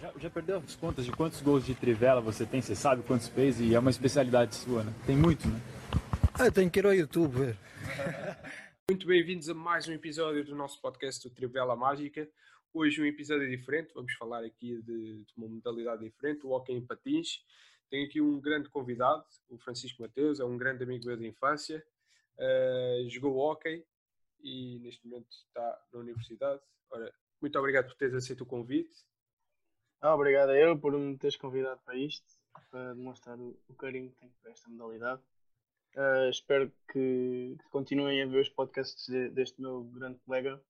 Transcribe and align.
Já, 0.00 0.12
já, 0.16 0.30
perdeu 0.30 0.58
as 0.58 0.76
contas 0.76 1.04
de 1.04 1.10
quantos 1.10 1.40
gols 1.40 1.66
de 1.66 1.74
trivela 1.74 2.20
você 2.20 2.46
tem? 2.46 2.62
Você 2.62 2.76
sabe 2.76 3.02
quantos 3.02 3.26
fez? 3.26 3.60
E 3.60 3.74
é 3.74 3.78
uma 3.80 3.90
especialidade 3.90 4.54
sua, 4.54 4.84
né? 4.84 4.94
Tem 5.04 5.16
muito, 5.16 5.48
né? 5.48 5.60
Ah, 6.34 6.48
tenho 6.52 6.70
que 6.70 6.78
ir 6.78 6.86
ao 6.86 6.94
YouTube 6.94 7.36
ver. 7.36 7.56
Muito 8.88 9.06
bem-vindos 9.06 9.48
a 9.48 9.54
mais 9.54 9.88
um 9.88 9.92
episódio 9.92 10.44
do 10.44 10.54
nosso 10.54 10.80
podcast 10.80 11.28
do 11.28 11.34
Trivela 11.34 11.74
Mágica. 11.74 12.26
Hoje 12.72 13.02
um 13.02 13.04
episódio 13.04 13.50
diferente, 13.50 13.92
vamos 13.92 14.14
falar 14.14 14.44
aqui 14.44 14.80
de, 14.82 15.24
de 15.24 15.32
uma 15.36 15.48
modalidade 15.48 16.04
diferente, 16.04 16.46
o 16.46 16.50
hockey 16.50 16.72
em 16.72 16.86
patins. 16.86 17.44
Tenho 17.90 18.06
aqui 18.06 18.20
um 18.20 18.40
grande 18.40 18.70
convidado, 18.70 19.24
o 19.48 19.58
Francisco 19.58 20.00
Mateus, 20.00 20.38
é 20.38 20.44
um 20.44 20.56
grande 20.56 20.84
amigo 20.84 21.04
meu 21.06 21.16
de 21.16 21.26
infância. 21.26 21.84
Uh, 22.38 23.10
jogou 23.10 23.36
hockey 23.36 23.84
e 24.42 24.78
neste 24.78 25.06
momento 25.06 25.28
está 25.28 25.82
na 25.92 25.98
universidade. 25.98 26.62
Ora, 26.88 27.12
muito 27.42 27.58
obrigado 27.58 27.88
por 27.88 27.96
teres 27.96 28.14
aceito 28.14 28.42
o 28.42 28.46
convite. 28.46 28.96
Ah, 30.00 30.14
obrigado 30.14 30.50
a 30.50 30.56
eu 30.56 30.78
por 30.78 30.92
me 30.92 31.18
teres 31.18 31.36
convidado 31.36 31.80
para 31.84 31.96
isto, 31.96 32.24
para 32.70 32.94
demonstrar 32.94 33.36
o, 33.38 33.58
carinho 33.76 34.10
que 34.10 34.16
tenho 34.16 34.32
para 34.40 34.52
esta 34.52 34.70
modalidade. 34.70 35.20
Uh, 35.96 36.30
espero 36.30 36.70
que, 36.92 37.56
que, 37.58 37.68
continuem 37.70 38.22
a 38.22 38.26
ver 38.26 38.42
os 38.42 38.48
podcasts 38.48 39.08
de, 39.08 39.28
deste 39.30 39.60
meu 39.60 39.82
grande 39.84 40.20
colega 40.20 40.62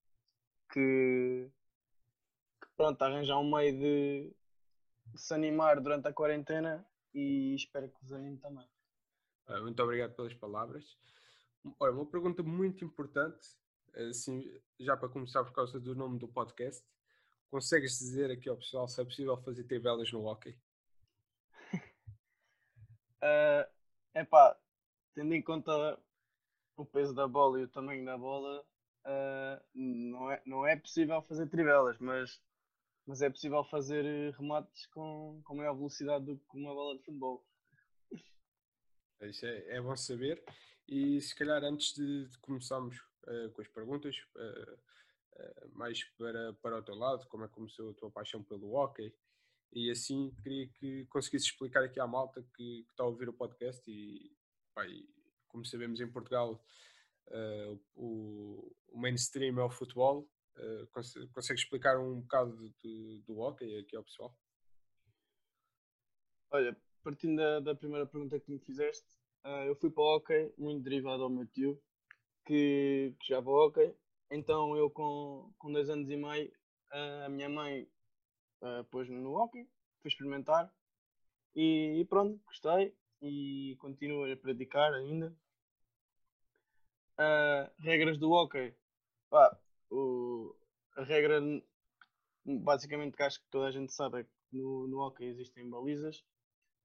que, 0.73 1.47
que 2.61 2.69
pronto, 2.75 3.03
arranjar 3.03 3.39
um 3.39 3.55
meio 3.55 3.79
de, 3.79 4.33
se 5.15 5.35
animar 5.35 5.79
durante 5.79 6.09
a 6.09 6.13
quarentena 6.13 6.87
e 7.13 7.55
espero 7.55 7.89
que 7.91 8.01
vos 8.01 8.13
anime 8.13 8.39
também. 8.39 8.67
Uh, 9.47 9.61
muito 9.61 9.83
obrigado 9.83 10.15
pelas 10.15 10.33
palavras. 10.33 10.97
Olha, 11.79 11.93
uma 11.93 12.07
pergunta 12.07 12.43
muito 12.43 12.83
importante, 12.83 13.47
assim, 14.09 14.51
já 14.81 14.97
para 14.97 15.11
começar 15.11 15.45
por 15.45 15.53
causa 15.53 15.79
do 15.79 15.95
nome 15.95 16.19
do 16.19 16.29
podcast. 16.29 16.83
Consegues 17.51 17.99
dizer 17.99 18.31
aqui 18.31 18.49
ao 18.49 18.57
pessoal 18.57 18.87
se 18.87 19.01
é 19.01 19.05
possível 19.05 19.37
fazer 19.39 19.65
trivelas 19.65 20.13
no 20.13 20.27
hockey? 20.27 20.59
uh, 23.23 23.65
epá, 24.15 24.59
tendo 25.15 25.35
em 25.35 25.43
conta 25.43 25.99
o 26.77 26.85
peso 26.85 27.15
da 27.15 27.27
bola 27.27 27.61
e 27.61 27.65
o 27.65 27.69
tamanho 27.69 28.05
da 28.05 28.19
bola, 28.19 28.65
uh, 29.07 29.65
não, 29.75 30.31
é, 30.31 30.43
não 30.45 30.67
é 30.67 30.77
possível 30.77 31.23
fazer 31.23 31.49
trivelas, 31.49 31.99
mas, 31.99 32.41
mas 33.07 33.23
é 33.23 33.31
possível 33.31 33.65
fazer 33.65 34.33
remates 34.35 34.87
com, 34.89 35.41
com 35.45 35.57
maior 35.57 35.75
velocidade 35.75 36.27
do 36.27 36.37
que 36.37 36.57
uma 36.57 36.75
bola 36.75 36.97
de 36.97 37.05
futebol. 37.05 37.45
Isso 39.23 39.47
é, 39.47 39.77
é 39.77 39.81
bom 39.81 39.97
saber. 39.97 40.43
E 40.87 41.21
se 41.21 41.35
calhar 41.35 41.65
antes 41.65 41.93
de, 41.95 42.27
de 42.27 42.39
começarmos 42.39 42.97
uh, 43.25 43.51
com 43.53 43.61
as 43.61 43.69
perguntas, 43.69 44.17
uh, 44.37 44.79
mais 45.73 46.05
para, 46.17 46.53
para 46.55 46.79
o 46.79 46.83
teu 46.83 46.95
lado, 46.95 47.27
como 47.29 47.45
é 47.45 47.49
que 47.49 47.55
começou 47.55 47.91
a 47.91 47.95
tua 47.95 48.11
paixão 48.11 48.43
pelo 48.43 48.75
hockey, 48.75 49.15
e 49.73 49.91
assim 49.91 50.35
queria 50.43 50.69
que 50.69 51.07
conseguisse 51.07 51.47
explicar 51.47 51.85
aqui 51.85 52.01
à 52.01 52.07
malta 52.07 52.43
que, 52.55 52.85
que 52.85 52.91
está 52.91 53.05
a 53.05 53.07
ouvir 53.07 53.29
o 53.29 53.33
podcast 53.35 53.83
e, 53.91 54.35
pá, 54.75 54.87
e 54.87 55.07
como 55.49 55.65
sabemos 55.65 56.01
em 56.01 56.11
Portugal 56.11 56.63
o, 57.95 58.75
o, 58.89 58.99
mainstream 58.99 59.59
é 59.61 59.65
o 59.65 59.71
futebol, 59.71 60.27
consegue, 60.93 61.29
consegue 61.29 61.61
explicar 61.61 61.99
um 61.99 62.23
bocado 62.23 62.57
do, 62.83 63.19
do 63.27 63.39
hockey 63.39 63.79
aqui 63.79 63.95
ao 63.95 64.05
pessoal? 64.05 64.35
Olha, 66.51 66.75
partindo 67.05 67.37
da, 67.37 67.61
da 67.61 67.75
primeira 67.75 68.07
pergunta 68.07 68.41
que 68.41 68.51
me 68.51 68.59
fizeste, 68.59 69.19
Uh, 69.45 69.65
eu 69.67 69.77
fui 69.77 69.91
para 69.91 70.03
o 70.03 70.17
hockey, 70.17 70.53
muito 70.59 70.83
derivado 70.83 71.23
ao 71.23 71.31
meu 71.31 71.47
tio, 71.47 71.81
que, 72.45 73.15
que 73.21 73.29
já 73.29 73.41
para 73.41 73.51
o 73.51 73.67
hockey. 73.67 73.95
Então 74.31 74.77
eu 74.77 74.91
com, 74.91 75.53
com 75.59 75.73
dois 75.73 75.89
anos 75.89 76.11
e 76.11 76.17
meio, 76.17 76.53
a 76.91 77.29
minha 77.29 77.49
mãe 77.49 77.89
uh, 78.63 78.85
pôs-me 78.91 79.21
no 79.21 79.35
hockey, 79.35 79.69
fui 80.01 80.11
experimentar 80.11 80.73
e, 81.55 82.01
e, 82.01 82.05
pronto, 82.05 82.41
gostei 82.47 82.95
e 83.21 83.77
continuo 83.81 84.31
a 84.31 84.37
praticar 84.37 84.93
ainda. 84.95 85.35
Uh, 87.19 87.69
regras 87.81 88.17
do 88.19 88.31
hockey, 88.31 88.75
o, 89.91 90.55
a 90.97 91.03
regra 91.03 91.41
basicamente 92.45 93.17
que 93.17 93.23
acho 93.23 93.41
que 93.41 93.51
toda 93.51 93.67
a 93.67 93.71
gente 93.71 93.93
sabe 93.93 94.21
é 94.21 94.25
que 94.25 94.31
no, 94.53 94.87
no 94.87 94.99
hockey 95.01 95.25
existem 95.25 95.69
balizas. 95.69 96.25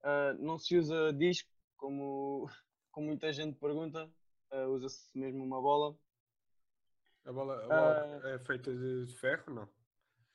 Uh, 0.01 0.33
não 0.39 0.57
se 0.57 0.77
usa 0.77 1.13
disco 1.13 1.49
como, 1.77 2.49
como 2.91 3.07
muita 3.07 3.31
gente 3.31 3.57
pergunta, 3.57 4.09
uh, 4.51 4.67
usa-se 4.69 5.17
mesmo 5.17 5.43
uma 5.43 5.61
bola. 5.61 5.95
A 7.25 7.31
bola, 7.31 7.63
a 7.63 7.67
bola 7.67 8.21
uh, 8.21 8.27
é 8.27 8.39
feita 8.39 8.73
de, 8.73 9.07
ferro, 9.15 9.53
não? 9.53 9.69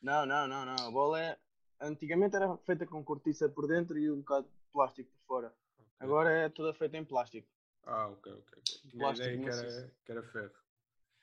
Não, 0.01 0.25
não, 0.25 0.49
não, 0.49 0.65
não. 0.65 0.89
A 0.89 0.91
bola 0.91 1.21
é. 1.21 1.39
Antigamente 1.81 2.35
era 2.35 2.57
feita 2.59 2.87
com 2.87 3.05
cortiça 3.05 3.49
por 3.49 3.69
dentro 3.69 3.99
e 3.99 4.11
um 4.11 4.19
bocado 4.19 4.49
de 4.49 4.73
plástico 4.73 5.11
por 5.11 5.27
fora. 5.27 5.47
Okay. 5.47 5.87
Agora 6.01 6.31
é 6.31 6.49
toda 6.49 6.75
feita 6.75 6.97
em 6.97 7.05
plástico. 7.05 7.49
Ah, 7.85 8.09
ok, 8.09 8.33
ok. 8.33 8.63
Plástico 8.99 9.29
ideia 9.29 9.39
que 9.39 9.49
era, 9.49 9.93
que 10.05 10.13
era 10.13 10.23
ferro. 10.25 10.55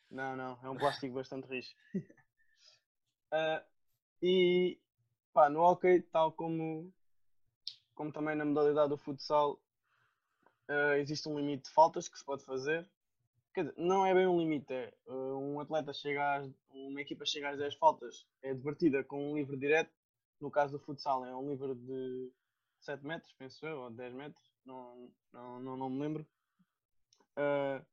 Não, 0.09 0.35
não, 0.35 0.59
é 0.63 0.69
um 0.69 0.77
plástico 0.77 1.13
bastante 1.15 1.47
rijo. 1.47 1.75
uh, 3.33 3.65
e 4.21 4.79
pá, 5.33 5.49
no 5.49 5.61
hockey, 5.61 6.01
tal 6.03 6.31
como, 6.31 6.93
como 7.93 8.11
também 8.11 8.35
na 8.35 8.45
modalidade 8.45 8.89
do 8.89 8.97
futsal, 8.97 9.61
uh, 10.69 10.93
existe 10.97 11.27
um 11.27 11.37
limite 11.37 11.63
de 11.63 11.71
faltas 11.71 12.07
que 12.07 12.17
se 12.17 12.23
pode 12.23 12.45
fazer. 12.45 12.89
Quer 13.55 13.63
dizer, 13.63 13.75
não 13.77 14.05
é 14.05 14.13
bem 14.13 14.27
um 14.27 14.37
limite, 14.37 14.73
é 14.73 14.93
uh, 15.07 15.37
um 15.37 15.61
atleta 15.61 15.93
chega 15.93 16.35
às, 16.35 16.51
uma 16.71 16.99
equipa 16.99 17.25
chega 17.25 17.51
às 17.51 17.57
10 17.57 17.75
faltas, 17.75 18.27
é 18.43 18.53
divertida 18.53 19.01
com 19.01 19.31
um 19.31 19.37
livre 19.37 19.55
direto. 19.55 19.95
No 20.41 20.51
caso 20.51 20.77
do 20.77 20.83
futsal, 20.83 21.25
é 21.25 21.33
um 21.33 21.49
livre 21.49 21.73
de 21.73 22.33
7 22.81 23.05
metros, 23.05 23.31
penso 23.39 23.65
eu, 23.65 23.79
ou 23.79 23.89
10 23.89 24.13
metros, 24.13 24.43
não, 24.65 25.09
não, 25.31 25.59
não, 25.61 25.77
não 25.77 25.89
me 25.89 26.01
lembro. 26.01 26.27
Uh, 27.37 27.85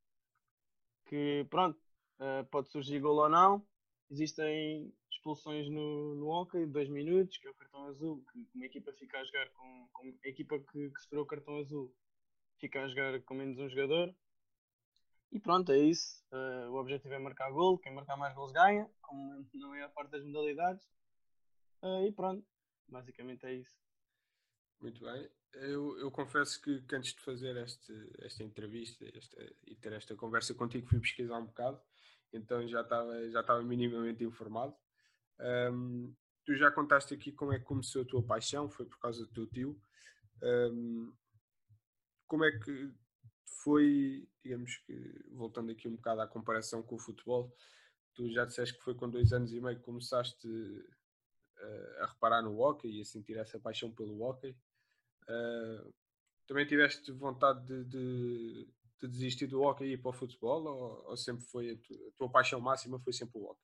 que 1.07 1.47
pronto, 1.49 1.79
uh, 2.19 2.45
pode 2.51 2.69
surgir 2.69 2.99
gol 2.99 3.19
ou 3.19 3.29
não. 3.29 3.65
Existem 4.11 4.93
expulsões 5.13 5.69
no, 5.71 6.17
no 6.17 6.27
hockey 6.27 6.67
de 6.67 6.73
2 6.73 6.89
minutos, 6.89 7.39
que 7.39 7.47
é 7.47 7.51
o 7.51 7.55
cartão 7.55 7.85
azul, 7.85 8.25
que 8.33 8.49
uma 8.53 8.67
equipa 8.67 8.93
fica 8.95 9.17
a 9.17 9.25
jogar 9.25 9.49
com, 9.51 9.89
com 9.93 10.03
a 10.25 10.29
equipa 10.29 10.59
que, 10.59 10.91
que 10.91 11.01
sofreu 11.03 11.23
o 11.23 11.27
cartão 11.27 11.57
azul 11.59 11.95
fica 12.59 12.83
a 12.83 12.89
jogar 12.89 13.21
com 13.23 13.35
menos 13.35 13.59
um 13.59 13.69
jogador. 13.69 14.13
E 15.33 15.41
pronto, 15.41 15.73
é 15.73 15.79
isso. 15.79 16.23
Uh, 16.31 16.71
o 16.71 16.77
objetivo 16.77 17.15
é 17.15 17.19
marcar 17.19 17.51
gol. 17.51 17.79
Quem 17.79 17.95
marcar 17.95 18.19
mais 18.19 18.35
gols 18.35 18.53
ganha, 18.53 18.89
como 19.01 19.49
não 19.55 19.75
é 19.75 19.83
a 19.83 19.89
parte 19.89 20.11
das 20.11 20.23
modalidades. 20.23 20.85
Uh, 21.83 22.07
e 22.07 22.13
pronto, 22.13 22.47
basicamente 22.87 23.47
é 23.47 23.55
isso. 23.55 23.75
Muito 24.79 25.03
bem. 25.03 25.31
Eu, 25.55 25.99
eu 25.99 26.11
confesso 26.11 26.61
que, 26.61 26.83
que, 26.83 26.95
antes 26.95 27.15
de 27.15 27.21
fazer 27.21 27.57
este, 27.57 27.93
esta 28.21 28.43
entrevista 28.43 29.05
e 29.67 29.75
ter 29.77 29.93
esta 29.93 30.15
conversa 30.15 30.55
contigo, 30.55 30.87
fui 30.87 31.01
pesquisar 31.01 31.39
um 31.39 31.47
bocado, 31.47 31.81
então 32.33 32.67
já 32.67 32.81
estava 32.81 33.31
já 33.31 33.41
estava 33.41 33.63
minimamente 33.63 34.25
informado. 34.25 34.75
Um, 35.41 36.15
tu 36.45 36.55
já 36.57 36.71
contaste 36.71 37.15
aqui 37.15 37.33
como 37.33 37.53
é 37.53 37.59
que 37.59 37.65
começou 37.65 38.03
a 38.03 38.05
tua 38.05 38.23
paixão, 38.23 38.69
foi 38.69 38.87
por 38.87 38.99
causa 38.99 39.25
do 39.25 39.33
teu 39.33 39.47
tio. 39.47 39.81
Um, 40.43 41.13
como 42.27 42.45
é 42.45 42.59
que 42.59 42.93
foi, 43.63 44.29
digamos 44.43 44.77
que, 44.79 45.25
voltando 45.33 45.71
aqui 45.71 45.89
um 45.89 45.97
bocado 45.97 46.21
à 46.21 46.27
comparação 46.27 46.83
com 46.83 46.97
o 46.97 46.99
futebol, 46.99 47.55
tu 48.15 48.29
já 48.31 48.45
disseste 48.45 48.77
que 48.77 48.85
foi 48.85 48.95
com 48.95 49.09
dois 49.09 49.33
anos 49.33 49.53
e 49.53 49.61
meio 49.61 49.79
que 49.79 49.85
começaste 49.85 50.49
uh, 50.49 52.03
a 52.03 52.07
reparar 52.07 52.43
no 52.43 52.59
hockey 52.61 52.89
e 52.89 53.01
a 53.01 53.05
sentir 53.05 53.37
essa 53.37 53.59
paixão 53.59 53.91
pelo 53.93 54.21
hockey. 54.23 54.57
Uh, 55.23 55.93
também 56.47 56.67
tiveste 56.67 57.13
vontade 57.13 57.65
de, 57.65 57.85
de, 57.85 58.69
de, 59.01 59.09
desistir 59.09 59.47
do 59.47 59.63
hockey 59.63 59.85
e 59.85 59.93
ir 59.93 59.99
para 59.99 60.11
o 60.11 60.13
futebol 60.13 60.65
ou, 60.65 61.11
ou 61.11 61.17
sempre 61.17 61.45
foi 61.45 61.71
a, 61.71 61.77
tu, 61.77 61.95
a, 61.95 62.13
tua 62.19 62.29
paixão 62.29 62.61
máxima 62.61 62.99
foi 62.99 63.13
sempre 63.13 63.39
o 63.39 63.45
hockey? 63.45 63.63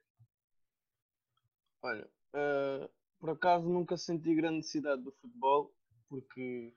Olha, 1.82 2.08
uh, 2.34 2.88
por 3.18 3.30
acaso 3.30 3.68
nunca 3.68 3.96
senti 3.96 4.34
grande 4.34 4.58
necessidade 4.58 5.02
do 5.02 5.12
futebol 5.12 5.74
porque 6.08 6.74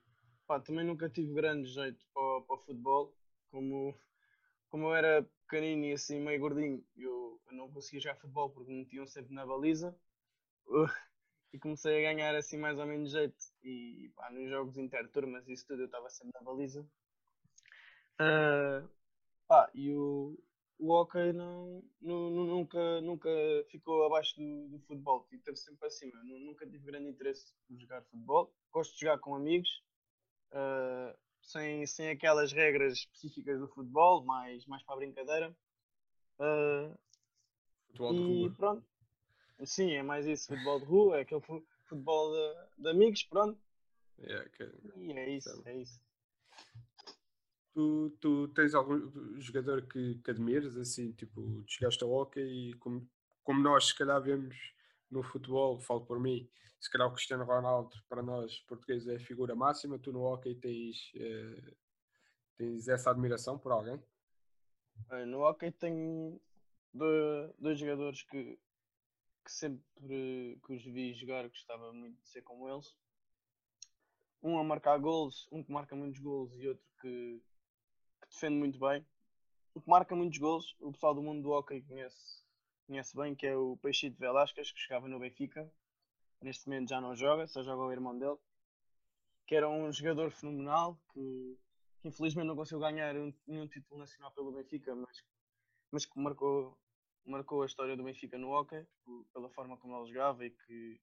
Pá, 0.52 0.60
também 0.60 0.84
nunca 0.84 1.08
tive 1.08 1.32
grande 1.32 1.66
jeito 1.66 2.06
para, 2.12 2.42
para 2.42 2.56
o 2.56 2.58
futebol. 2.58 3.16
Como, 3.50 3.98
como 4.68 4.88
eu 4.88 4.94
era 4.94 5.22
pequenino 5.48 5.86
e 5.86 5.94
assim 5.94 6.20
meio 6.20 6.38
gordinho, 6.38 6.84
eu, 6.94 7.40
eu 7.46 7.52
não 7.54 7.70
conseguia 7.70 8.00
jogar 8.00 8.16
futebol 8.16 8.50
porque 8.50 8.70
me 8.70 8.80
metiam 8.80 9.06
sempre 9.06 9.32
na 9.32 9.46
baliza. 9.46 9.96
e 11.54 11.58
comecei 11.58 12.06
a 12.06 12.12
ganhar 12.12 12.34
assim 12.34 12.58
mais 12.58 12.78
ou 12.78 12.84
menos 12.84 13.12
jeito. 13.12 13.34
E 13.62 14.12
pá, 14.14 14.30
nos 14.30 14.50
jogos 14.50 14.76
interturmas 14.76 15.48
isso 15.48 15.66
tudo 15.66 15.84
eu 15.84 15.86
estava 15.86 16.10
sempre 16.10 16.32
na 16.34 16.42
baliza. 16.42 16.86
Uh, 18.20 18.86
pá, 19.48 19.70
e 19.72 19.90
o, 19.90 20.38
o 20.78 20.92
hockey 20.92 21.32
não, 21.32 21.82
nunca, 22.02 23.00
nunca 23.00 23.30
ficou 23.70 24.04
abaixo 24.04 24.36
do, 24.36 24.68
do 24.68 24.78
futebol, 24.80 25.26
e 25.32 25.36
esteve 25.36 25.56
sempre 25.56 25.86
acima. 25.86 26.22
Nunca 26.24 26.66
tive 26.66 26.84
grande 26.84 27.08
interesse 27.08 27.54
por 27.66 27.80
jogar 27.80 28.02
futebol. 28.02 28.54
Gosto 28.70 28.92
de 28.92 29.00
jogar 29.00 29.18
com 29.18 29.34
amigos, 29.34 29.82
uh, 30.52 31.16
sem, 31.42 31.86
sem 31.86 32.10
aquelas 32.10 32.52
regras 32.52 32.94
específicas 32.94 33.58
do 33.58 33.68
futebol, 33.68 34.24
mais, 34.24 34.64
mais 34.66 34.82
para 34.82 34.94
a 34.94 34.98
brincadeira. 34.98 35.56
Uh, 36.38 36.96
futebol 37.88 38.14
de 38.14 38.20
rua. 38.20 38.54
Pronto. 38.56 38.84
Sim, 39.64 39.92
é 39.92 40.02
mais 40.02 40.26
isso, 40.26 40.48
futebol 40.48 40.80
de 40.80 40.86
rua, 40.86 41.18
é 41.18 41.20
aquele 41.22 41.40
futebol 41.84 42.32
de, 42.32 42.82
de 42.82 42.88
amigos, 42.88 43.22
pronto. 43.24 43.58
É, 44.18 44.48
que- 44.48 44.70
E 44.96 45.12
é 45.12 45.30
isso, 45.30 45.62
é 45.64 45.76
isso. 45.76 46.00
tu, 47.74 48.10
tu 48.20 48.48
tens 48.48 48.74
algum 48.74 49.40
jogador 49.40 49.82
que, 49.86 50.16
que 50.16 50.30
admires, 50.30 50.76
assim, 50.76 51.12
tipo, 51.12 51.64
chegaste 51.66 52.02
ao 52.04 52.10
hockey 52.10 52.40
e 52.70 52.74
como, 52.74 53.08
como 53.44 53.60
nós 53.62 53.86
se 53.88 53.94
calhar 53.96 54.20
vemos 54.22 54.56
no 55.12 55.22
futebol, 55.22 55.78
falo 55.78 56.04
por 56.04 56.18
mim, 56.18 56.48
se 56.80 56.90
calhar 56.90 57.06
o 57.06 57.12
Cristiano 57.12 57.44
Ronaldo 57.44 57.94
para 58.08 58.22
nós 58.22 58.58
portugueses 58.60 59.06
é 59.06 59.16
a 59.16 59.20
figura 59.20 59.54
máxima, 59.54 59.98
tu 59.98 60.10
no 60.10 60.22
hockey 60.22 60.54
tens, 60.56 61.12
eh, 61.14 61.74
tens 62.56 62.88
essa 62.88 63.10
admiração 63.10 63.58
por 63.58 63.70
alguém? 63.70 64.02
No 65.28 65.42
hockey 65.42 65.70
tenho 65.70 66.40
dois, 66.92 67.54
dois 67.58 67.78
jogadores 67.78 68.22
que, 68.24 68.58
que 69.44 69.52
sempre 69.52 69.84
que 70.66 70.72
os 70.72 70.82
vi 70.84 71.14
jogar 71.14 71.46
gostava 71.48 71.92
muito 71.92 72.20
de 72.20 72.28
ser 72.28 72.42
como 72.42 72.68
eles. 72.68 72.96
Um 74.42 74.58
a 74.58 74.64
marcar 74.64 74.98
gols, 74.98 75.46
um 75.52 75.62
que 75.62 75.70
marca 75.70 75.94
muitos 75.94 76.20
gols 76.20 76.52
e 76.56 76.66
outro 76.66 76.84
que, 77.00 77.40
que 78.22 78.28
defende 78.28 78.56
muito 78.56 78.78
bem. 78.78 79.06
O 79.74 79.80
que 79.80 79.88
marca 79.88 80.16
muitos 80.16 80.38
gols, 80.38 80.76
o 80.80 80.90
pessoal 80.90 81.14
do 81.14 81.22
mundo 81.22 81.42
do 81.42 81.50
hockey 81.50 81.80
conhece, 81.82 82.42
conhece 82.92 83.16
bem, 83.16 83.34
que 83.34 83.46
é 83.46 83.56
o 83.56 83.78
Peixito 83.78 84.18
Velasquez, 84.18 84.70
que 84.70 84.78
jogava 84.82 85.08
no 85.08 85.18
Benfica. 85.18 85.66
Neste 86.42 86.68
momento 86.68 86.90
já 86.90 87.00
não 87.00 87.16
joga, 87.16 87.46
só 87.46 87.62
joga 87.62 87.84
o 87.84 87.90
irmão 87.90 88.18
dele. 88.18 88.36
Que 89.46 89.54
era 89.54 89.66
um 89.66 89.90
jogador 89.90 90.30
fenomenal, 90.30 91.00
que, 91.10 91.58
que 92.02 92.08
infelizmente 92.08 92.46
não 92.46 92.54
conseguiu 92.54 92.80
ganhar 92.80 93.16
um- 93.16 93.32
nenhum 93.46 93.66
título 93.66 93.98
nacional 93.98 94.30
pelo 94.32 94.52
Benfica, 94.52 94.94
mas, 94.94 95.24
mas 95.90 96.04
que 96.04 96.20
marcou, 96.20 96.76
marcou 97.24 97.62
a 97.62 97.66
história 97.66 97.96
do 97.96 98.04
Benfica 98.04 98.36
no 98.36 98.50
hockey, 98.50 98.86
pela 99.32 99.48
forma 99.48 99.78
como 99.78 99.96
ele 99.96 100.12
jogava 100.12 100.44
e 100.44 100.50
que, 100.50 101.00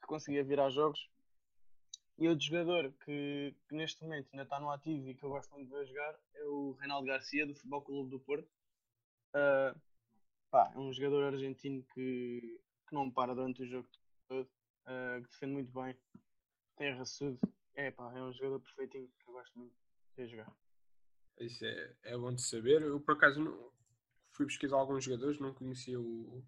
que 0.00 0.06
conseguia 0.06 0.44
virar 0.44 0.70
jogos. 0.70 1.10
E 2.16 2.28
outro 2.28 2.44
jogador 2.44 2.92
que, 3.04 3.56
que 3.68 3.74
neste 3.74 4.00
momento 4.04 4.28
ainda 4.32 4.44
está 4.44 4.60
no 4.60 4.70
ativo 4.70 5.08
e 5.08 5.16
que 5.16 5.24
eu 5.24 5.30
gosto 5.30 5.50
muito 5.50 5.68
de 5.68 5.74
ver 5.74 5.84
jogar 5.84 6.16
é 6.34 6.44
o 6.44 6.76
Reinaldo 6.78 7.08
Garcia, 7.08 7.44
do 7.44 7.56
Futebol 7.56 7.82
Clube 7.82 8.10
do 8.10 8.20
Porto. 8.20 8.48
Ah, 9.32 9.74
pá, 10.54 10.70
é 10.72 10.78
um 10.78 10.92
jogador 10.92 11.34
argentino 11.34 11.82
que, 11.92 12.60
que 12.88 12.94
não 12.94 13.10
para 13.10 13.34
durante 13.34 13.64
o 13.64 13.66
jogo 13.66 13.88
todo, 14.28 14.48
ah, 14.86 15.18
que 15.20 15.28
defende 15.28 15.52
muito 15.54 15.72
bem, 15.72 15.98
tem 16.76 16.94
raçudo. 16.94 17.40
É, 17.74 17.90
pá, 17.90 18.16
é 18.16 18.22
um 18.22 18.32
jogador 18.32 18.60
perfeitinho 18.60 19.10
que 19.18 19.28
eu 19.28 19.32
gosto 19.32 19.58
muito 19.58 19.74
de 20.16 20.28
jogar. 20.28 20.56
Isso 21.40 21.64
é, 21.64 21.96
é 22.04 22.16
bom 22.16 22.32
de 22.32 22.40
saber. 22.40 22.82
Eu, 22.82 23.00
por 23.00 23.16
acaso, 23.16 23.40
não- 23.40 23.72
fui 24.30 24.46
pesquisar 24.46 24.76
alguns 24.76 25.02
jogadores, 25.02 25.40
não 25.40 25.52
conhecia 25.52 26.00
o, 26.00 26.44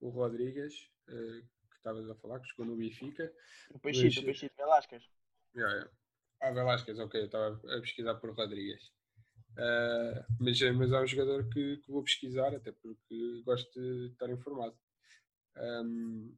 o 0.00 0.08
Rodrigues, 0.08 0.90
eh, 1.06 1.42
que 1.70 1.76
estavas 1.76 2.08
a 2.08 2.14
falar, 2.14 2.40
que 2.40 2.48
jogou 2.48 2.64
no 2.64 2.76
Benfica. 2.76 3.30
O 3.68 3.78
Peixito, 3.78 4.14
Mas, 4.14 4.16
o 4.16 4.24
Peixito 4.24 4.56
Velasquez. 4.56 5.04
Yeah, 5.54 5.74
yeah. 5.74 5.92
Ah, 6.40 6.52
Velasquez, 6.52 6.98
ok, 6.98 7.20
eu 7.20 7.26
estava 7.26 7.54
a 7.54 7.80
pesquisar 7.82 8.14
por 8.14 8.34
Rodrigues. 8.34 8.90
Ah, 9.56 10.26
mas, 10.38 10.60
é- 10.60 10.72
mas 10.72 10.92
é 10.92 11.00
um 11.00 11.06
jogador 11.06 11.48
que, 11.48 11.78
que 11.78 11.90
vou 11.90 12.02
pesquisar, 12.02 12.54
até 12.54 12.72
porque 12.72 13.42
gosto 13.44 13.72
de 13.80 14.12
estar 14.12 14.28
informado. 14.30 14.76
Ahm, 15.56 16.32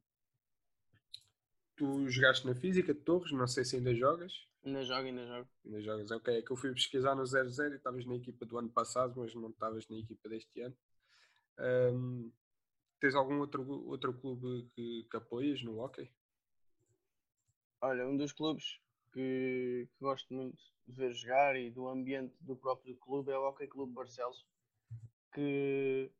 tu 1.75 2.09
jogaste 2.09 2.45
na 2.47 2.55
física 2.55 2.93
de 2.93 2.99
Torres, 3.01 3.31
não 3.31 3.47
sei 3.47 3.65
se 3.65 3.75
ainda 3.75 3.93
jogas. 3.93 4.33
Ainda 4.65 4.83
joga, 4.83 5.07
ainda 5.07 5.25
joga. 5.25 5.47
Ainda 5.65 5.81
jogas, 5.81 6.11
ok. 6.11 6.37
É 6.37 6.41
que 6.41 6.51
eu 6.51 6.57
fui 6.57 6.73
pesquisar 6.73 7.15
no 7.15 7.25
00 7.25 7.73
e 7.73 7.77
estavas 7.77 8.05
na 8.05 8.15
equipa 8.15 8.45
do 8.45 8.57
ano 8.57 8.69
passado, 8.69 9.13
mas 9.17 9.33
não 9.33 9.49
estavas 9.49 9.87
na 9.89 9.97
equipa 9.97 10.29
deste 10.29 10.61
ano. 10.61 10.75
Ahm, 11.57 12.29
tens 12.99 13.15
algum 13.15 13.39
outro, 13.39 13.63
outro 13.87 14.13
clube 14.13 14.69
que, 14.75 15.07
que 15.09 15.17
apoias 15.17 15.61
no 15.63 15.79
hockey? 15.79 16.09
Olha, 17.81 18.05
um 18.05 18.17
dos 18.17 18.33
clubes 18.33 18.79
que, 19.11 19.87
que 19.91 19.99
gosto 19.99 20.33
muito 20.33 20.57
de 20.87 20.93
ver 20.95 21.13
jogar 21.13 21.55
e 21.55 21.69
do 21.69 21.87
ambiente 21.87 22.35
do 22.41 22.55
próprio 22.55 22.95
clube 22.97 23.31
é 23.31 23.37
o 23.37 23.47
Hockey 23.47 23.67
Clube 23.67 23.93
Barcelos, 23.93 24.45
que, 25.33 26.11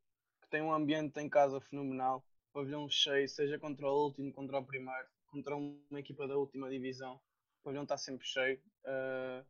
que 0.41 0.47
tem 0.49 0.61
um 0.61 0.73
ambiente 0.73 1.19
em 1.19 1.29
casa 1.29 1.59
fenomenal, 1.59 2.23
pavilhão 2.53 2.89
cheio, 2.89 3.27
seja 3.27 3.57
contra 3.59 3.87
o 3.87 4.05
último, 4.05 4.31
contra 4.33 4.59
o 4.59 4.65
primeiro, 4.65 5.07
contra 5.27 5.55
uma 5.55 5.99
equipa 5.99 6.27
da 6.27 6.37
última 6.37 6.69
divisão, 6.69 7.15
o 7.15 7.63
pavilhão 7.63 7.83
está 7.83 7.97
sempre 7.97 8.25
cheio. 8.27 8.61
Ah, 8.85 9.43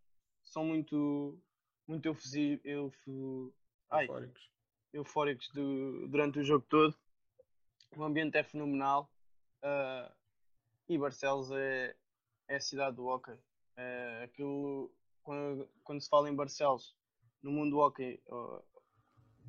são 0.44 0.64
muito, 0.66 1.40
muito 1.88 2.06
eufosi- 2.08 2.60
eufo- 2.64 3.54
ai, 3.90 4.06
Eufóricos? 4.06 4.50
eufóricos 4.94 5.50
do- 5.54 6.08
durante 6.08 6.40
o 6.40 6.44
jogo 6.44 6.66
todo. 6.68 6.96
O 7.96 8.04
ambiente 8.04 8.38
é 8.38 8.44
fenomenal. 8.44 9.12
ah, 9.62 10.12
e 10.88 10.98
Barcelos 10.98 11.52
é, 11.52 11.96
é 12.50 12.56
a 12.56 12.60
cidade 12.60 12.98
do 12.98 13.06
hockey. 13.06 13.38
É 13.78 14.24
aquilo, 14.24 14.92
quando, 15.24 15.70
quando 15.84 16.02
se 16.02 16.10
fala 16.10 16.30
em 16.30 16.36
Barcelos, 16.36 16.98
no 17.42 17.52
mundo 17.52 17.72
do 17.72 17.78
hockey, 17.78 18.22
ah, 18.30 18.62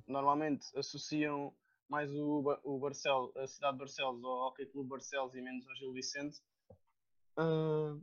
normalmente 0.07 0.67
associam 0.79 1.53
mais 1.89 2.13
o, 2.15 2.45
o 2.63 2.79
Barcelos, 2.79 3.37
a 3.37 3.47
cidade 3.49 3.73
de 3.73 3.79
Barcelos 3.81 4.23
ao 4.23 4.49
Hockey 4.49 4.67
Clube 4.67 4.91
Barcelos 4.91 5.35
e 5.35 5.41
menos 5.41 5.67
ao 5.67 5.75
Gil 5.75 5.93
Vicente. 5.93 6.41
Ah, 7.37 7.97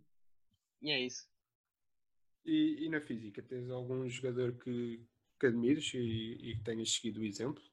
e 0.81 0.91
é 0.91 0.99
isso. 0.99 1.29
E, 2.43 2.85
e 2.85 2.89
na 2.89 2.99
física, 2.99 3.41
tens 3.41 3.69
algum 3.69 4.07
jogador 4.09 4.53
que, 4.57 5.05
que 5.39 5.47
admires 5.47 5.93
e, 5.93 6.37
e 6.41 6.57
que 6.57 6.63
tenhas 6.63 6.91
seguido 6.91 7.21
o 7.21 7.25
exemplo? 7.25 7.63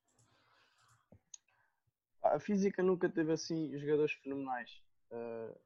A 2.22 2.38
física 2.40 2.82
nunca 2.82 3.08
teve 3.08 3.32
assim 3.32 3.76
jogadores 3.78 4.12
fenomenais. 4.14 4.82
Uh, 5.10 5.56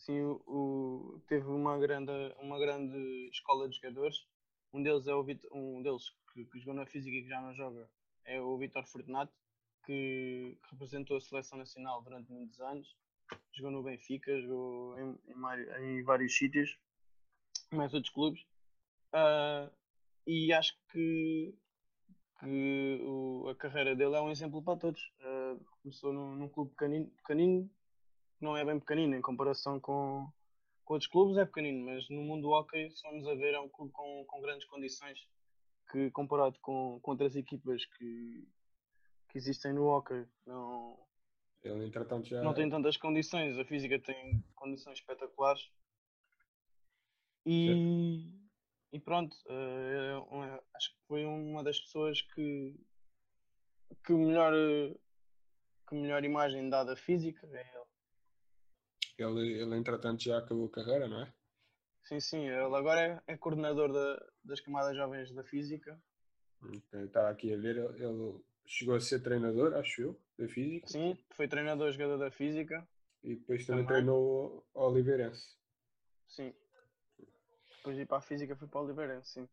sim, 0.00 0.20
o, 0.20 0.42
o- 0.46 1.20
teve 1.26 1.46
uma 1.46 1.78
grande, 1.78 2.12
uma 2.38 2.58
grande 2.58 3.28
escola 3.32 3.68
de 3.68 3.76
jogadores. 3.76 4.26
Um 4.72 4.82
deles 4.82 5.06
é 5.06 5.14
o 5.14 5.22
Vit- 5.24 5.46
um 5.52 5.82
deles 5.82 6.10
que, 6.32 6.44
que 6.44 6.58
jogou 6.58 6.74
na 6.74 6.86
física 6.86 7.16
e 7.16 7.22
que 7.22 7.28
já 7.28 7.40
não 7.40 7.54
joga 7.54 7.88
é 8.24 8.40
o 8.40 8.56
Vitor 8.58 8.84
Fortunato, 8.86 9.32
que, 9.84 10.56
que 10.62 10.70
representou 10.70 11.16
a 11.16 11.20
seleção 11.20 11.58
nacional 11.58 12.02
durante 12.02 12.30
muitos 12.30 12.60
anos. 12.60 12.96
Jogou 13.52 13.70
no 13.72 13.82
Benfica, 13.82 14.40
jogou 14.40 14.98
em, 14.98 15.18
em, 15.28 15.98
em 15.98 16.02
vários 16.02 16.36
sítios, 16.36 16.78
mais 17.72 17.92
outros 17.94 18.12
clubes. 18.12 18.42
Uh, 19.12 19.70
e 20.26 20.52
acho 20.52 20.76
que 20.92 21.54
que 22.38 22.98
o- 23.02 23.48
a 23.50 23.54
carreira 23.54 23.94
dele 23.94 24.14
é 24.16 24.20
um 24.20 24.30
exemplo 24.30 24.62
para 24.62 24.78
todos. 24.78 25.12
Uh, 25.20 25.62
começou 25.82 26.12
num, 26.12 26.34
num 26.36 26.48
clube 26.48 26.70
pequenino, 26.70 27.06
pequenino, 27.18 27.70
não 28.40 28.56
é 28.56 28.64
bem 28.64 28.78
pequenino 28.80 29.14
em 29.14 29.20
comparação 29.20 29.78
com, 29.78 30.26
com 30.84 30.94
outros 30.94 31.10
clubes, 31.10 31.36
é 31.36 31.44
pequenino, 31.44 31.84
mas 31.84 32.08
no 32.08 32.22
mundo 32.22 32.42
do 32.42 32.50
hockey, 32.50 32.90
se 32.90 33.02
formos 33.02 33.26
a 33.26 33.34
ver, 33.34 33.54
é 33.54 33.60
um 33.60 33.68
clube 33.68 33.92
com, 33.92 34.24
com 34.26 34.40
grandes 34.40 34.66
condições 34.66 35.18
que 35.90 36.10
comparado 36.12 36.58
com, 36.60 37.00
com 37.02 37.10
outras 37.10 37.34
equipas 37.36 37.84
que, 37.84 38.48
que 39.28 39.38
existem 39.38 39.72
no 39.72 39.86
hockey, 39.86 40.24
não, 40.46 40.98
Ele, 41.62 41.86
entretanto, 41.86 42.28
já. 42.28 42.42
não 42.42 42.54
tem 42.54 42.70
tantas 42.70 42.96
condições. 42.96 43.58
A 43.58 43.64
física 43.64 43.98
tem 43.98 44.42
condições 44.54 44.98
espetaculares. 44.98 45.68
E, 47.44 48.30
e 48.92 49.00
pronto, 49.00 49.36
é- 49.48 50.62
acho 50.74 50.90
que 50.90 51.00
foi 51.08 51.24
uma 51.24 51.64
das 51.64 51.80
pessoas 51.80 52.20
que, 52.22 52.78
que 54.04 54.12
melhor 54.12 54.52
eh, 54.54 54.94
que 55.88 55.94
melhor 55.96 56.22
imagem 56.22 56.68
dá 56.68 56.84
da 56.84 56.94
física 56.94 57.48
é 57.52 57.79
ele. 59.22 59.60
Ele, 59.60 59.76
entretanto, 59.76 60.22
já 60.22 60.38
acabou 60.38 60.66
a 60.66 60.70
carreira, 60.70 61.08
não 61.08 61.22
é? 61.22 61.32
Sim, 62.04 62.20
sim, 62.20 62.44
ele 62.48 62.74
agora 62.74 63.22
é, 63.26 63.32
é 63.34 63.36
coordenador 63.36 63.92
da- 63.92 64.26
das 64.42 64.60
camadas 64.60 64.96
jovens 64.96 65.32
da 65.32 65.44
física. 65.44 66.00
Eu 66.92 67.04
Estava 67.06 67.30
aqui 67.30 67.52
a 67.54 67.56
ver, 67.56 67.76
ele, 67.76 68.04
ele 68.04 68.40
chegou 68.66 68.94
a 68.94 69.00
ser 69.00 69.20
treinador, 69.20 69.74
acho 69.74 70.02
eu, 70.02 70.20
da 70.38 70.48
física. 70.48 70.88
Sim, 70.88 71.16
foi 71.30 71.46
treinador 71.48 71.92
jogador 71.92 72.18
da 72.18 72.30
física. 72.30 72.86
E 73.22 73.36
depois 73.36 73.64
também 73.66 73.84
Também. 73.84 73.98
treinou 73.98 74.66
o 74.74 74.80
Oliveirense. 74.82 75.56
Sim. 76.28 76.54
Depois 77.76 77.96
de 77.96 78.02
ir 78.02 78.06
para 78.06 78.18
a 78.18 78.22
física 78.22 78.56
fui 78.56 78.68
para 78.68 78.80
o 78.80 78.84
Oliveirense, 78.84 79.30
sim. 79.32 79.48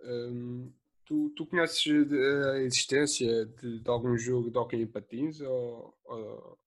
Hum, 0.00 0.72
tu, 1.04 1.30
tu 1.30 1.46
conheces 1.46 1.82
de- 2.08 2.44
a 2.52 2.58
existência 2.58 3.46
de, 3.46 3.80
de 3.80 3.88
algum 3.90 4.16
jogo 4.16 4.50
de 4.50 4.58
hockey 4.58 4.76
em 4.82 4.86
patins? 4.86 5.40
Ou, 5.40 5.96
ou, 6.04 6.58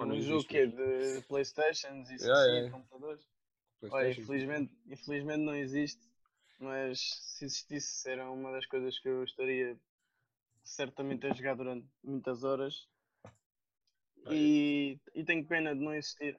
Um 0.00 0.20
jogo 0.22 0.44
que 0.44 0.58
é 0.58 0.66
de 0.66 1.22
Playstations 1.28 2.10
e 2.10 2.16
Yeah, 2.16 2.44
yeah. 2.46 2.70
computadores. 2.70 3.26
Olha, 3.90 4.10
infelizmente, 4.10 4.72
infelizmente 4.86 5.42
não 5.42 5.54
existe, 5.54 6.00
mas 6.58 7.00
se 7.00 7.44
existisse 7.44 8.08
era 8.08 8.30
uma 8.30 8.52
das 8.52 8.66
coisas 8.66 8.98
que 8.98 9.08
eu 9.08 9.24
estaria 9.24 9.78
certamente 10.62 11.26
a 11.26 11.32
jogar 11.32 11.54
durante 11.56 11.86
muitas 12.02 12.44
horas. 12.44 12.88
Olha. 14.26 14.36
E, 14.36 14.98
e 15.14 15.24
tenho 15.24 15.46
pena 15.46 15.74
de 15.74 15.80
não 15.80 15.94
existir. 15.94 16.38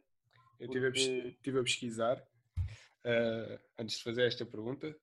Eu 0.60 0.68
estive 0.68 0.88
a, 0.88 0.92
porque- 0.92 1.28
estive 1.30 1.60
a 1.60 1.64
pesquisar 1.64 2.28
eh, 3.04 3.60
antes 3.80 3.98
de 3.98 4.04
fazer 4.04 4.28
esta 4.28 4.46
pergunta, 4.46 4.96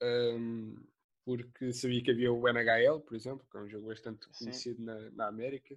ehm, 0.00 0.74
porque 1.24 1.72
sabia 1.72 2.02
que 2.02 2.10
havia 2.10 2.32
o 2.32 2.46
NHL, 2.48 3.00
por 3.00 3.16
exemplo, 3.16 3.46
que 3.50 3.56
é 3.56 3.60
um 3.60 3.68
jogo 3.68 3.88
bastante 3.88 4.28
conhecido 4.38 4.82
na, 4.82 5.10
na 5.10 5.26
América, 5.26 5.74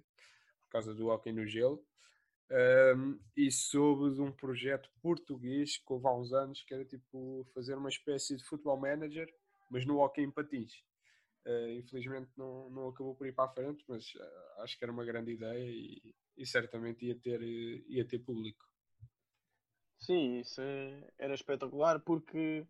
por 0.64 0.70
causa 0.70 0.94
do 0.94 1.08
hockey 1.08 1.32
no 1.32 1.46
gelo. 1.46 1.82
Um, 2.52 3.20
e 3.36 3.48
soube 3.50 4.14
de 4.14 4.20
um 4.20 4.32
projeto 4.32 4.90
português 5.00 5.76
que 5.78 5.92
houve 5.92 6.08
há 6.08 6.12
uns 6.12 6.32
anos 6.32 6.62
que 6.64 6.74
era 6.74 6.84
tipo 6.84 7.46
fazer 7.54 7.76
uma 7.76 7.88
espécie 7.88 8.36
de 8.36 8.44
futebol 8.44 8.76
manager, 8.76 9.32
mas 9.70 9.86
no 9.86 10.00
hockey 10.00 10.22
em 10.22 10.30
patins. 10.32 10.72
Uh, 11.46 11.78
infelizmente 11.78 12.30
não, 12.36 12.68
não 12.70 12.88
acabou 12.88 13.14
por 13.14 13.26
ir 13.26 13.32
para 13.32 13.44
a 13.44 13.54
frente, 13.54 13.84
mas 13.88 14.14
uh, 14.16 14.62
acho 14.62 14.76
que 14.76 14.84
era 14.84 14.92
uma 14.92 15.04
grande 15.04 15.32
ideia 15.32 15.64
e, 15.64 16.14
e 16.36 16.44
certamente 16.44 17.06
ia 17.06 17.14
ter, 17.14 17.40
ia 17.40 18.06
ter 18.06 18.18
público. 18.18 18.68
Sim, 20.00 20.40
isso 20.40 20.60
é, 20.60 21.12
era 21.18 21.34
espetacular 21.34 22.00
porque 22.00 22.66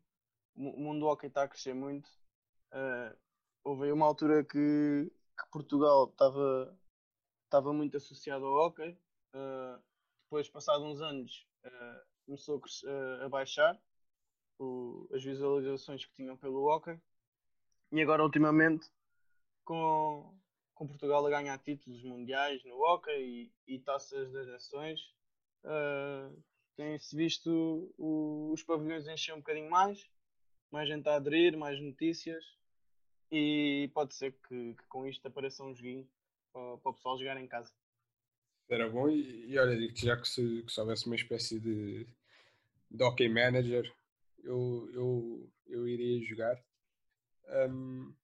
o 0.55 0.81
mundo 0.81 1.01
do 1.01 1.07
hockey 1.07 1.29
está 1.29 1.45
a 1.45 1.49
crescer 1.49 1.75
muito. 1.75 2.09
Uh, 2.73 3.17
houve 3.65 3.91
uma 3.93 4.07
altura 4.07 4.45
que, 4.45 5.11
que 5.11 5.51
Portugal 5.51 6.11
estava, 6.11 6.79
estava 7.45 7.73
muito 7.73 7.97
associado 7.97 8.45
ao 8.45 8.67
hockey. 8.67 8.99
Uh, 9.35 9.83
depois, 10.25 10.49
passados 10.49 10.85
uns 10.85 11.01
anos, 11.01 11.47
uh, 11.65 12.07
começou 12.25 12.59
a, 12.59 12.61
crescer, 12.61 13.23
a 13.23 13.29
baixar 13.29 13.81
o, 14.59 15.09
as 15.13 15.23
visualizações 15.23 16.05
que 16.05 16.15
tinham 16.15 16.37
pelo 16.37 16.67
hockey. 16.67 16.99
E 17.93 18.01
agora, 18.01 18.23
ultimamente, 18.23 18.89
com, 19.65 20.39
com 20.75 20.87
Portugal 20.87 21.27
a 21.27 21.31
ganhar 21.31 21.59
títulos 21.59 22.03
mundiais 22.05 22.63
no 22.65 22.81
hockey 22.81 23.51
e, 23.67 23.75
e 23.75 23.79
taças 23.81 24.31
das 24.33 24.47
nações, 24.47 25.01
uh, 25.65 26.43
tem-se 26.77 27.17
visto 27.17 27.93
o, 27.99 28.53
os 28.53 28.63
pavilhões 28.63 29.07
encher 29.09 29.35
um 29.35 29.39
bocadinho 29.39 29.71
mais, 29.71 30.09
mais 30.71 30.89
gente 30.89 31.09
a 31.09 31.17
aderir, 31.17 31.57
mais 31.57 31.81
notícias 31.81 32.45
e 33.31 33.91
pode 33.95 34.15
ser 34.15 34.33
que, 34.49 34.75
que 34.75 34.87
com 34.89 35.07
isto 35.07 35.27
apareça 35.27 35.63
um 35.63 35.75
joguinho 35.75 36.09
para, 36.53 36.79
para, 36.79 36.91
o 36.91 36.95
pessoal 36.95 37.19
jogar 37.19 37.37
em 37.37 37.47
casa. 37.47 37.73
Era 38.71 38.89
bom 38.89 39.09
e, 39.09 39.51
e 39.51 39.59
olha, 39.59 39.77
já 39.97 40.17
que 40.17 40.29
se, 40.29 40.63
que 40.63 40.73
se 40.73 40.81
houvesse 40.81 41.07
uma 41.07 41.17
espécie 41.17 41.59
de, 41.59 42.07
de 42.89 43.03
hockey 43.03 43.29
manager, 43.29 43.93
eu, 44.45 44.89
eu, 44.95 45.53
eu 45.67 45.89
iria 45.89 46.25
jogar. 46.25 46.57
Um, 47.69 48.15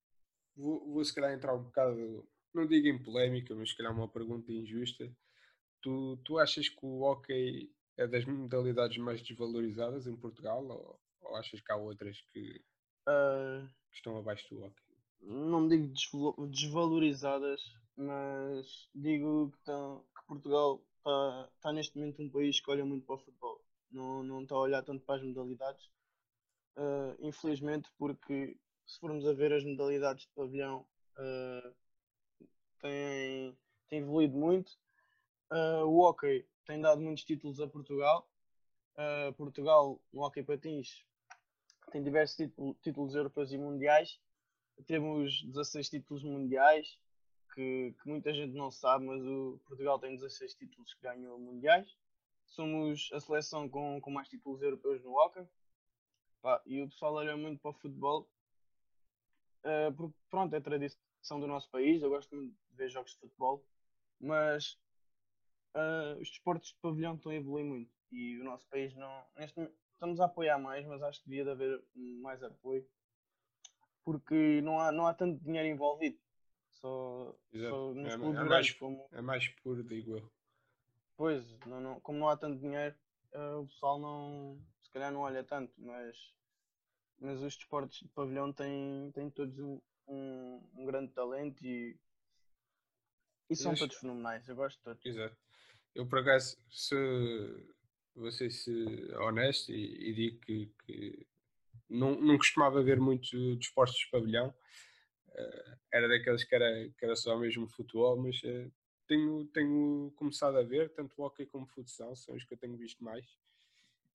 vou, 0.56 0.92
vou 0.92 1.04
se 1.04 1.12
calhar 1.12 1.32
entrar 1.32 1.52
um 1.52 1.64
bocado, 1.64 2.24
não 2.54 2.64
digo 2.64 2.86
em 2.86 3.02
polémica, 3.02 3.56
mas 3.56 3.70
se 3.70 3.76
calhar 3.76 3.92
uma 3.92 4.08
pergunta 4.08 4.52
injusta. 4.52 5.10
Tu, 5.82 6.16
tu 6.24 6.38
achas 6.38 6.68
que 6.68 6.86
o 6.86 7.02
hockey 7.02 7.68
é 7.96 8.06
das 8.06 8.24
modalidades 8.24 8.98
mais 8.98 9.20
desvalorizadas 9.22 10.06
em 10.06 10.16
Portugal 10.16 10.64
ou, 10.64 11.00
ou 11.22 11.36
achas 11.36 11.60
que 11.60 11.72
há 11.72 11.76
outras 11.76 12.20
que, 12.32 12.62
uh, 13.08 13.68
que 13.90 13.96
estão 13.96 14.16
abaixo 14.16 14.48
do 14.54 14.62
hockey? 14.62 14.82
Não 15.22 15.66
digo 15.66 15.92
desvalorizadas, 16.48 17.60
mas 17.96 18.88
digo 18.94 19.52
que, 19.64 19.72
que 20.20 20.26
Portugal 20.26 20.82
está 20.98 21.48
tá 21.60 21.72
neste 21.72 21.96
momento 21.96 22.22
um 22.22 22.28
país 22.28 22.60
que 22.60 22.70
olha 22.70 22.84
muito 22.84 23.06
para 23.06 23.14
o 23.16 23.18
futebol. 23.18 23.64
Não, 23.90 24.22
não 24.22 24.42
está 24.42 24.54
a 24.54 24.60
olhar 24.60 24.82
tanto 24.82 25.04
para 25.04 25.16
as 25.16 25.22
modalidades. 25.22 25.84
Uh, 26.76 27.16
infelizmente, 27.20 27.88
porque 27.98 28.56
se 28.86 29.00
formos 29.00 29.26
a 29.26 29.32
ver 29.32 29.52
as 29.52 29.64
modalidades 29.64 30.26
de 30.26 30.32
pavilhão, 30.34 30.86
uh, 31.18 31.74
têm, 32.80 33.56
têm 33.88 34.00
evoluído 34.00 34.36
muito. 34.36 34.72
Uh, 35.50 35.84
o 35.86 36.00
hockey 36.00 36.46
tem 36.66 36.80
dado 36.80 37.00
muitos 37.00 37.24
títulos 37.24 37.60
a 37.60 37.66
Portugal. 37.66 38.28
Uh, 38.94 39.32
Portugal, 39.34 40.00
no 40.12 40.22
hockey 40.22 40.42
patins, 40.42 41.04
tem 41.92 42.02
diversos 42.02 42.36
títulos 42.82 43.14
europeus 43.14 43.52
e 43.52 43.58
mundiais. 43.58 44.20
Temos 44.86 45.42
16 45.44 45.88
títulos 45.88 46.22
mundiais, 46.22 46.98
que, 47.56 47.94
que, 48.02 48.08
muita 48.08 48.34
gente 48.34 48.52
não 48.52 48.70
sabe, 48.70 49.06
mas 49.06 49.20
o 49.22 49.58
Portugal 49.66 49.98
tem 49.98 50.14
16 50.14 50.54
títulos 50.54 50.92
que 50.92 51.02
ganhou 51.02 51.38
mundiais. 51.38 51.96
Somos 52.44 53.10
a 53.12 53.18
seleção 53.18 53.68
com, 53.68 53.98
com 54.00 54.10
mais 54.10 54.28
títulos 54.28 54.60
europeus 54.62 55.02
no 55.02 55.16
hockey. 55.18 55.48
Pá, 56.42 56.62
e 56.66 56.82
o 56.82 56.88
pessoal 56.88 57.14
olha 57.14 57.36
muito 57.36 57.60
para 57.60 57.70
o 57.70 57.74
futebol. 57.74 58.28
Uh, 59.64 60.14
pronto, 60.28 60.54
é 60.54 60.60
tradição 60.60 61.40
do 61.40 61.46
nosso 61.46 61.70
país. 61.70 62.02
Eu 62.02 62.10
gosto 62.10 62.36
muito 62.36 62.52
de 62.52 62.76
ver 62.76 62.90
jogos 62.90 63.12
de 63.12 63.18
futebol. 63.20 63.64
Mas 64.20 64.78
uh, 65.74 66.20
os 66.20 66.28
desportos 66.28 66.68
de 66.68 66.78
pavilhão 66.80 67.14
estão 67.14 67.32
a 67.32 67.34
evoluir 67.34 67.64
muito 67.64 67.90
e 68.12 68.38
o 68.38 68.44
nosso 68.44 68.68
país 68.68 68.94
não. 68.94 69.24
Neste, 69.34 69.60
estamos 69.94 70.20
a 70.20 70.26
apoiar 70.26 70.58
mais, 70.58 70.86
mas 70.86 71.02
acho 71.02 71.22
que 71.22 71.28
devia 71.30 71.44
de 71.44 71.50
haver 71.50 71.82
mais 72.20 72.42
apoio 72.42 72.86
porque 74.04 74.60
não 74.62 74.78
há, 74.78 74.92
não 74.92 75.04
há 75.04 75.12
tanto 75.12 75.42
dinheiro 75.42 75.68
envolvido. 75.68 76.16
Só, 76.86 77.36
só 77.52 77.94
nos 77.94 78.12
é, 78.12 78.16
clubes 78.16 78.40
é 78.40 78.44
mais, 78.44 78.70
como... 78.72 79.08
é 79.12 79.20
mais 79.20 79.48
puro, 79.48 79.82
digo 79.82 80.18
eu. 80.18 80.32
Pois, 81.16 81.44
não, 81.66 81.80
não, 81.80 82.00
como 82.00 82.18
não 82.18 82.28
há 82.28 82.36
tanto 82.36 82.60
dinheiro, 82.60 82.94
uh, 83.32 83.60
o 83.60 83.66
pessoal 83.66 83.98
não 83.98 84.60
se 84.82 84.90
calhar 84.90 85.12
não 85.12 85.20
olha 85.20 85.42
tanto, 85.42 85.72
mas, 85.78 86.16
mas 87.18 87.42
os 87.42 87.56
desportos 87.56 87.98
de 88.00 88.08
pavilhão 88.08 88.52
têm, 88.52 89.10
têm 89.14 89.30
todos 89.30 89.58
um, 89.58 89.80
um, 90.06 90.62
um 90.76 90.84
grande 90.84 91.12
talento 91.12 91.64
e, 91.64 91.98
e 93.50 93.56
são 93.56 93.74
todos 93.74 93.96
fenomenais, 93.96 94.46
eu 94.48 94.54
gosto 94.54 94.78
de 94.78 94.84
todos. 94.84 95.04
Exato. 95.04 95.36
Eu, 95.94 96.06
por 96.06 96.18
acaso, 96.18 96.58
se 96.70 96.94
vou 98.14 98.30
ser 98.30 98.50
-se 98.50 99.12
honesto 99.14 99.72
e, 99.72 100.10
e 100.10 100.14
digo 100.14 100.40
que, 100.40 100.72
que, 100.84 101.26
não, 101.88 102.20
não 102.20 102.36
costumava 102.36 102.82
ver 102.82 103.00
muito 103.00 103.56
desportos 103.56 103.96
de 103.96 104.10
pavilhão. 104.10 104.54
Uh, 105.36 105.76
era 105.92 106.08
daqueles 106.08 106.44
que 106.44 106.54
era, 106.54 106.88
que 106.98 107.04
era 107.04 107.14
só 107.14 107.36
mesmo 107.36 107.68
futebol, 107.68 108.16
mas 108.16 108.42
uh, 108.42 108.72
tenho, 109.06 109.44
tenho 109.46 110.12
começado 110.16 110.56
a 110.56 110.62
ver, 110.62 110.90
tanto 110.94 111.20
hockey 111.22 111.46
como 111.46 111.66
futsal, 111.66 112.16
são 112.16 112.34
os 112.34 112.44
que 112.44 112.54
eu 112.54 112.58
tenho 112.58 112.76
visto 112.76 113.02
mais. 113.04 113.26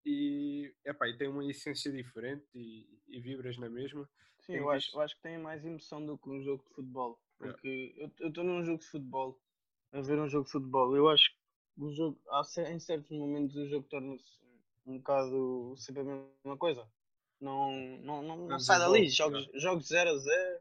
E, 0.03 0.73
epá, 0.83 1.07
e 1.07 1.17
tem 1.17 1.27
uma 1.27 1.45
essência 1.45 1.91
diferente 1.91 2.45
e, 2.55 2.87
e 3.07 3.19
vibras 3.19 3.57
na 3.57 3.69
mesma. 3.69 4.09
Sim, 4.39 4.55
eu 4.55 4.69
acho, 4.71 4.95
eu 4.95 5.01
acho 5.01 5.15
que 5.15 5.21
tem 5.21 5.37
mais 5.37 5.63
emoção 5.63 6.03
do 6.03 6.17
que 6.17 6.29
um 6.29 6.41
jogo 6.41 6.63
de 6.63 6.73
futebol. 6.73 7.19
Porque 7.37 7.93
é. 7.97 8.23
eu 8.23 8.29
estou 8.29 8.43
num 8.43 8.63
jogo 8.63 8.79
de 8.79 8.87
futebol, 8.87 9.39
a 9.91 10.01
ver 10.01 10.19
um 10.19 10.27
jogo 10.27 10.45
de 10.45 10.51
futebol, 10.51 10.95
eu 10.95 11.07
acho 11.09 11.31
o 11.77 11.91
jogo, 11.93 12.19
há, 12.29 12.41
em 12.69 12.79
certos 12.79 13.09
momentos 13.11 13.55
o 13.55 13.67
jogo 13.67 13.87
torna-se 13.87 14.41
um 14.85 14.97
bocado 14.97 15.75
sempre 15.77 16.01
a 16.01 16.05
mesma 16.05 16.57
coisa. 16.57 16.87
Não, 17.39 17.71
não, 18.01 18.21
não, 18.21 18.37
não 18.47 18.59
sai 18.59 18.77
dali. 18.79 19.09
Jogos, 19.09 19.49
jogos 19.55 19.87
0 19.87 20.11
a 20.11 20.17
0, 20.17 20.59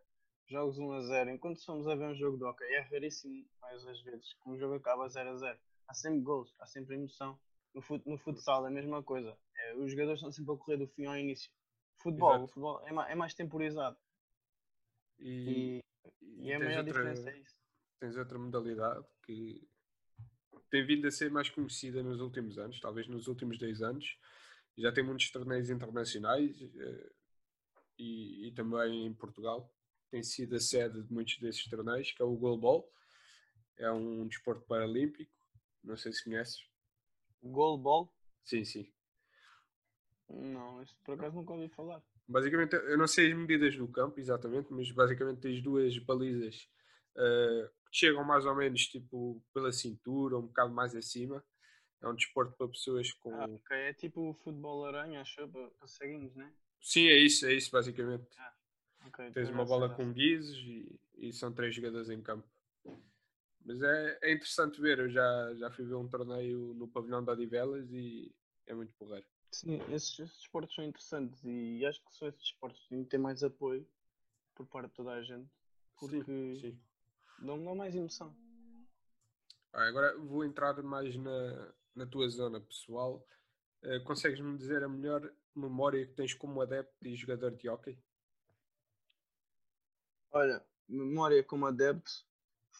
jogos 0.50 0.78
1 0.78 0.92
a 0.92 1.00
0. 1.02 1.30
Enquanto 1.30 1.58
estamos 1.58 1.86
a 1.86 1.94
ver 1.94 2.06
um 2.06 2.14
jogo 2.14 2.36
de 2.36 2.44
hockey, 2.44 2.64
é 2.64 2.80
raríssimo, 2.80 3.46
mais 3.60 3.86
às 3.86 4.00
vezes, 4.02 4.34
que 4.34 4.50
um 4.50 4.58
jogo 4.58 4.74
acaba 4.74 5.08
0 5.08 5.30
a 5.30 5.36
0. 5.36 5.58
Há 5.88 5.94
sempre 5.94 6.20
gols, 6.20 6.54
há 6.58 6.66
sempre 6.66 6.96
emoção. 6.96 7.38
No, 7.74 7.80
fut, 7.80 8.06
no 8.08 8.18
futsal 8.18 8.64
é 8.64 8.68
a 8.68 8.72
mesma 8.72 9.02
coisa. 9.02 9.36
É, 9.56 9.76
os 9.76 9.92
jogadores 9.92 10.18
estão 10.18 10.32
sempre 10.32 10.54
a 10.54 10.56
correr 10.56 10.76
do 10.76 10.88
fim 10.88 11.06
ao 11.06 11.16
início. 11.16 11.50
Futebol, 11.98 12.44
o 12.44 12.48
futebol 12.48 12.86
é, 12.86 12.92
mais, 12.92 13.10
é 13.10 13.14
mais 13.14 13.34
temporizado. 13.34 13.96
E, 15.18 15.82
e, 16.20 16.46
e, 16.46 16.52
a 16.52 16.58
maior 16.58 16.78
outra, 16.78 16.84
diferença 16.84 17.30
é 17.30 17.38
isso. 17.38 17.54
Tens 18.00 18.16
outra 18.16 18.38
modalidade 18.38 19.04
que 19.24 19.68
tem 20.70 20.84
vindo 20.84 21.06
a 21.06 21.10
ser 21.10 21.30
mais 21.30 21.50
conhecida 21.50 22.02
nos 22.02 22.20
últimos 22.20 22.58
anos, 22.58 22.80
talvez 22.80 23.06
nos 23.06 23.28
últimos 23.28 23.58
10 23.58 23.82
anos. 23.82 24.18
Já 24.78 24.90
tem 24.90 25.04
muitos 25.04 25.30
torneios 25.30 25.68
internacionais 25.68 26.56
eh, 26.62 27.10
e, 27.98 28.48
e, 28.48 28.52
também 28.52 29.06
em 29.06 29.12
Portugal. 29.12 29.70
Tem 30.10 30.22
sido 30.22 30.56
a 30.56 30.60
sede 30.60 31.02
de 31.02 31.12
muitos 31.12 31.38
desses 31.38 31.64
torneios, 31.68 32.10
que 32.12 32.20
é 32.20 32.24
o 32.24 32.36
Goalball. 32.36 32.90
É 33.76 33.90
um 33.90 34.26
desporto 34.26 34.62
paralímpico. 34.66 35.32
Não 35.82 35.96
sei 35.96 36.12
se 36.12 36.24
conheces. 36.24 36.66
Goalball? 37.42 38.12
Sim, 38.44 38.64
sim. 38.64 38.92
Não, 40.28 40.82
isso 40.82 40.96
por 41.04 41.14
acaso 41.14 41.36
nunca 41.36 41.52
ouvi 41.52 41.68
falar. 41.68 42.02
Basicamente, 42.28 42.74
eu 42.74 42.96
não 42.96 43.08
sei 43.08 43.32
as 43.32 43.36
medidas 43.36 43.76
do 43.76 43.88
campo 43.88 44.20
exatamente, 44.20 44.72
mas 44.72 44.90
basicamente 44.92 45.40
tens 45.40 45.60
duas 45.60 45.98
balizas 45.98 46.68
uh, 47.16 47.70
chegam 47.90 48.24
mais 48.24 48.46
ou 48.46 48.54
menos 48.54 48.86
tipo 48.86 49.42
pela 49.52 49.72
cintura, 49.72 50.38
um 50.38 50.46
bocado 50.46 50.72
mais 50.72 50.94
acima. 50.94 51.44
É 52.02 52.08
um 52.08 52.14
desporto 52.14 52.56
para 52.56 52.68
pessoas 52.68 53.12
com. 53.12 53.34
Ah, 53.34 53.44
ok, 53.44 53.76
é 53.76 53.92
tipo 53.92 54.30
o 54.30 54.34
futebol 54.34 54.86
aranha, 54.86 55.20
acho, 55.20 55.46
para, 55.48 55.68
para 55.68 55.88
ceguinhos, 55.88 56.34
né? 56.34 56.50
Sim, 56.80 57.08
é 57.08 57.16
isso, 57.16 57.44
é 57.44 57.52
isso 57.52 57.70
basicamente. 57.70 58.26
Ah, 58.38 58.54
okay, 59.06 59.30
Tens 59.32 59.48
uma 59.50 59.64
bola 59.64 59.88
com 59.94 60.12
guizos 60.12 60.56
e, 60.58 61.00
e, 61.16 61.32
são 61.32 61.52
três 61.52 61.74
jogadores 61.74 62.10
em 62.10 62.20
campo. 62.20 62.48
Mas 63.64 63.82
é, 63.82 64.18
é 64.22 64.32
interessante 64.32 64.80
ver, 64.80 64.98
eu 64.98 65.10
já, 65.10 65.54
já 65.54 65.70
fui 65.70 65.84
ver 65.84 65.94
um 65.94 66.08
torneio 66.08 66.74
no 66.74 66.88
pavilhão 66.88 67.22
da 67.22 67.32
Odivelas 67.32 67.90
e 67.92 68.34
é 68.66 68.74
muito 68.74 68.92
porreiro. 68.94 69.26
Sim, 69.52 69.80
esses, 69.92 70.18
esses 70.18 70.36
desportos 70.36 70.74
são 70.74 70.84
interessantes 70.84 71.42
e 71.44 71.84
acho 71.84 72.02
que 72.04 72.14
são 72.14 72.28
esses 72.28 72.40
desportos 72.40 72.80
que 72.82 72.88
têm 72.88 73.04
que 73.04 73.10
ter 73.10 73.18
mais 73.18 73.42
apoio 73.42 73.86
por 74.54 74.66
parte 74.66 74.88
de 74.88 74.94
toda 74.94 75.10
a 75.12 75.22
gente. 75.22 75.50
Porque 75.98 76.22
sim, 76.24 76.54
sim 76.54 76.80
Dão-me 77.40 77.74
mais 77.74 77.94
emoção. 77.94 78.36
Ah, 79.72 79.86
agora 79.86 80.16
vou 80.18 80.44
entrar 80.44 80.82
mais 80.82 81.16
na, 81.16 81.72
na 81.94 82.06
tua 82.06 82.28
zona 82.28 82.60
pessoal. 82.60 83.26
Uh, 83.82 84.02
Consegues-me 84.04 84.58
dizer 84.58 84.84
a 84.84 84.88
melhor 84.88 85.32
memória 85.54 86.04
que 86.06 86.12
tens 86.12 86.34
como 86.34 86.60
adepto 86.60 87.06
e 87.06 87.16
jogador 87.16 87.52
de 87.56 87.68
hockey? 87.68 87.98
Olha, 90.32 90.64
memória 90.88 91.42
como 91.42 91.66
adepto 91.66 92.26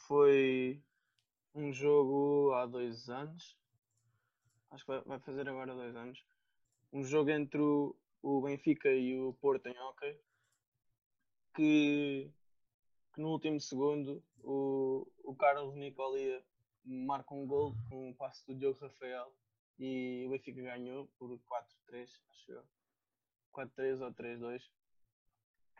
foi 0.07 0.83
um 1.55 1.73
jogo 1.73 2.53
há 2.55 2.67
dois 2.67 3.09
anos 3.09 3.61
acho 4.71 4.85
que 4.85 5.01
vai, 5.07 5.19
fazer 5.21 5.49
agora 5.49 5.75
dois 5.75 5.95
anos, 5.97 6.25
um 6.93 7.03
jogo 7.05 7.31
entre 7.31 7.61
o, 7.61 7.97
o 8.23 8.41
Benfica 8.41 8.91
e 8.91 9.19
o 9.19 9.33
Porto 9.35 9.67
em 9.67 9.79
hockey, 9.79 10.19
que, 11.55 12.31
que 13.13 13.21
no 13.21 13.31
último 13.31 13.61
segundo 13.61 14.23
o, 14.43 15.07
o 15.25 15.35
Carlos 15.35 15.75
Nicolia 15.75 16.43
marca 16.85 17.35
um 17.35 17.47
gol 17.47 17.75
com 17.89 18.09
um 18.09 18.15
passo 18.15 18.47
do 18.47 18.55
Diogo 18.55 18.81
Rafael 18.81 19.33
e 19.79 20.25
o 20.27 20.31
Benfica 20.31 20.63
ganhou 20.63 21.09
por 21.19 21.31
4-3, 21.89 22.09
acho 22.31 22.53
eu. 22.53 22.63
4-3 23.53 24.01
ou 24.01 24.13
3-2. 24.13 24.63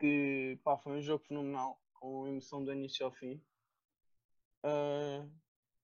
Que 0.01 0.59
pá, 0.63 0.77
foi 0.77 0.93
um 0.93 1.01
jogo 1.01 1.23
fenomenal, 1.23 1.79
com 1.93 2.27
emoção 2.27 2.63
do 2.63 2.73
início 2.73 3.05
ao 3.05 3.11
fim. 3.11 3.39
Uh, 4.63 5.29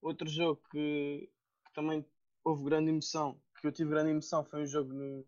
outro 0.01 0.27
jogo 0.27 0.59
que, 0.71 1.29
que, 1.65 1.73
também 1.73 2.03
houve 2.43 2.63
grande 2.63 2.89
emoção, 2.89 3.39
que 3.61 3.67
eu 3.67 3.71
tive 3.71 3.91
grande 3.91 4.09
emoção, 4.09 4.43
foi 4.43 4.63
um 4.63 4.65
jogo 4.65 4.91
no, 4.91 5.23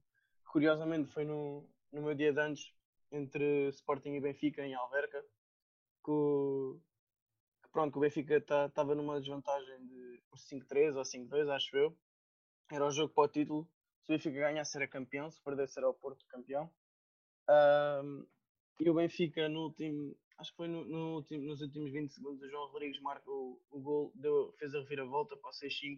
curiosamente 0.46 1.12
foi 1.12 1.24
no, 1.24 1.70
no 1.92 2.02
meu 2.02 2.16
dia 2.16 2.34
de 2.34 2.40
anos 2.40 2.74
entre 3.12 3.70
Sporting 3.70 4.16
e 4.16 4.20
Benfica 4.20 4.66
em 4.66 4.74
Alverca 4.74 5.24
que, 6.04 6.12
o, 6.12 6.80
que 7.62 7.70
pronto, 7.70 7.98
o 7.98 8.00
Benfica 8.00 8.38
estava 8.38 8.70
tá, 8.70 8.84
numa 8.84 9.20
desvantagem 9.20 9.86
de 9.86 10.22
5-3 10.36 10.96
ou 10.96 11.04
5-2 11.04 11.50
acho 11.54 11.78
eu. 11.78 11.98
Era 12.72 12.86
o 12.86 12.92
jogo 12.92 13.14
para 13.14 13.24
o 13.24 13.28
título. 13.28 13.70
Se 14.02 14.12
o 14.12 14.16
Benfica 14.16 14.40
ganhasse 14.40 14.76
era 14.78 14.88
campeão. 14.88 15.30
Se 15.30 15.42
perdesse 15.42 15.78
era 15.78 15.90
o 15.90 15.94
Porto 15.94 16.26
campeão. 16.28 16.72
Um, 17.50 18.26
e 18.80 18.90
o 18.90 18.94
Benfica 18.94 19.50
no 19.50 19.64
último 19.66 20.16
acho 20.38 20.52
que 20.52 20.58
foi 20.58 20.68
no, 20.68 20.86
no 20.86 21.16
último, 21.16 21.44
nos 21.46 21.62
últimos 21.62 21.92
20 21.92 22.14
segundos 22.14 22.42
o 22.42 22.50
João 22.50 22.72
Rodrigues 22.72 23.02
marca 23.02 23.30
o, 23.30 23.60
o 23.72 23.80
gol 23.80 24.12
deu, 24.16 24.54
fez 24.58 24.74
a 24.74 24.80
reviravolta 24.80 25.36
para 25.38 25.50
o 25.50 25.54
6-5 25.54 25.98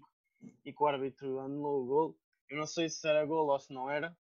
e 0.65 0.73
que 0.73 0.83
o 0.83 0.87
árbitro 0.87 1.39
anulou 1.39 1.83
o 1.83 1.85
gol 1.85 2.17
eu 2.49 2.57
não 2.57 2.65
sei 2.65 2.89
se 2.89 3.07
era 3.07 3.25
gol 3.25 3.47
ou 3.47 3.59
se 3.59 3.71
não 3.73 3.89
era 3.89 4.15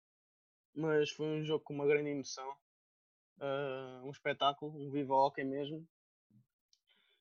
mas 0.76 1.10
foi 1.10 1.26
um 1.26 1.42
jogo 1.42 1.64
com 1.64 1.72
uma 1.72 1.86
grande 1.86 2.10
emoção, 2.10 2.48
uh, 3.38 4.06
um 4.06 4.10
espetáculo, 4.10 4.78
um 4.78 4.90
viva 4.90 5.14
hockey 5.14 5.42
mesmo. 5.42 5.88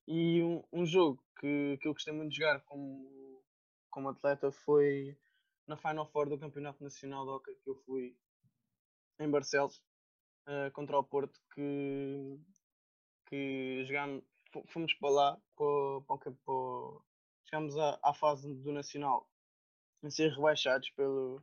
E 0.06 0.44
um, 0.44 0.62
um, 0.74 0.86
jogo 0.86 1.24
que, 1.40 1.78
que 1.82 1.88
eu 1.88 1.94
gostei 1.94 2.14
muito 2.14 2.32
de 2.32 2.38
jogar 2.38 2.60
como, 2.66 3.42
como 3.90 4.10
atleta 4.10 4.52
foi 4.52 5.18
na 5.66 5.78
Final 5.78 6.06
Four 6.06 6.30
do 6.30 6.38
Campeonato 6.38 6.84
Nacional 6.84 7.24
de 7.24 7.32
Hockey 7.32 7.56
que 7.64 7.70
eu 7.70 7.76
fui 7.86 8.16
em 9.20 9.32
Barcelos 9.32 9.82
uh, 10.48 10.72
contra 10.74 10.98
o 10.98 11.04
Porto 11.04 11.40
que, 11.54 12.40
que 13.28 13.86
jogámos, 13.86 14.24
fomos 14.68 14.94
para 14.96 15.10
lá 15.10 15.42
para, 15.56 16.02
para, 16.08 16.32
para, 16.32 17.02
chegámos 17.46 17.78
à, 17.78 18.00
à 18.04 18.14
fase 18.14 18.54
do 18.54 18.72
Nacional 18.72 19.30
a 20.04 20.10
ser 20.10 20.32
rebaixados 20.32 20.90
pelo, 20.92 21.42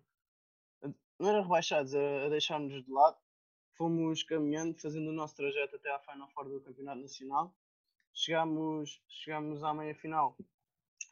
não 1.22 1.28
era 1.28 1.40
rebaixados, 1.40 1.94
a, 1.94 2.28
deixar-nos 2.28 2.84
de 2.84 2.90
lado. 2.90 3.16
Fomos 3.76 4.24
caminhando, 4.24 4.78
fazendo 4.80 5.08
o 5.08 5.12
nosso 5.12 5.36
trajeto 5.36 5.76
até 5.76 5.88
à 5.90 6.00
Final 6.00 6.28
Four 6.30 6.48
do 6.48 6.60
Campeonato 6.60 7.00
Nacional. 7.00 7.54
Chegámos, 8.12 9.00
chegámos 9.08 9.62
à 9.62 9.72
meia 9.72 9.94
final, 9.94 10.36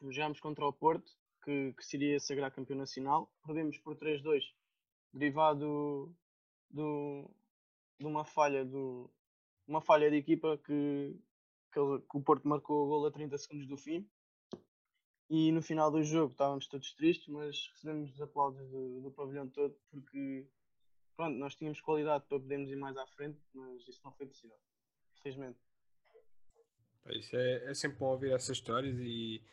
jogámos 0.01 0.39
contra 0.41 0.67
o 0.67 0.73
Porto, 0.73 1.11
que, 1.43 1.73
que 1.73 1.85
seria 1.85 2.19
sagrar 2.19 2.51
campeão 2.51 2.77
nacional. 2.77 3.31
Perdemos 3.45 3.77
por 3.77 3.95
3-2, 3.95 4.43
derivado 5.13 6.13
do, 6.69 7.31
de 8.01 8.07
uma 8.07 8.25
falha 8.25 8.65
do, 8.65 9.09
uma 9.67 9.79
falha 9.79 10.09
de 10.09 10.17
equipa 10.17 10.57
que, 10.57 11.15
que, 11.71 11.79
que, 12.09 12.17
o 12.17 12.21
Porto 12.21 12.47
marcou 12.47 12.83
o 12.83 12.87
gol 12.87 13.05
a 13.05 13.11
30 13.11 13.37
segundos 13.37 13.67
do 13.67 13.77
fim 13.77 14.09
e 15.29 15.51
no 15.51 15.61
final 15.61 15.91
do 15.91 16.03
jogo 16.03 16.31
estávamos 16.31 16.67
todos 16.67 16.93
tristes, 16.93 17.27
mas 17.27 17.69
recebemos 17.73 18.11
os 18.11 18.19
aplausos 18.19 18.67
do, 18.69 19.01
do 19.01 19.11
pavilhão 19.11 19.47
todo 19.47 19.77
porque 19.91 20.47
pronto, 21.15 21.37
nós 21.37 21.55
tínhamos 21.55 21.79
qualidade 21.79 22.25
para 22.27 22.39
podermos 22.39 22.71
ir 22.71 22.75
mais 22.75 22.97
à 22.97 23.05
frente, 23.05 23.39
mas 23.53 23.87
isso 23.87 24.01
não 24.03 24.11
foi 24.13 24.25
possível, 24.25 24.57
infelizmente. 25.19 25.59
Isso 27.11 27.35
é, 27.35 27.69
é 27.69 27.73
sempre 27.75 27.99
bom 27.99 28.07
ouvir 28.07 28.31
essas 28.31 28.57
histórias 28.57 28.97
e, 28.99 29.43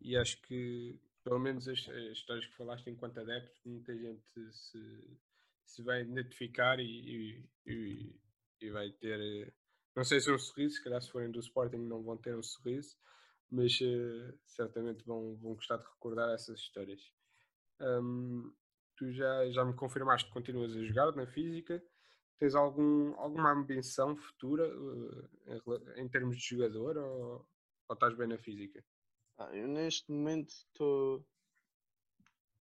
e 0.00 0.16
acho 0.16 0.40
que 0.42 0.98
pelo 1.24 1.40
menos 1.40 1.66
as, 1.66 1.88
as, 1.88 2.12
histórias 2.12 2.46
que 2.46 2.54
falaste 2.54 2.88
enquanto 2.88 3.18
adepto, 3.18 3.60
muita 3.64 3.96
gente 3.96 4.22
se, 4.52 5.18
se 5.66 5.82
vai 5.82 6.02
identificar 6.02 6.78
e, 6.78 7.44
e, 7.66 8.16
e, 8.60 8.70
vai 8.70 8.90
ter, 8.92 9.52
não 9.94 10.04
sei 10.04 10.20
se 10.20 10.32
um 10.32 10.38
sorriso, 10.38 10.76
se 10.76 10.84
calhar 10.84 11.02
se 11.02 11.10
forem 11.10 11.30
do 11.30 11.40
Sporting 11.40 11.78
não 11.78 12.02
vão 12.02 12.16
ter 12.16 12.34
um 12.34 12.42
sorriso, 12.42 12.96
mas 13.50 13.78
uh, 13.80 14.38
certamente 14.46 15.04
vão, 15.04 15.36
vão 15.36 15.54
gostar 15.54 15.76
de 15.78 15.84
recordar 15.84 16.32
essas 16.32 16.60
histórias. 16.60 17.00
Um, 17.80 18.54
tu 18.96 19.12
já, 19.12 19.50
já 19.50 19.64
me 19.64 19.74
confirmaste 19.74 20.28
que 20.28 20.34
continuas 20.34 20.74
a 20.74 20.82
jogar 20.82 21.14
na 21.14 21.26
física. 21.26 21.82
Tens 22.38 22.54
algum, 22.54 23.14
alguma 23.18 23.52
ambição 23.52 24.16
futura 24.16 24.68
uh, 24.68 25.28
em, 25.96 26.02
em, 26.02 26.08
termos 26.08 26.36
de 26.36 26.44
jogador 26.44 26.96
ou, 26.96 27.48
ou 27.88 27.94
estás 27.94 28.14
bem 28.16 28.28
na 28.28 28.38
física? 28.38 28.84
Ah, 29.38 29.54
eu 29.54 29.66
neste 29.66 30.10
momento 30.10 30.50
estou. 30.50 31.26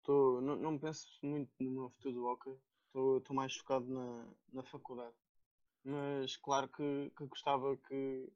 Não, 0.07 0.55
não 0.55 0.77
penso 0.77 1.07
muito 1.23 1.51
no 1.59 1.71
meu 1.71 1.89
futuro 1.89 2.13
do 2.13 2.25
hockey, 2.25 2.55
estou 3.17 3.35
mais 3.35 3.55
focado 3.55 3.87
na, 3.87 4.25
na 4.53 4.63
faculdade. 4.63 5.15
Mas 5.83 6.37
claro 6.37 6.67
que, 6.69 7.11
que 7.15 7.25
gostava 7.25 7.77
que, 7.77 8.29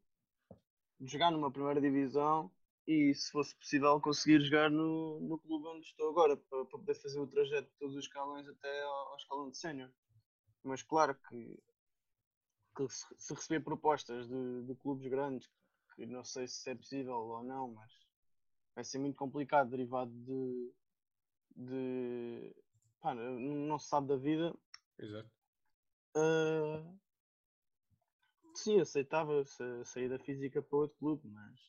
jogar 1.01 1.31
numa 1.31 1.51
primeira 1.51 1.81
divisão 1.81 2.51
e, 2.87 3.13
se 3.13 3.31
fosse 3.31 3.55
possível, 3.55 3.99
conseguir 4.01 4.41
jogar 4.41 4.69
no, 4.69 5.19
no 5.21 5.37
clube 5.39 5.67
onde 5.67 5.85
estou 5.85 6.09
agora, 6.09 6.35
para, 6.35 6.65
para 6.65 6.79
poder 6.79 6.95
fazer 6.95 7.19
o 7.19 7.27
trajeto 7.27 7.69
de 7.69 7.77
todos 7.77 7.95
os 7.95 8.03
escalões 8.03 8.47
até 8.47 8.83
ao, 8.83 9.09
ao 9.09 9.15
escalão 9.17 9.49
de 9.49 9.57
sénior. 9.57 9.91
Mas 10.63 10.83
claro 10.83 11.15
que, 11.27 11.59
que 12.75 12.89
se, 12.89 13.05
se, 13.17 13.33
receber 13.33 13.61
propostas 13.61 14.27
de, 14.27 14.63
de 14.63 14.75
clubes 14.75 15.09
grandes, 15.09 15.49
que 15.95 16.05
não 16.05 16.23
sei 16.23 16.47
se 16.47 16.69
é 16.69 16.75
possível 16.75 17.15
ou 17.15 17.43
não, 17.43 17.73
mas 17.73 17.91
vai 18.75 18.83
ser 18.83 18.99
muito 18.99 19.15
complicado, 19.15 19.69
derivado 19.69 20.11
de. 20.11 20.73
de 21.55 22.55
pá, 23.01 23.13
não 23.13 23.79
se 23.79 23.87
sabe 23.87 24.07
da 24.07 24.15
vida. 24.15 24.55
Exato. 24.97 25.29
Uh, 26.15 26.99
sim, 28.55 28.79
aceitava 28.79 29.43
sair 29.85 30.09
da 30.09 30.19
física 30.19 30.61
para 30.61 30.79
outro 30.79 30.97
clube, 30.97 31.27
mas, 31.27 31.59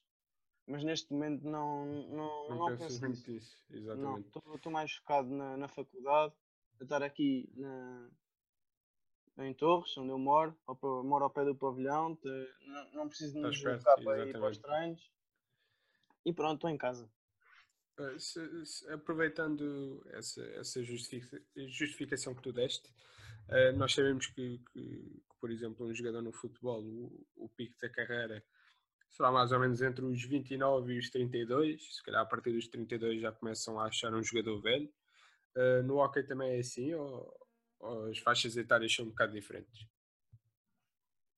mas 0.66 0.85
neste 0.85 1.12
momento 1.12 1.45
não, 1.45 1.87
não, 1.87 2.49
não, 2.49 2.57
não 2.57 2.77
penso 2.77 3.07
nisso. 3.07 3.31
Isso, 3.31 3.64
exatamente. 3.71 4.31
Estou 4.55 4.73
mais 4.73 4.93
focado 4.93 5.29
na, 5.29 5.57
na 5.57 5.69
faculdade, 5.69 6.35
a 6.81 6.85
estar 6.85 7.03
aqui 7.03 7.53
na, 7.55 8.11
em 9.38 9.55
Torres, 9.55 9.97
onde 9.97 10.11
eu 10.11 10.19
moro, 10.19 10.57
ao, 10.66 11.05
moro 11.05 11.25
ao 11.25 11.31
pé 11.31 11.45
do 11.45 11.55
pavilhão, 11.55 12.16
te, 12.16 12.29
não, 12.66 12.93
não 12.93 13.09
preciso 13.09 13.35
de 13.35 13.40
me 13.40 13.51
deslocar 13.51 14.03
para 14.03 14.27
ir 14.27 14.33
para 14.33 14.51
os 14.51 14.59
treinos. 14.59 15.11
E 16.25 16.33
pronto, 16.33 16.57
estou 16.57 16.71
em 16.71 16.77
casa. 16.77 17.11
Eh, 18.00 18.18
se, 18.18 18.66
se, 18.66 18.90
aproveitando 18.90 20.02
essa, 20.12 20.42
essa 20.56 20.82
justificação 20.82 22.34
que 22.34 22.42
tu 22.42 22.52
deste, 22.52 22.88
uh, 23.48 23.76
nós 23.76 23.92
sabemos 23.92 24.26
que, 24.26 24.58
que, 24.72 25.22
por 25.38 25.50
exemplo, 25.50 25.86
um 25.86 25.94
jogador 25.94 26.22
no 26.22 26.32
futebol, 26.32 26.82
o, 26.82 27.26
o 27.36 27.48
pico 27.50 27.78
da 27.80 27.90
carreira 27.90 28.42
será 29.10 29.30
mais 29.30 29.52
ou 29.52 29.58
menos 29.58 29.82
entre 29.82 30.04
os 30.04 30.22
29 30.24 30.94
e 30.94 30.98
os 30.98 31.10
32, 31.10 31.96
se 31.96 32.02
calhar 32.02 32.22
a 32.22 32.26
partir 32.26 32.52
dos 32.52 32.68
32 32.68 33.20
já 33.20 33.32
começam 33.32 33.78
a 33.78 33.86
achar 33.86 34.14
um 34.14 34.22
jogador 34.22 34.60
velho. 34.62 34.90
Uh, 35.56 35.82
no 35.82 35.98
hockey 35.98 36.22
também 36.22 36.56
é 36.56 36.60
assim 36.60 36.94
ou, 36.94 37.36
ou, 37.80 38.06
as 38.06 38.18
faixas 38.18 38.56
etárias 38.56 38.94
são 38.94 39.04
um 39.04 39.08
bocado 39.08 39.32
diferentes? 39.32 39.86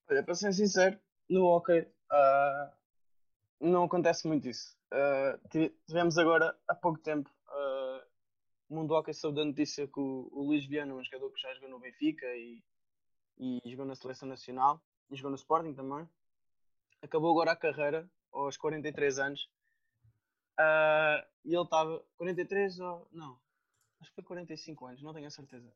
Olha, 0.08 0.22
para 0.22 0.34
ser 0.34 0.52
sincero, 0.52 1.00
no 1.28 1.46
hockey 1.46 1.80
uh, 1.80 2.72
não 3.58 3.84
acontece 3.84 4.28
muito 4.28 4.48
isso. 4.48 4.76
Uh, 4.92 5.72
tivemos 5.86 6.18
agora 6.18 6.54
há 6.68 6.74
pouco 6.74 6.98
tempo 6.98 7.30
uh, 7.48 8.06
o 8.68 8.74
Mundo 8.74 8.94
Hockey 8.94 9.14
soube 9.14 9.36
da 9.36 9.44
notícia 9.44 9.88
que 9.88 9.98
o, 9.98 10.28
o 10.30 10.42
Luís 10.42 10.66
Viana, 10.66 10.94
um 10.94 11.02
jogador 11.02 11.32
que 11.32 11.40
já 11.40 11.54
jogou 11.54 11.70
no 11.70 11.78
Benfica 11.78 12.26
e 12.36 12.62
e 13.38 13.60
jogou 13.66 13.84
na 13.84 13.94
seleção 13.94 14.28
nacional 14.28 14.80
e 15.10 15.16
jogou 15.16 15.30
no 15.30 15.36
Sporting 15.36 15.74
também. 15.74 16.08
Acabou 17.02 17.32
agora 17.32 17.52
a 17.52 17.56
carreira 17.56 18.08
aos 18.32 18.56
43 18.56 19.18
anos. 19.18 19.50
Uh, 20.58 21.26
e 21.44 21.54
ele 21.54 21.64
estava 21.64 22.04
43 22.16 22.78
ou 22.80 23.08
não, 23.10 23.40
acho 24.00 24.10
que 24.10 24.16
foi 24.16 24.24
45 24.24 24.86
anos, 24.86 25.02
não 25.02 25.12
tenho 25.12 25.26
a 25.26 25.30
certeza. 25.30 25.72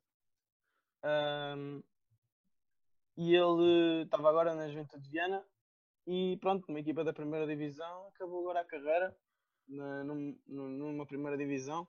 Um, 1.03 1.83
e 3.17 3.35
ele 3.35 4.03
estava 4.05 4.29
agora 4.29 4.55
na 4.55 4.69
Juventude 4.69 5.03
de 5.03 5.11
Viana 5.11 5.45
e 6.07 6.37
pronto, 6.41 6.65
uma 6.69 6.81
equipa 6.81 7.03
da 7.03 7.13
primeira 7.13 7.47
divisão, 7.47 8.09
acabou 8.09 8.41
agora 8.41 8.61
a 8.61 8.65
carreira 8.65 9.17
na, 9.69 10.05
numa 10.05 11.07
primeira 11.07 11.37
divisão. 11.37 11.87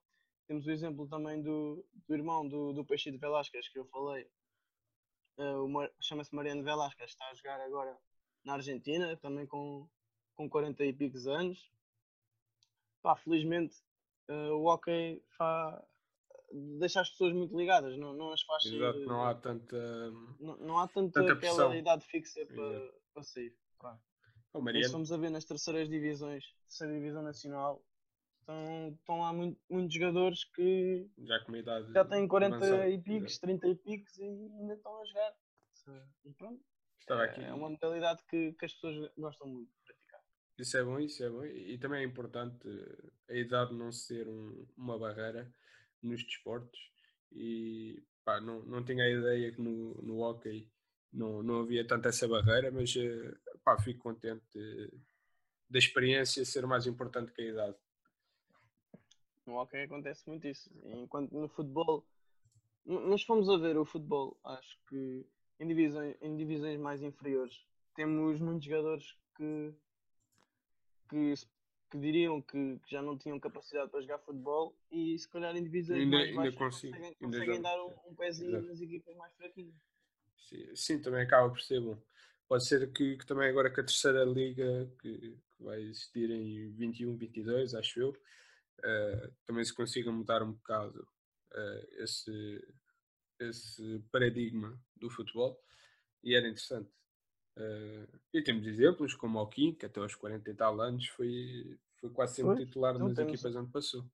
Temos 0.47 0.65
o 0.65 0.71
exemplo 0.71 1.07
também 1.07 1.41
do, 1.41 1.85
do 2.07 2.15
irmão 2.15 2.47
do, 2.47 2.73
do 2.73 2.85
Peixe 2.85 3.11
de 3.11 3.17
Velasquez 3.17 3.67
que 3.69 3.77
eu 3.77 3.85
falei, 3.85 4.27
uh, 5.37 5.89
chama-se 6.01 6.33
Mariano 6.33 6.63
Velasquez, 6.63 7.11
está 7.11 7.29
a 7.29 7.33
jogar 7.35 7.59
agora 7.61 7.97
na 8.43 8.53
Argentina, 8.53 9.15
também 9.17 9.45
com, 9.45 9.87
com 10.35 10.49
40 10.49 10.83
e 10.85 10.93
picos 10.93 11.27
anos. 11.27 11.69
Pá, 13.01 13.15
felizmente 13.15 13.75
uh, 14.29 14.53
o 14.53 14.65
hockey 14.67 15.21
fa, 15.37 15.85
deixa 16.79 17.01
as 17.01 17.09
pessoas 17.09 17.33
muito 17.33 17.55
ligadas, 17.55 17.97
não, 17.97 18.13
não 18.13 18.31
as 18.31 18.41
faz 18.41 18.63
sair, 18.63 18.77
Exato, 18.77 18.99
não 19.01 19.23
há 19.23 19.35
tanta. 19.35 20.11
não, 20.39 20.57
não 20.57 20.79
há 20.79 20.87
tanto 20.87 21.11
tanta 21.11 21.33
aquela 21.33 21.55
pressão. 21.55 21.75
idade 21.75 22.05
fixa 22.05 22.45
para, 22.47 22.93
para 23.13 23.23
sair. 23.23 23.55
Pronto. 23.77 24.06
Oh, 24.57 24.61
Mariano, 24.61 25.03
a 25.13 25.17
ver 25.17 25.29
nas 25.29 25.45
terceiras 25.45 25.87
divisões, 25.89 26.43
terceira 26.67 26.93
divisão 26.93 27.21
nacional, 27.21 27.83
estão, 28.39 28.89
estão 28.99 29.19
lá 29.19 29.31
muito- 29.33 29.59
muitos 29.69 29.93
jogadores 29.93 30.43
que 30.45 31.07
já 31.19 31.39
com 31.43 31.55
idade. 31.55 31.91
já 31.93 32.03
têm 32.05 32.27
40 32.27 32.55
avançada. 32.55 32.89
e 32.89 33.01
picos, 33.01 33.37
30 33.37 33.67
e 33.67 33.75
picos 33.75 34.17
e 34.17 34.23
ainda 34.23 34.73
estão 34.73 34.99
a 35.01 35.05
jogar. 35.05 35.35
E 36.25 36.31
pronto, 36.33 36.61
Estava 36.99 37.23
aqui. 37.23 37.41
é 37.41 37.53
uma 37.53 37.69
modalidade 37.69 38.21
que, 38.29 38.53
que 38.53 38.65
as 38.65 38.73
pessoas 38.73 39.11
gostam 39.17 39.47
muito 39.47 39.69
de 39.69 39.77
praticar. 39.85 40.21
Isso 40.57 40.77
é 40.77 40.83
bom, 40.83 40.99
isso 40.99 41.23
é 41.23 41.29
bom. 41.29 41.45
E 41.45 41.77
também 41.77 42.01
é 42.01 42.03
importante 42.03 42.67
eh, 42.67 43.33
a 43.33 43.37
idade 43.37 43.73
não 43.73 43.91
ser 43.91 44.27
um- 44.27 44.67
uma 44.75 44.97
barreira 44.97 45.49
nos 46.01 46.23
desportos. 46.25 46.79
E 47.31 48.03
pá, 48.25 48.41
não, 48.41 48.63
não 48.65 48.83
tinha 48.83 49.03
a 49.03 49.09
ideia 49.09 49.51
que 49.53 49.61
no, 49.61 49.93
no 50.01 50.19
hockey 50.21 50.69
não, 51.17 51.41
não 51.43 51.59
havia 51.61 51.85
tanto 51.85 52.07
essa 52.07 52.27
barreira, 52.27 52.71
mas 52.71 52.95
eh, 52.95 53.35
pá, 53.63 53.77
fico 53.79 54.01
contente 54.01 54.43
de- 54.53 54.91
da 55.69 55.79
experiência 55.79 56.45
ser 56.45 56.65
mais 56.67 56.85
importante 56.87 57.31
que 57.33 57.41
a 57.41 57.45
idade. 57.45 57.75
No 59.45 59.55
hockey 59.59 59.83
acontece 59.83 60.27
muito 60.29 60.47
isso. 60.47 60.69
Enquanto 60.85 61.31
no 61.31 61.47
futebol, 61.49 62.05
nós 62.85 63.23
fomos 63.23 63.49
a 63.49 63.57
ver 63.57 63.77
o 63.77 63.85
futebol, 63.85 64.37
acho 64.43 64.77
que 64.87 65.25
em 65.59 65.67
divisões, 65.67 66.15
em 66.21 66.35
divisões 66.37 66.79
mais 66.79 67.01
inferiores, 67.01 67.65
temos 67.95 68.39
muitos 68.39 68.65
jogadores 68.65 69.15
que, 69.35 69.73
que, 71.09 71.33
que 71.89 71.97
diriam 71.97 72.41
que, 72.41 72.77
que 72.79 72.91
já 72.91 73.01
não 73.01 73.17
tinham 73.17 73.39
capacidade 73.39 73.89
para 73.89 74.01
jogar 74.01 74.19
futebol 74.19 74.75
e 74.91 75.17
se 75.17 75.27
calhar 75.27 75.55
em 75.55 75.63
divisões 75.63 75.99
Ainda- 76.01 76.17
mais 76.17 76.27
ainda 76.29 76.41
baixas 76.41 76.55
consigo, 76.59 76.93
conseguem, 76.93 77.17
ainda 77.21 77.37
conseguem 77.37 77.61
dar 77.61 77.83
um, 77.83 77.93
um 78.09 78.15
pezinho 78.15 78.49
Exato. 78.51 78.67
nas 78.67 78.81
equipas 78.81 79.15
mais 79.15 79.33
fraquinhas. 79.35 79.75
Sim, 80.75 81.01
também 81.01 81.21
acaba 81.23 81.49
por 81.49 81.61
ser 81.61 81.81
bom. 81.81 82.01
Pode 82.47 82.65
ser 82.65 82.91
que, 82.93 83.17
que 83.17 83.25
também 83.25 83.49
agora 83.49 83.69
que 83.69 83.79
a 83.81 83.83
terceira 83.83 84.23
liga 84.23 84.89
que, 85.01 85.17
que 85.57 85.63
vai 85.63 85.81
existir 85.81 86.29
em 86.29 86.71
21, 86.71 87.17
22, 87.17 87.75
acho 87.75 87.99
eu, 87.99 88.13
eh, 88.83 89.31
também 89.45 89.65
se 89.65 89.73
consiga 89.73 90.11
mudar 90.11 90.41
um 90.43 90.53
bocado 90.53 91.05
eh, 91.53 91.87
esse, 92.03 92.67
esse 93.39 93.99
paradigma 94.11 94.79
do 94.95 95.09
futebol 95.09 95.61
e 96.23 96.35
era 96.35 96.47
interessante. 96.47 96.89
Eh, 97.57 98.07
e 98.33 98.41
temos 98.41 98.65
exemplos 98.65 99.13
como 99.13 99.39
o 99.39 99.47
Kim, 99.47 99.73
que 99.73 99.85
até 99.85 99.99
aos 99.99 100.15
40 100.15 100.49
e 100.49 100.53
tal 100.53 100.79
anos 100.79 101.07
foi, 101.09 101.77
foi 101.99 102.09
quase 102.11 102.35
sempre 102.35 102.55
Pois, 102.55 102.65
titular 102.67 102.95
então 102.95 103.07
nas 103.09 103.17
temos- 103.17 103.33
equipas 103.33 103.55
onde 103.55 103.71
passou. 103.71 104.05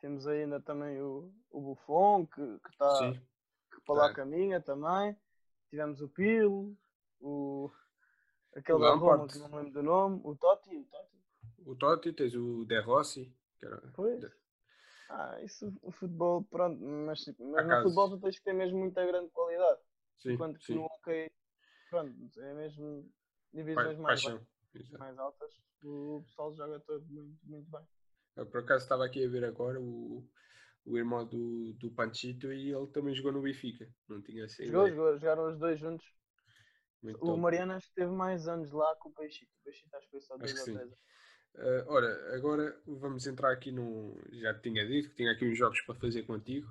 Temos 0.00 0.26
ainda 0.26 0.60
também 0.60 1.00
o, 1.00 1.32
o 1.50 1.60
Buffon, 1.60 2.26
que 2.26 2.40
está 2.70 2.98
Sim, 2.98 3.20
que 3.70 3.80
para 3.82 3.94
lá 3.94 4.08
tá. 4.08 4.14
caminha 4.14 4.60
também. 4.60 5.16
Tivemos 5.70 6.00
o 6.00 6.08
Pilo, 6.08 6.76
o 7.20 7.70
aquele 8.54 8.78
O 8.78 8.80
da 8.80 8.94
Roma 8.94 9.28
que 9.28 9.38
não 9.38 9.48
me 9.48 9.56
lembro 9.56 9.72
do 9.72 9.82
nome, 9.82 10.20
o 10.24 10.34
Totti, 10.36 10.76
o 10.76 10.84
Totti. 10.84 11.16
o 11.66 11.74
Totti, 11.76 12.12
tens 12.12 12.34
o 12.34 12.64
De 12.64 12.80
Rossi, 12.80 13.32
que 13.58 13.66
era, 13.66 13.80
Pois. 13.94 14.24
Ah, 15.08 15.40
isso 15.42 15.72
o 15.82 15.90
futebol, 15.90 16.44
pronto, 16.44 16.80
mas, 16.80 17.24
mas 17.26 17.66
no 17.66 17.76
futebol 17.82 18.10
tu 18.10 18.20
tens 18.20 18.38
que 18.38 18.44
ter 18.44 18.52
mesmo 18.52 18.78
muita 18.78 19.04
grande 19.04 19.28
qualidade. 19.30 19.80
sim, 20.18 20.32
enquanto 20.32 20.58
que 20.58 20.66
sim, 20.66 20.74
no 20.74 20.84
hockey, 20.84 21.30
pronto, 21.88 22.40
é 22.40 22.54
mesmo 22.54 23.02
pa- 23.02 23.12
divisões 23.52 23.98
mais, 23.98 24.22
baixas, 24.22 24.46
Exato. 24.74 24.98
mais 25.00 25.18
altas, 25.18 25.52
o 25.82 26.22
pessoal 26.28 26.54
joga 26.54 26.78
todo 26.80 27.04
muito, 27.06 27.38
muito 27.44 27.70
bem. 27.70 27.82
Eu, 28.36 28.46
por 28.46 28.60
acaso 28.60 28.84
estava 28.84 29.04
aqui 29.04 29.24
a 29.24 29.28
ver 29.28 29.44
agora 29.44 29.80
o, 29.80 30.24
o 30.84 30.96
irmão 30.96 31.26
do, 31.26 31.72
do 31.74 31.90
Panchito 31.90 32.52
e 32.52 32.72
ele 32.72 32.86
também 32.88 33.14
jogou 33.14 33.32
no 33.32 33.42
Benfica. 33.42 33.88
Não 34.08 34.22
tinha 34.22 34.44
essa 34.44 34.64
Jogou, 34.64 34.88
jogou, 34.88 35.18
jogaram 35.18 35.48
os 35.48 35.58
dois 35.58 35.78
juntos. 35.78 36.06
Muito 37.02 37.16
O 37.16 37.26
top. 37.26 37.40
Mariano 37.40 37.72
acho 37.72 37.88
que 37.88 37.94
teve 37.94 38.12
mais 38.12 38.46
anos 38.46 38.70
lá 38.72 38.94
que 38.96 39.08
o 39.08 39.12
Peixito. 39.12 39.50
O 39.60 39.64
Peixito 39.64 39.96
acho 39.96 40.06
que 40.06 40.10
foi 40.10 40.20
só 40.20 40.36
dois 40.36 40.58
ou 40.58 40.64
três. 40.64 40.92
Ah, 41.56 41.84
ora, 41.88 42.36
agora 42.36 42.80
vamos 42.86 43.26
entrar 43.26 43.52
aqui 43.52 43.72
no. 43.72 44.20
Já 44.32 44.54
te 44.54 44.62
tinha 44.62 44.86
dito 44.86 45.10
que 45.10 45.16
tinha 45.16 45.32
aqui 45.32 45.48
uns 45.48 45.56
jogos 45.56 45.80
para 45.82 45.94
fazer 45.96 46.22
contigo 46.24 46.68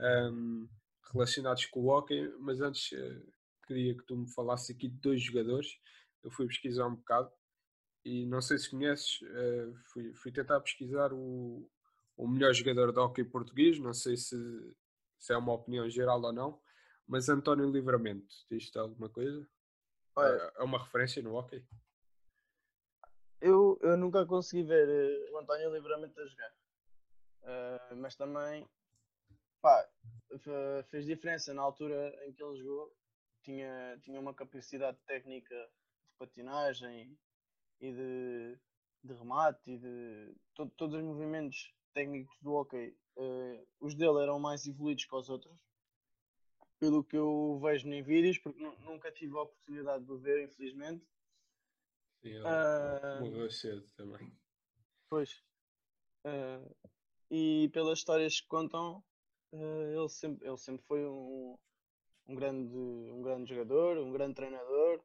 ahm, 0.00 0.66
relacionados 1.12 1.66
com 1.66 1.80
o 1.80 1.88
hockey, 1.88 2.28
mas 2.40 2.60
antes 2.60 2.92
eh, 2.92 3.22
queria 3.66 3.96
que 3.96 4.04
tu 4.04 4.16
me 4.16 4.32
falasses 4.32 4.74
aqui 4.74 4.88
de 4.88 4.98
dois 5.00 5.22
jogadores. 5.22 5.68
Eu 6.24 6.30
fui 6.30 6.46
pesquisar 6.46 6.86
um 6.86 6.96
bocado 6.96 7.30
e 8.04 8.26
não 8.26 8.40
sei 8.40 8.58
se 8.58 8.70
conheces, 8.70 9.20
eh, 9.22 9.72
fui, 9.92 10.14
fui 10.14 10.32
tentar 10.32 10.60
pesquisar 10.60 11.12
o, 11.12 11.70
o 12.18 12.26
melhor 12.28 12.52
jogador 12.52 12.92
de 12.92 12.98
hockey 12.98 13.24
português, 13.24 13.78
não 13.78 13.94
sei 13.94 14.16
se, 14.16 14.36
se 15.18 15.32
é 15.32 15.36
uma 15.36 15.52
opinião 15.52 15.88
geral 15.88 16.20
ou 16.20 16.32
não, 16.32 16.60
mas 17.06 17.28
António 17.28 17.70
Livramento, 17.70 18.26
diz-te 18.50 18.76
alguma 18.76 19.08
coisa? 19.08 19.48
Olha, 20.16 20.34
É- 20.34 20.52
é 20.60 20.62
uma 20.64 20.78
referência 20.82 21.22
no 21.22 21.34
hockey? 21.36 21.64
Eu, 23.40 23.78
eu 23.82 23.96
nunca 23.96 24.26
consegui 24.26 24.64
ver 24.64 24.88
eh, 24.88 25.30
o 25.30 25.38
António 25.38 25.72
Livramento 25.72 26.20
a 26.20 26.26
jogar. 26.26 26.52
Eh, 27.44 27.94
mas 27.94 28.16
também 28.16 28.68
pá, 29.62 29.88
fe- 30.40 30.82
fez 30.90 31.06
diferença 31.06 31.54
na 31.54 31.62
altura 31.62 32.12
em 32.26 32.32
que 32.32 32.42
ele 32.42 32.58
jogou. 32.58 32.92
Tinha, 33.44 33.96
tinha 34.02 34.18
uma 34.20 34.34
capacidade 34.34 34.98
técnica 35.06 35.54
de 35.54 36.18
patinagem 36.18 37.16
e 37.80 37.92
de, 37.92 38.58
de 39.04 39.14
remate 39.14 39.70
e 39.70 39.78
de 39.78 40.34
to- 40.54 40.70
todos 40.76 40.96
os 40.96 41.02
movimentos 41.02 41.72
técnicos 41.92 42.36
do 42.40 42.52
hockey. 42.54 42.96
eh, 43.20 43.64
os 43.80 43.94
dele 43.96 44.22
eram 44.22 44.38
mais 44.38 44.64
evoluídos 44.66 45.04
que 45.04 45.14
os 45.16 45.28
outros. 45.28 45.58
Pelo 46.78 47.02
que 47.02 47.16
eu 47.16 47.58
vejo 47.60 47.88
em 47.88 48.00
vídeos, 48.02 48.38
porque 48.38 48.60
nu- 48.62 48.78
nunca 48.78 49.10
tive 49.10 49.36
a 49.36 49.42
oportunidade 49.42 50.04
de 50.04 50.12
o 50.12 50.18
ver, 50.18 50.44
infelizmente. 50.44 51.04
Sim, 52.22 52.28
ele 52.28 52.46
Ah, 52.46 53.18
morreu 53.20 53.50
cedo 53.50 53.82
também. 53.96 54.32
Pois. 55.08 55.42
Eh, 56.24 56.70
e 57.30 57.68
pelas 57.72 57.98
histórias 57.98 58.40
que 58.40 58.46
contam, 58.46 59.02
eh, 59.52 59.94
ele, 59.96 60.08
sempre, 60.08 60.46
ele 60.46 60.56
sempre 60.58 60.84
foi 60.86 61.04
um, 61.04 61.58
um, 62.28 62.34
grande, 62.36 62.76
um 62.76 63.20
grande 63.22 63.52
jogador, 63.52 63.98
um 63.98 64.12
grande 64.12 64.34
treinador. 64.34 65.02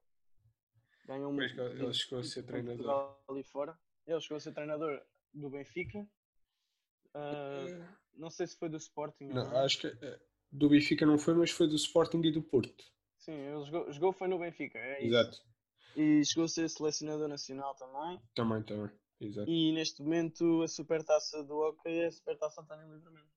Ganhou 1.05 1.35
que 1.35 1.43
ele- 1.43 1.93
chegou 1.93 2.19
a 2.19 2.23
ser 2.23 2.43
treinador. 2.43 3.17
Ali 3.27 3.43
fora. 3.43 3.77
Ele 4.05 4.21
chegou 4.21 4.37
a 4.37 4.39
ser 4.39 4.53
treinador 4.53 5.03
do 5.33 5.49
Benfica. 5.49 6.07
Eh, 7.15 7.85
não 8.15 8.29
sei 8.29 8.47
se 8.47 8.57
foi 8.57 8.69
do 8.69 8.77
Sporting 8.77 9.25
Não, 9.25 9.49
não. 9.49 9.57
acho 9.57 9.79
que 9.79 9.87
eh, 9.87 10.19
do 10.51 10.69
Benfica 10.69 11.05
não 11.05 11.17
foi, 11.17 11.33
mas 11.33 11.51
foi 11.51 11.67
do 11.67 11.75
Sporting 11.75 12.21
e 12.23 12.31
do 12.31 12.41
Porto. 12.41 12.83
Sim, 13.17 13.33
ele 13.33 13.65
jogou, 13.65 13.91
jogou 13.91 14.13
foi 14.13 14.27
no 14.27 14.39
Benfica, 14.39 14.77
é 14.77 14.97
isso. 14.99 15.07
Exato. 15.15 15.41
E 15.95 16.25
chegou 16.25 16.45
a 16.45 16.47
ser 16.49 16.69
selecionador 16.69 17.27
nacional 17.27 17.75
também. 17.75 18.19
Também, 18.35 18.63
também. 18.63 18.91
Exato. 19.21 19.49
E 19.49 19.71
neste 19.71 20.01
momento 20.01 20.61
a 20.63 20.67
supertaça 20.67 21.43
do 21.43 21.55
hockey 21.59 21.89
é 21.99 22.05
a 22.07 22.11
supertaça 22.11 22.61
António 22.61 22.93
Livramento. 22.93 23.31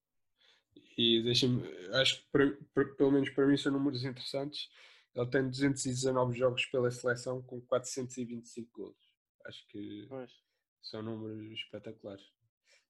E 0.97 1.21
deixa-me, 1.23 1.61
acho 1.93 2.19
que 2.21 2.27
para- 2.31 2.57
para- 2.73 2.95
pelo 2.95 3.11
menos 3.11 3.29
para 3.29 3.45
mim 3.45 3.55
são 3.55 3.71
números 3.71 4.03
interessantes. 4.03 4.67
Ele 5.15 5.27
tem 5.29 5.47
219 5.49 6.37
jogos 6.37 6.65
pela 6.65 6.89
seleção 6.91 7.41
com 7.43 7.61
425 7.61 8.71
golos. 8.73 8.97
Acho 9.45 9.65
que 9.67 10.05
Pois. 10.09 10.31
são 10.81 11.01
números 11.03 11.51
espetaculares. 11.59 12.25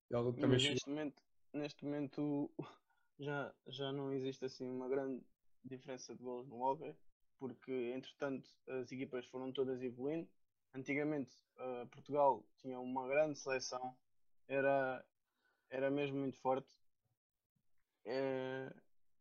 Ele 0.09 0.33
também 0.33 0.49
Mas 0.49 0.61
chegou. 0.61 0.73
neste 0.73 0.89
momento, 0.89 1.23
neste 1.53 1.85
momento 1.85 2.51
já, 3.19 3.53
já 3.67 3.91
não 3.91 4.13
existe 4.13 4.45
assim 4.45 4.69
uma 4.69 4.87
grande 4.87 5.23
diferença 5.63 6.15
de 6.15 6.23
golos 6.23 6.47
no 6.47 6.61
hockey, 6.61 6.95
porque 7.39 7.71
entretanto 7.95 8.49
as 8.67 8.91
equipas 8.91 9.25
foram 9.25 9.51
todas 9.51 9.81
evoluindo. 9.81 10.27
Antigamente 10.73 11.35
eh, 11.57 11.85
Portugal 11.91 12.43
tinha 12.57 12.79
uma 12.79 13.07
grande 13.07 13.37
seleção, 13.37 13.95
era, 14.47 15.05
era 15.69 15.89
mesmo 15.89 16.17
muito 16.19 16.37
forte. 16.37 16.71
Eh, 18.05 18.73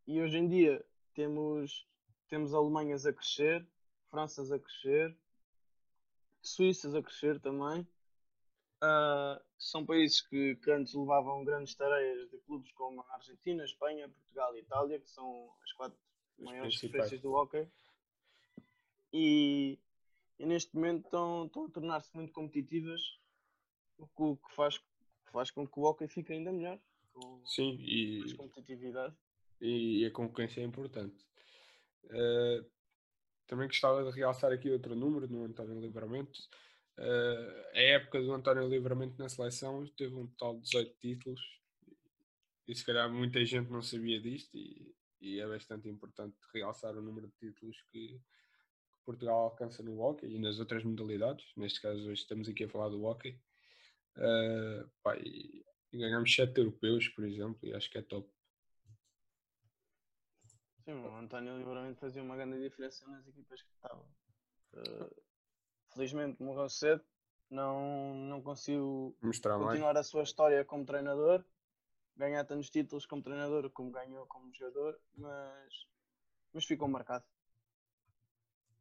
e 0.07 0.21
hoje 0.21 0.39
em 0.39 0.49
dia 0.49 0.85
temos, 1.15 1.87
temos 2.29 2.55
Alemanhas 2.55 3.07
a 3.07 3.13
crescer, 3.13 3.67
Franças 4.09 4.53
a 4.53 4.59
crescer, 4.59 5.17
Suíças 6.47 6.95
a 6.95 7.03
crescer 7.03 7.41
também. 7.41 7.87
Ah, 8.81 9.41
são 9.59 9.87
países 9.87 10.21
que, 10.21 10.57
que 10.57 10.71
antes 10.71 10.95
levavam 10.95 11.45
grandes 11.45 11.75
tareias 11.75 12.31
de 12.31 12.39
clubes 12.39 12.71
como 12.73 13.01
a 13.03 13.15
Argentina, 13.15 13.65
Espanha, 13.65 14.09
Portugal 14.09 14.57
e 14.57 14.61
Itália, 14.61 15.01
que 15.01 15.11
são 15.11 15.51
as 15.63 15.73
quatro 15.73 15.99
Os 16.39 16.45
maiores 16.45 16.81
referências 16.81 17.21
do 17.21 17.33
hockey. 17.33 17.67
E, 19.13 19.79
e 20.39 20.47
neste 20.47 20.75
momento 20.75 21.05
estão, 21.05 21.47
estão 21.47 21.65
a 21.65 21.71
tornar-se 21.71 22.15
muito 22.15 22.33
competitivas, 22.33 23.01
o 23.99 24.07
que, 24.07 24.43
que 24.47 24.55
faz, 24.55 24.79
faz 25.33 25.51
com 25.51 25.67
que 25.67 25.81
o 25.81 25.85
hockey 25.85 26.07
fique 26.07 26.33
ainda 26.33 26.53
melhor, 26.53 26.79
com 27.15 27.41
Sim, 27.47 27.79
mais 27.79 28.33
e, 28.33 28.37
competitividade. 28.37 29.17
e 29.61 30.05
a 30.05 30.11
concorrência 30.11 30.61
é 30.61 30.65
importante. 30.65 31.27
Eh, 32.11 32.65
também 33.47 33.69
gostava 33.69 34.05
de 34.05 34.17
realçar 34.17 34.53
aqui 34.53 34.71
outro 34.71 34.95
número 34.95 35.29
no 35.29 35.45
António 35.45 35.81
Livramento. 35.81 36.39
Eh, 36.99 37.71
a 37.75 37.81
época 37.81 38.21
do 38.21 38.33
António 38.33 38.69
Livramento 38.69 39.19
na 39.19 39.29
seleção 39.29 39.87
teve 39.97 40.15
um 40.15 40.27
total 40.27 40.57
de 40.57 40.63
18 40.63 40.99
títulos 40.99 41.41
e 42.67 42.75
se 42.75 42.85
calhar 42.85 43.13
muita 43.13 43.45
gente 43.45 43.71
não 43.71 43.83
sabia 43.83 44.21
disto 44.21 44.57
e, 44.57 44.95
e 45.21 45.41
é 45.41 45.47
bastante 45.47 45.89
importante 45.89 46.37
realçar 46.55 46.97
o 46.97 47.03
número 47.03 47.29
de 47.29 47.35
títulos 47.35 47.77
que, 47.93 48.21
Portugal 49.07 49.45
alcança 49.45 49.83
no 49.85 50.01
hockey 50.01 50.27
e 50.27 50.39
nas 50.41 50.59
outras 50.59 50.83
modalidades. 50.83 51.47
Neste 51.57 51.81
caso, 51.81 52.01
hoje 52.11 52.21
estamos 52.23 52.49
aqui 52.49 52.65
a 52.65 52.69
falar 52.69 52.89
do 52.89 53.05
hockey. 53.05 53.41
Uh, 54.17 54.91
pá, 55.03 55.17
e 55.17 55.65
ganhamos 55.93 56.35
sete 56.35 56.59
europeus, 56.59 57.09
por 57.09 57.25
exemplo, 57.25 57.59
e 57.63 57.73
acho 57.73 57.89
que 57.89 57.99
é 57.99 58.03
top. 58.03 58.29
Sim, 60.85 60.95
o 60.95 61.17
António 61.17 61.57
Livramento 61.57 62.01
fazia 62.01 62.23
uma 62.23 62.37
grande 62.37 62.61
diferença 62.61 63.07
nas 63.09 63.27
equipas 63.29 63.63
que 63.63 63.73
estavam. 63.73 64.05
Uh, 64.75 65.26
felizmente 65.97 66.43
morreu 66.43 66.69
cedo, 66.69 67.03
não, 67.51 68.15
não 68.15 68.43
conseguiu 68.43 69.17
Mostrar 69.23 69.59
mais. 69.59 69.71
continuar 69.71 69.97
a 69.97 70.03
sua 70.03 70.23
história 70.23 70.65
como 70.65 70.85
treinador, 70.85 71.45
ganhar 72.17 72.45
tantos 72.45 72.71
títulos 72.71 73.07
como 73.07 73.23
treinador 73.23 73.71
como 73.71 73.91
ganhou 73.91 74.27
como 74.27 74.53
jogador, 74.55 74.99
mas, 75.17 75.87
mas 76.53 76.65
ficou 76.65 76.87
marcado. 76.87 77.25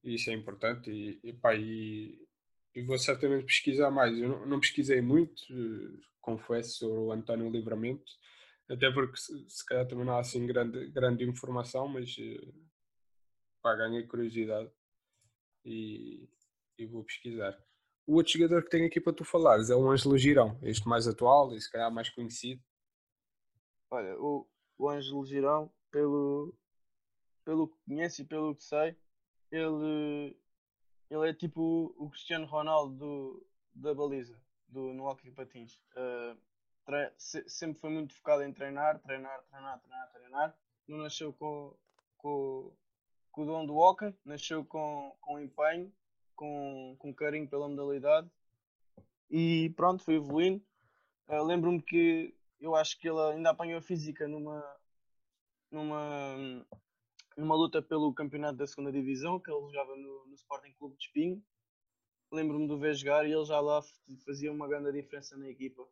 Isso 0.04 0.30
é 0.30 0.34
importante 0.34 0.92
e, 0.92 1.20
e, 1.24 1.34
pá, 1.34 1.56
e, 1.56 2.28
e 2.76 2.82
vou 2.84 2.98
certamente 2.98 3.46
pesquisar 3.46 3.90
mais. 3.90 4.18
Eu 4.18 4.30
não, 4.30 4.46
não 4.46 4.60
pesquisei 4.60 5.02
muito, 5.02 5.42
eh, 5.52 6.00
confesso, 6.22 6.80
sobre 6.80 7.00
o 7.00 7.12
António 7.12 7.50
Livramento, 7.50 8.12
até 8.70 8.92
porque 8.92 9.18
se, 9.18 9.50
se 9.50 9.66
calhar 9.66 9.88
também 9.88 10.06
não 10.06 10.16
há 10.16 10.20
assim 10.20 10.46
grande, 10.46 10.92
grande 10.92 11.24
informação, 11.24 11.88
mas 11.88 12.16
eh, 12.20 12.54
pá, 13.62 13.76
ganhei 13.76 14.04
curiosidade 14.06 14.70
e, 15.64 16.30
e 16.78 16.86
vou 16.86 17.04
pesquisar. 17.04 17.58
O 18.08 18.16
outro 18.16 18.34
jogador 18.34 18.64
que 18.64 18.70
tenho 18.70 18.86
aqui 18.86 19.02
para 19.02 19.14
tu 19.14 19.26
falares 19.26 19.70
é 19.70 19.76
o 19.76 19.90
Ângelo 19.90 20.18
Girão, 20.18 20.60
este 20.62 20.88
mais 20.88 21.08
atual 21.08 21.54
e 21.56 21.62
se 21.62 21.72
calhar 21.72 21.92
mais 21.92 22.10
conhecido. 22.10 22.62
Olha, 23.90 24.20
o, 24.20 24.48
o 24.78 24.90
Ângelo 24.90 25.26
Girão, 25.26 25.72
pelo, 25.92 26.54
pelo 27.44 27.68
que 27.68 27.78
conheço 27.86 28.22
e 28.22 28.26
pelo 28.26 28.56
que 28.56 28.64
sei, 28.64 28.96
ele, 29.52 30.38
ele 31.10 31.30
é 31.30 31.34
tipo 31.34 31.94
o 31.98 32.10
Cristiano 32.10 32.46
Ronaldo 32.46 32.96
do, 32.96 33.48
da 33.74 33.94
baliza, 33.94 34.40
do, 34.68 34.94
no 34.94 35.06
hockey 35.06 35.32
patins. 35.32 35.78
Uh, 35.96 36.38
tre- 36.86 37.14
se- 37.18 37.48
sempre 37.50 37.80
foi 37.80 37.90
muito 37.90 38.14
focado 38.14 38.44
em 38.44 38.54
treinar, 38.54 39.00
treinar, 39.00 39.42
treinar, 39.44 39.80
treinar, 39.80 40.12
treinar. 40.12 40.58
Não 40.88 40.98
nasceu 41.00 41.34
com, 41.34 41.76
com, 42.18 42.72
com 43.32 43.44
o 43.44 43.46
dom 43.46 43.66
do 43.66 43.76
hockey, 43.78 44.14
nasceu 44.24 44.64
com, 44.66 45.16
com 45.22 45.40
empenho, 45.40 45.92
com, 46.36 46.96
com 47.00 47.14
carinho 47.14 47.48
pela 47.48 47.68
modalidade 47.68 48.30
e 49.30 49.72
pronto, 49.76 50.04
foi 50.04 50.16
evoluindo. 50.16 50.64
Uh, 51.28 51.44
Lembro-me 51.44 51.82
que 51.82 52.36
eu 52.60 52.76
acho 52.76 53.00
que 53.00 53.10
ele 53.10 53.20
ainda 53.20 53.50
apanhou 53.50 53.80
a 53.80 53.82
física 53.82 54.28
numa, 54.28 54.64
numa, 55.72 56.66
numa 57.36 57.56
luta 57.56 57.82
pelo 57.82 58.14
campeonato 58.14 58.58
da 58.58 58.68
segunda 58.68 58.92
divisão, 58.92 59.40
que 59.40 59.52
ele 59.52 59.68
jogava 59.68 59.96
no, 59.96 60.26
no 60.28 60.36
Sporting 60.36 60.74
Clube 60.74 60.96
de 60.98 61.04
Espinho. 61.06 61.44
Lembro-me 62.32 62.68
de 62.68 62.74
o 62.74 62.78
ver 62.78 62.94
jogar 62.96 63.26
e 63.26 63.34
ele 63.34 63.46
já 63.46 63.60
lá 63.60 63.82
fazia 64.26 64.52
uma 64.52 64.68
grande 64.68 64.92
diferença 64.92 65.38
na 65.38 65.50
equipa 65.50 65.88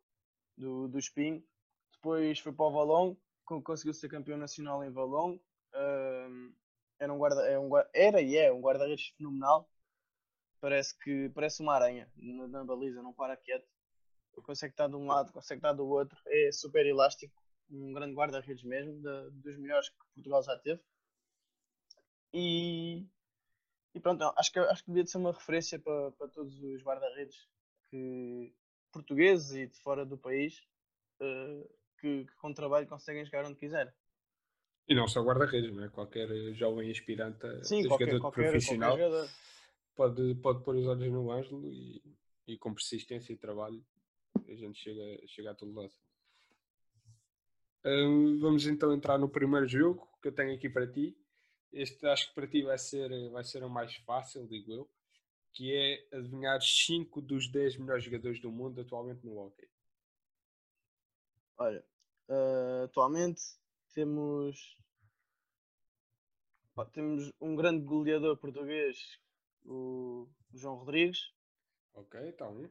do, 0.56 0.88
do 0.88 0.98
Espinho. 0.98 1.42
Depois 1.92 2.38
foi 2.38 2.52
para 2.52 2.66
o 2.66 2.70
Valongo, 2.72 3.20
con- 3.44 3.62
conseguiu 3.62 3.94
ser 3.94 4.08
campeão 4.08 4.36
nacional 4.36 4.84
em 4.84 4.90
Valongo. 4.90 5.40
Ahm, 5.72 6.52
era, 6.98 7.12
um 7.12 7.18
guarda, 7.18 7.46
é 7.46 7.58
um, 7.58 7.70
era 7.92 8.20
e 8.20 8.36
é 8.36 8.52
um 8.52 8.60
guarda-redes 8.60 9.08
fenomenal. 9.16 9.68
Parece 10.64 10.98
que 10.98 11.28
parece 11.34 11.60
uma 11.60 11.74
aranha 11.74 12.10
na, 12.16 12.48
na 12.48 12.64
baliza, 12.64 13.02
não 13.02 13.12
para 13.12 13.36
quieto. 13.36 13.68
Consegue 14.44 14.72
estar 14.72 14.88
de 14.88 14.96
um 14.96 15.06
lado, 15.06 15.30
consegue 15.30 15.58
estar 15.58 15.74
do 15.74 15.86
outro. 15.86 16.18
É 16.26 16.50
super 16.52 16.86
elástico. 16.86 17.34
Um 17.70 17.92
grande 17.92 18.14
guarda-redes 18.14 18.64
mesmo, 18.64 18.98
da- 19.02 19.28
dos 19.28 19.58
melhores 19.58 19.90
que 19.90 19.96
Portugal 20.14 20.42
já 20.42 20.56
teve. 20.56 20.80
E, 22.32 23.06
e 23.94 24.00
pronto, 24.00 24.24
acho 24.38 24.50
que, 24.50 24.58
acho 24.58 24.82
que 24.82 24.90
devia 24.90 25.04
de 25.04 25.10
ser 25.10 25.18
uma 25.18 25.32
referência 25.32 25.78
para, 25.78 26.12
para 26.12 26.28
todos 26.28 26.58
os 26.58 26.82
guarda-redes 26.82 27.46
que, 27.90 28.50
portugueses 28.90 29.50
e 29.52 29.66
de 29.66 29.78
fora 29.82 30.06
do 30.06 30.16
país 30.16 30.66
eh, 31.20 31.68
que, 32.00 32.24
que 32.24 32.34
com 32.36 32.54
trabalho 32.54 32.86
conseguem 32.86 33.22
jogar 33.26 33.44
onde 33.44 33.56
quiserem. 33.58 33.92
E 34.88 34.94
não 34.94 35.06
só 35.06 35.22
guarda-redes, 35.22 35.74
não 35.74 35.84
é? 35.84 35.90
Qualquer 35.90 36.26
jovem 36.54 36.90
aspirante 36.90 37.44
a 37.46 37.62
Sim, 37.64 37.86
qualquer, 37.86 38.06
jogador 38.06 38.20
qualquer, 38.22 38.50
profissional 38.50 38.96
qualquer 38.96 39.10
jogador. 39.10 39.30
Pode, 39.94 40.34
pode 40.36 40.62
pôr 40.62 40.76
os 40.76 40.86
olhos 40.86 41.10
no 41.12 41.30
Ângelo 41.30 41.66
e, 41.72 42.02
e 42.46 42.58
com 42.58 42.74
persistência 42.74 43.32
e 43.32 43.36
trabalho 43.36 43.84
a 44.48 44.54
gente 44.54 44.78
chega, 44.78 45.26
chega 45.26 45.50
a 45.50 45.54
todo 45.54 45.74
lado. 45.74 45.92
Hum, 47.84 48.38
vamos 48.40 48.66
então 48.66 48.92
entrar 48.92 49.18
no 49.18 49.28
primeiro 49.28 49.66
jogo 49.66 50.08
que 50.22 50.28
eu 50.28 50.34
tenho 50.34 50.54
aqui 50.54 50.68
para 50.68 50.90
ti. 50.90 51.16
Este 51.72 52.06
acho 52.06 52.28
que 52.28 52.34
para 52.34 52.46
ti 52.46 52.62
vai 52.62 52.78
ser, 52.78 53.30
vai 53.30 53.44
ser 53.44 53.62
o 53.62 53.68
mais 53.68 53.94
fácil, 53.96 54.46
digo 54.46 54.72
eu, 54.72 54.90
que 55.52 55.74
é 55.74 56.16
adivinhar 56.16 56.60
5 56.60 57.20
dos 57.20 57.48
10 57.48 57.78
melhores 57.78 58.04
jogadores 58.04 58.40
do 58.40 58.50
mundo 58.50 58.80
atualmente 58.80 59.24
no 59.24 59.36
hockey. 59.36 59.68
Olha, 61.58 61.84
eh, 62.28 62.82
atualmente 62.84 63.42
temos, 63.92 64.76
temos 66.92 67.30
um 67.40 67.54
grande 67.54 67.84
goleador 67.84 68.36
português, 68.36 69.18
o 69.64 70.28
João 70.52 70.76
Rodrigues. 70.76 71.32
Ok, 71.94 72.20
está 72.28 72.48
um. 72.48 72.68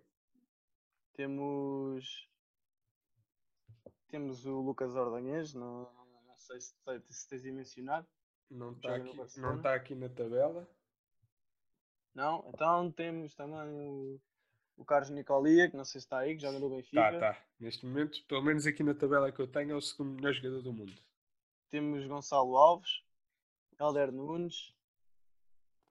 Temos, 1.14 2.28
temos 4.08 4.46
o 4.46 4.62
Lucas 4.62 4.96
Ordanhês, 4.96 5.54
não, 5.54 5.84
não 6.26 6.38
sei 6.38 6.60
se, 6.60 6.74
se 7.10 7.30
tens 7.30 7.44
de 7.44 7.52
mencionar. 7.52 8.06
Não 8.50 8.74
está 8.74 8.96
aqui, 8.96 9.40
não 9.40 9.58
está 9.58 9.74
aqui 9.74 9.96
na 9.96 10.10
tabela. 10.10 10.68
Não? 12.14 12.48
Então 12.50 12.92
temos 12.92 13.34
também 13.34 13.58
o, 13.58 14.20
o 14.78 14.86
Carlos 14.86 15.10
Nicolia, 15.10 15.70
que 15.70 15.78
não 15.78 15.86
sei 15.86 16.02
se 16.02 16.06
está 16.06 16.20
aí, 16.20 16.36
que 16.36 16.42
joga 16.42 16.60
no 16.60 16.70
Benfica. 16.70 17.20
Tá, 17.20 17.34
tá. 17.34 17.46
Neste 17.60 17.86
momento, 17.86 18.24
pelo 18.28 18.44
menos 18.44 18.68
aqui 18.68 18.84
na 18.84 18.94
tabela 18.94 19.32
que 19.32 19.40
eu 19.40 19.48
tenho, 19.48 19.72
é 19.72 19.76
o 19.76 19.82
segundo 19.82 20.16
melhor 20.16 20.34
jogador 20.34 20.62
do 20.62 20.74
mundo. 20.74 20.94
Temos 21.70 22.06
Gonçalo 22.06 22.56
Alves, 22.56 23.04
Helder 23.80 24.12
Nunes, 24.12 24.74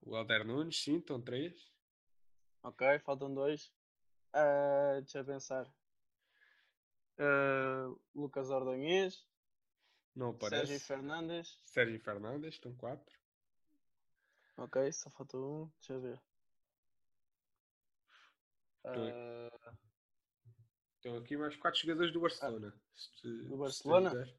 O 0.05 0.15
Helder 0.17 0.45
Nunes, 0.45 0.83
sim, 0.83 0.97
estão 0.97 1.21
três. 1.21 1.71
ok, 2.63 2.99
faltam 2.99 3.33
dois. 3.33 3.71
Ah, 4.33 4.99
deixa 4.99 5.19
eu 5.19 5.25
pensar. 5.25 5.71
Ah, 7.17 7.93
Lucas 8.13 8.49
Ordanhês, 8.49 9.25
Não 10.15 10.29
aparece. 10.31 10.67
Sérgio 10.67 10.85
Fernandes, 10.87 11.59
Sérgio 11.65 11.99
Fernandes, 11.99 12.53
estão 12.55 12.73
quatro. 12.75 13.15
ok, 14.57 14.91
só 14.91 15.09
faltou 15.09 15.63
um, 15.63 15.71
deixa 15.79 15.93
eu 15.93 16.01
ver. 16.01 16.21
Ah, 18.85 19.49
Estão 20.97 21.17
aqui 21.17 21.35
mais 21.35 21.55
quatro 21.57 21.79
jogadores 21.81 22.13
do 22.13 22.21
Barcelona. 22.21 22.73
Ah, 23.25 23.55
Barcelona? 23.57 24.09
ajudar. 24.11 24.33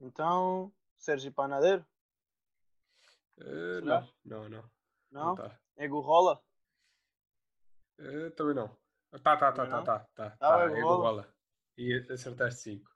então, 0.00 0.72
Sérgio 0.98 1.32
Panadeiro? 1.32 1.86
Eh, 3.38 3.80
Será? 3.80 4.08
não, 4.24 4.48
não, 4.48 4.48
não. 4.48 4.70
Não? 5.10 5.34
tá. 5.34 5.58
É 5.76 5.88
Gurrola? 5.88 6.40
Também 8.36 8.54
não. 8.54 8.68
Tá, 9.22 9.36
tá, 9.36 9.36
tá, 9.36 9.52
tá, 9.52 9.66
não? 9.66 9.84
tá, 9.84 9.98
tá, 10.14 10.36
Ah, 10.40 10.50
tá, 10.58 10.62
é 10.70 10.78
é 10.78 10.82
bola. 10.82 11.32
E 11.76 11.94
acertaste 12.10 12.60
cinco. 12.60 12.90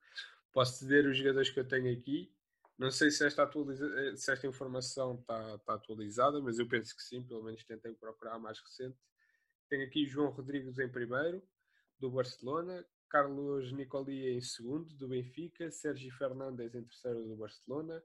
Posso 0.53 0.81
dizer 0.81 1.07
os 1.07 1.17
jogadores 1.17 1.51
que 1.51 1.61
eu 1.61 1.69
tenho 1.69 1.97
aqui. 1.97 2.35
Não 2.77 2.91
sei 2.91 3.11
se 3.11 3.25
esta, 3.27 3.43
atualiza... 3.43 3.87
eh, 4.01 4.17
se 4.17 4.33
esta 4.33 4.47
informação 4.47 5.17
está 5.17 5.59
tá 5.59 5.75
atualizada, 5.75 6.41
mas 6.41 6.59
eu 6.59 6.69
penso 6.69 6.95
que 6.97 7.03
sim, 7.03 7.23
pelo 7.23 7.43
menos 7.43 7.65
tentei 7.65 7.93
procurar 7.95 8.35
a 8.35 8.39
mais 8.39 8.59
recente. 8.61 8.97
Tenho 9.69 9.87
aqui 9.87 10.07
João 10.07 10.31
Rodrigues 10.31 10.79
em 10.79 10.89
primeiro, 10.89 11.43
do 11.99 12.11
Barcelona, 12.11 12.85
Carlos 13.09 13.73
Nicolia 13.73 14.33
em 14.33 14.41
segundo, 14.41 14.95
do 14.95 15.09
Benfica, 15.09 15.71
Sérgio 15.71 16.13
Fernandes 16.17 16.75
em 16.75 16.85
terceiro, 16.85 17.25
do 17.25 17.37
Barcelona, 17.37 18.03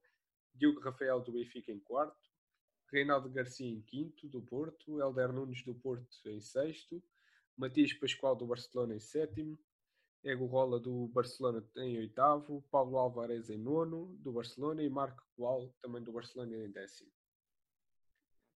Diogo 0.53 0.79
Rafael, 0.79 1.19
do 1.21 1.31
Benfica 1.31 1.71
em 1.71 1.79
quarto, 1.79 2.29
Reinaldo 2.91 3.29
Garcia 3.29 3.67
em 3.67 3.81
quinto, 3.81 4.27
do 4.27 4.41
Porto, 4.41 4.99
Helder 4.99 5.33
Nunes, 5.33 5.63
do 5.63 5.73
Porto 5.73 6.07
em 6.25 6.39
sexto, 6.39 7.03
Matias 7.57 7.93
Pascoal, 7.93 8.35
do 8.35 8.45
Barcelona 8.45 8.95
em 8.95 8.99
sétimo, 8.99 9.57
Ego 10.23 10.45
Rola, 10.45 10.79
do 10.79 11.07
Barcelona 11.07 11.67
em 11.77 11.97
oitavo, 11.97 12.61
Paulo 12.71 12.97
Alvarez 12.97 13.49
em 13.49 13.57
nono, 13.57 14.15
do 14.19 14.31
Barcelona, 14.31 14.81
e 14.81 14.89
Marco 14.89 15.23
Coal, 15.35 15.75
também 15.81 16.01
do 16.01 16.13
Barcelona, 16.13 16.55
em 16.55 16.71
décimo. 16.71 17.11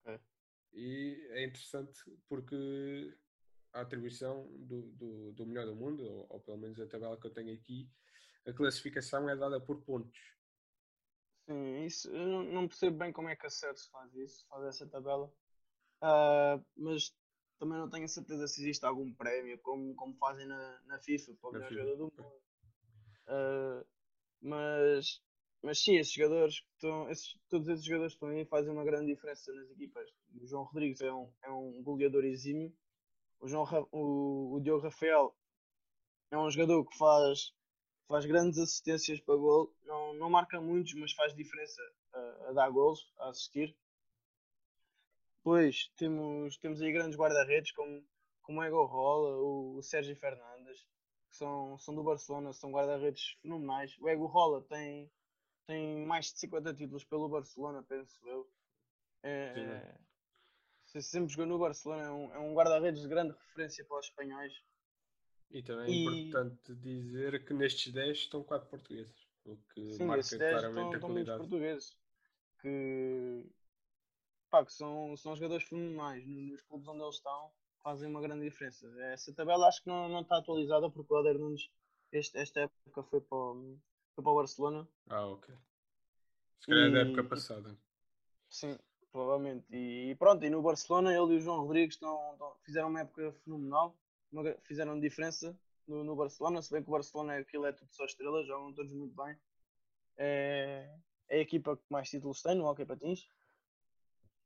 Ok. 0.06 0.20
E 0.74 1.28
é 1.32 1.46
interessante 1.46 2.00
porque 2.28 3.18
a 3.74 3.82
atribuição 3.82 4.48
do, 4.60 4.84
do, 4.92 5.32
do 5.34 5.46
melhor 5.46 5.66
do 5.66 5.76
mundo, 5.76 6.04
ou, 6.04 6.28
ou 6.30 6.40
pelo 6.42 6.58
menos 6.58 6.80
a 6.80 6.86
tabela 6.86 7.20
que 7.20 7.26
eu 7.26 7.34
tenho 7.34 7.54
aqui, 7.54 7.90
a 8.46 8.54
classificação 8.54 9.28
é 9.30 9.36
dada 9.36 9.60
por 9.60 9.82
pontos. 9.82 10.20
Sim, 11.48 11.86
isso, 11.86 12.10
eu 12.10 12.28
não- 12.28 12.44
não 12.44 12.68
percebo 12.68 12.98
bem 12.98 13.12
como 13.14 13.30
é 13.30 13.36
que 13.36 13.46
a 13.46 13.50
CERS 13.50 13.88
faz 13.88 14.14
isso, 14.16 14.46
faz 14.48 14.64
essa 14.66 14.88
tabela. 14.88 15.32
Ah, 16.02 16.60
mas 16.78 17.16
também 17.60 17.78
não 17.80 17.90
tenho 17.90 18.06
a 18.06 18.08
certeza 18.10 18.48
se 18.48 18.62
existe 18.62 18.86
algum 18.86 19.14
prémio, 19.14 19.60
como, 19.60 19.96
como 19.96 20.16
fazem 20.18 20.46
na, 20.48 20.82
na 20.86 21.00
FIFA, 21.00 21.34
para 21.42 21.50
o 21.50 21.54
melhor 21.54 21.72
jogador 21.72 21.96
do 21.98 22.04
mundo. 22.06 22.42
Ah, 23.28 23.84
Mas, 24.42 25.22
mas 25.64 25.80
sim, 25.84 25.98
esses 25.98 26.14
jogadores 26.14 26.60
que 26.62 26.68
estão, 26.76 27.10
esses, 27.10 27.38
todos 27.50 27.68
esses 27.70 27.86
jogadores 27.86 28.14
que 28.14 28.18
estão 28.18 28.30
aí 28.30 28.46
fazem 28.46 28.72
uma 28.72 28.86
grande 28.86 29.14
diferença 29.14 29.54
nas 29.54 29.70
equipas. 29.72 30.10
O 30.42 30.48
João 30.48 30.64
Rodrigues 30.66 31.02
é 31.02 31.12
um, 31.14 31.32
é 31.44 31.50
um 31.52 31.82
goleador 31.84 32.26
exímio. 32.26 32.74
O, 33.42 33.48
João, 33.48 33.66
o, 33.92 34.56
o 34.56 34.62
Diogo 34.62 34.84
Rafael 34.84 35.36
é 36.32 36.38
um 36.38 36.50
jogador 36.52 36.86
que 36.86 36.98
faz, 36.98 37.54
faz 38.08 38.26
grandes 38.26 38.60
assistências 38.60 39.20
para 39.20 39.36
gol. 39.36 39.74
Não, 39.84 40.14
não 40.14 40.30
marca 40.30 40.60
muitos, 40.62 40.94
mas 40.96 41.14
faz 41.14 41.34
diferença 41.36 41.82
a, 42.14 42.50
a 42.50 42.54
dar 42.54 42.70
gols, 42.70 43.12
a 43.20 43.30
assistir. 43.30 43.76
Depois 45.38 45.92
temos, 45.96 46.58
temos 46.58 46.82
aí 46.82 46.92
grandes 46.92 47.18
guarda-redes 47.18 47.72
como, 47.72 48.04
como 48.42 48.60
o 48.60 48.64
Ego 48.64 48.84
Rola, 48.86 49.38
o, 49.38 49.76
o 49.78 49.84
Sérgio 49.84 50.16
Fernandes, 50.16 50.80
que 51.30 51.36
são, 51.38 51.78
são 51.78 51.94
do 51.94 52.04
Barcelona, 52.04 52.52
são 52.54 52.72
guarda-redes 52.72 53.38
fenomenais. 53.42 53.96
O 54.00 54.10
Ego 54.10 54.26
Rola 54.26 54.62
tem, 54.64 55.12
tem 55.68 56.04
mais 56.06 56.32
de 56.32 56.40
50 56.40 56.74
títulos 56.74 57.04
pelo 57.04 57.30
Barcelona, 57.30 57.84
penso 57.84 58.20
eu. 58.28 58.50
É, 59.22 59.54
Sim, 59.54 59.62
é- 59.62 59.96
se- 60.86 61.02
sempre 61.04 61.30
jogou 61.32 61.46
no 61.46 61.60
Barcelona, 61.60 62.04
é 62.04 62.12
um, 62.12 62.34
é 62.36 62.40
um 62.40 62.54
guarda-redes 62.54 63.02
de 63.02 63.08
grande 63.08 63.34
referência 63.34 63.86
para 63.86 64.00
os 64.00 64.06
espanhóis. 64.08 64.54
E 65.52 65.62
também 65.64 65.86
é 65.86 65.90
E- 65.92 66.04
importante 66.30 66.76
dizer 66.76 67.46
que 67.46 67.54
nestes 67.54 67.94
10 67.94 68.18
estão 68.18 68.44
4 68.44 68.68
portugueses, 68.70 69.16
o 69.46 69.56
que 69.74 69.94
Sim, 69.94 70.06
marca 70.06 70.20
esses 70.22 70.38
10 70.38 70.52
claramente 70.52 70.96
estão, 70.96 70.98
a 70.98 71.12
qualidade. 71.14 71.38
portugueses 71.40 71.98
que, 72.62 73.46
pá, 74.50 74.66
que 74.66 74.74
são, 74.74 75.16
são 75.18 75.36
jogadores 75.36 75.68
fenomenais 75.68 76.26
no- 76.26 76.42
nos 76.42 76.62
clubes 76.64 76.88
onde 76.88 77.04
eles 77.04 77.16
estão, 77.16 77.52
fazem 77.84 78.10
uma 78.10 78.22
grande 78.22 78.44
diferença. 78.44 78.88
Essa 79.04 79.34
tabela 79.34 79.68
acho 79.68 79.82
que 79.84 79.88
não, 79.88 80.10
não 80.10 80.22
está 80.22 80.38
atualizada 80.38 80.90
porque 80.90 81.14
o 81.14 81.18
Helder 81.18 81.38
Nunes 81.40 81.70
este, 82.12 82.38
esta 82.38 82.62
época 82.62 83.04
foi 83.04 83.22
para, 83.22 83.38
o- 83.38 83.80
foi 84.16 84.24
para 84.24 84.32
o 84.34 84.36
Barcelona. 84.36 84.88
Ah, 85.10 85.28
ok. 85.28 85.54
Se 86.60 86.68
calhar 86.68 86.88
é 86.88 86.92
da 86.92 87.00
E- 87.00 87.02
época 87.04 87.22
e- 87.22 87.30
passada. 87.30 87.78
Sim, 88.50 88.78
provavelmente. 89.12 89.66
E, 89.70 90.10
e 90.12 90.16
pronto, 90.16 90.44
e 90.46 90.50
no 90.50 90.62
Barcelona 90.62 91.12
ele 91.14 91.34
e 91.34 91.38
o 91.38 91.40
João 91.40 91.62
Rodrigues 91.66 91.96
estão, 91.96 92.34
estão- 92.34 92.56
fizeram 92.64 92.90
uma 92.90 93.02
época 93.02 93.32
fenomenal, 93.44 93.96
uma 94.36 94.56
fizeram 94.64 95.00
diferença 95.00 95.58
no, 95.88 96.04
no 96.04 96.16
Barcelona, 96.16 96.62
se 96.62 96.72
bem 96.72 96.84
que 96.84 96.90
o 96.90 96.92
Barcelona 96.92 97.36
é 97.36 97.40
aquilo 97.40 97.66
é 97.66 97.72
tudo 97.72 97.94
só 97.94 98.06
estrelas, 98.06 98.48
jogam 98.48 98.74
todos 98.74 98.94
muito 98.94 99.16
bem. 99.16 99.38
É, 100.18 100.90
é 101.30 101.38
a 101.38 101.42
equipa 101.42 101.78
que 101.78 101.84
mais 101.90 102.10
títulos 102.10 102.42
tem 102.42 102.56
no 102.56 102.66
Hockey 102.66 102.86
Patins 102.86 103.28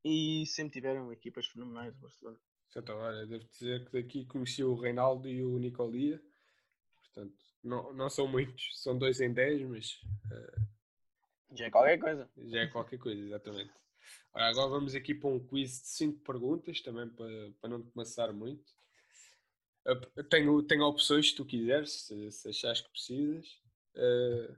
e 0.04 0.45
sempre 0.45 0.73
tiveram 0.73 1.12
equipas 1.12 1.47
fenomenais 1.47 1.95
o 1.95 2.02
Barcelona. 2.02 2.39
Então, 2.75 2.97
olha, 2.97 3.25
devo 3.25 3.43
dizer 3.45 3.86
que 3.86 4.02
daqui 4.02 4.25
conheci 4.25 4.63
o 4.63 4.75
Reinaldo 4.75 5.28
e 5.28 5.43
o 5.43 5.58
Nicolia. 5.58 6.21
Portanto, 7.02 7.36
não, 7.63 7.91
não 7.93 8.10
são 8.10 8.28
muitos, 8.28 8.82
são 8.82 8.97
dois 8.97 9.19
em 9.19 9.34
10, 9.34 9.63
mas 9.63 9.99
Já 11.52 11.65
é 11.65 11.71
qualquer 11.71 11.97
coisa. 11.97 12.30
já 12.38 12.60
é 12.60 12.67
qualquer 12.67 12.99
coisa, 12.99 13.21
exatamente. 13.21 13.73
Ora, 14.32 14.47
agora 14.47 14.69
vamos 14.69 14.93
aqui 14.93 15.15
para 15.15 15.30
um 15.30 15.39
quiz 15.39 15.82
de 15.82 15.88
5 15.88 16.19
perguntas, 16.23 16.82
também 16.82 17.10
para, 17.10 17.52
para 17.60 17.69
não 17.69 17.82
te 17.82 17.91
maçar 17.95 18.32
muito. 18.32 18.78
Tenho, 20.29 20.61
tenho 20.63 20.83
opções 20.83 21.29
se 21.29 21.35
tu 21.35 21.45
quiseres, 21.45 21.91
se, 21.91 22.31
se 22.31 22.49
achares 22.49 22.81
que 22.81 22.89
precisas. 22.89 23.61
Eh, 23.95 24.55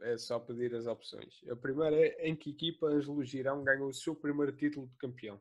é 0.00 0.18
só 0.18 0.38
pedir 0.38 0.74
as 0.74 0.86
opções. 0.86 1.40
A 1.48 1.56
primeira 1.56 1.96
é 1.96 2.28
em 2.28 2.34
que 2.34 2.50
equipa 2.50 2.86
Ângelo 2.86 3.22
Girão 3.24 3.62
ganhou 3.62 3.88
o 3.88 3.94
seu 3.94 4.14
primeiro 4.14 4.52
título 4.56 4.88
de 4.88 4.96
campeão? 4.96 5.40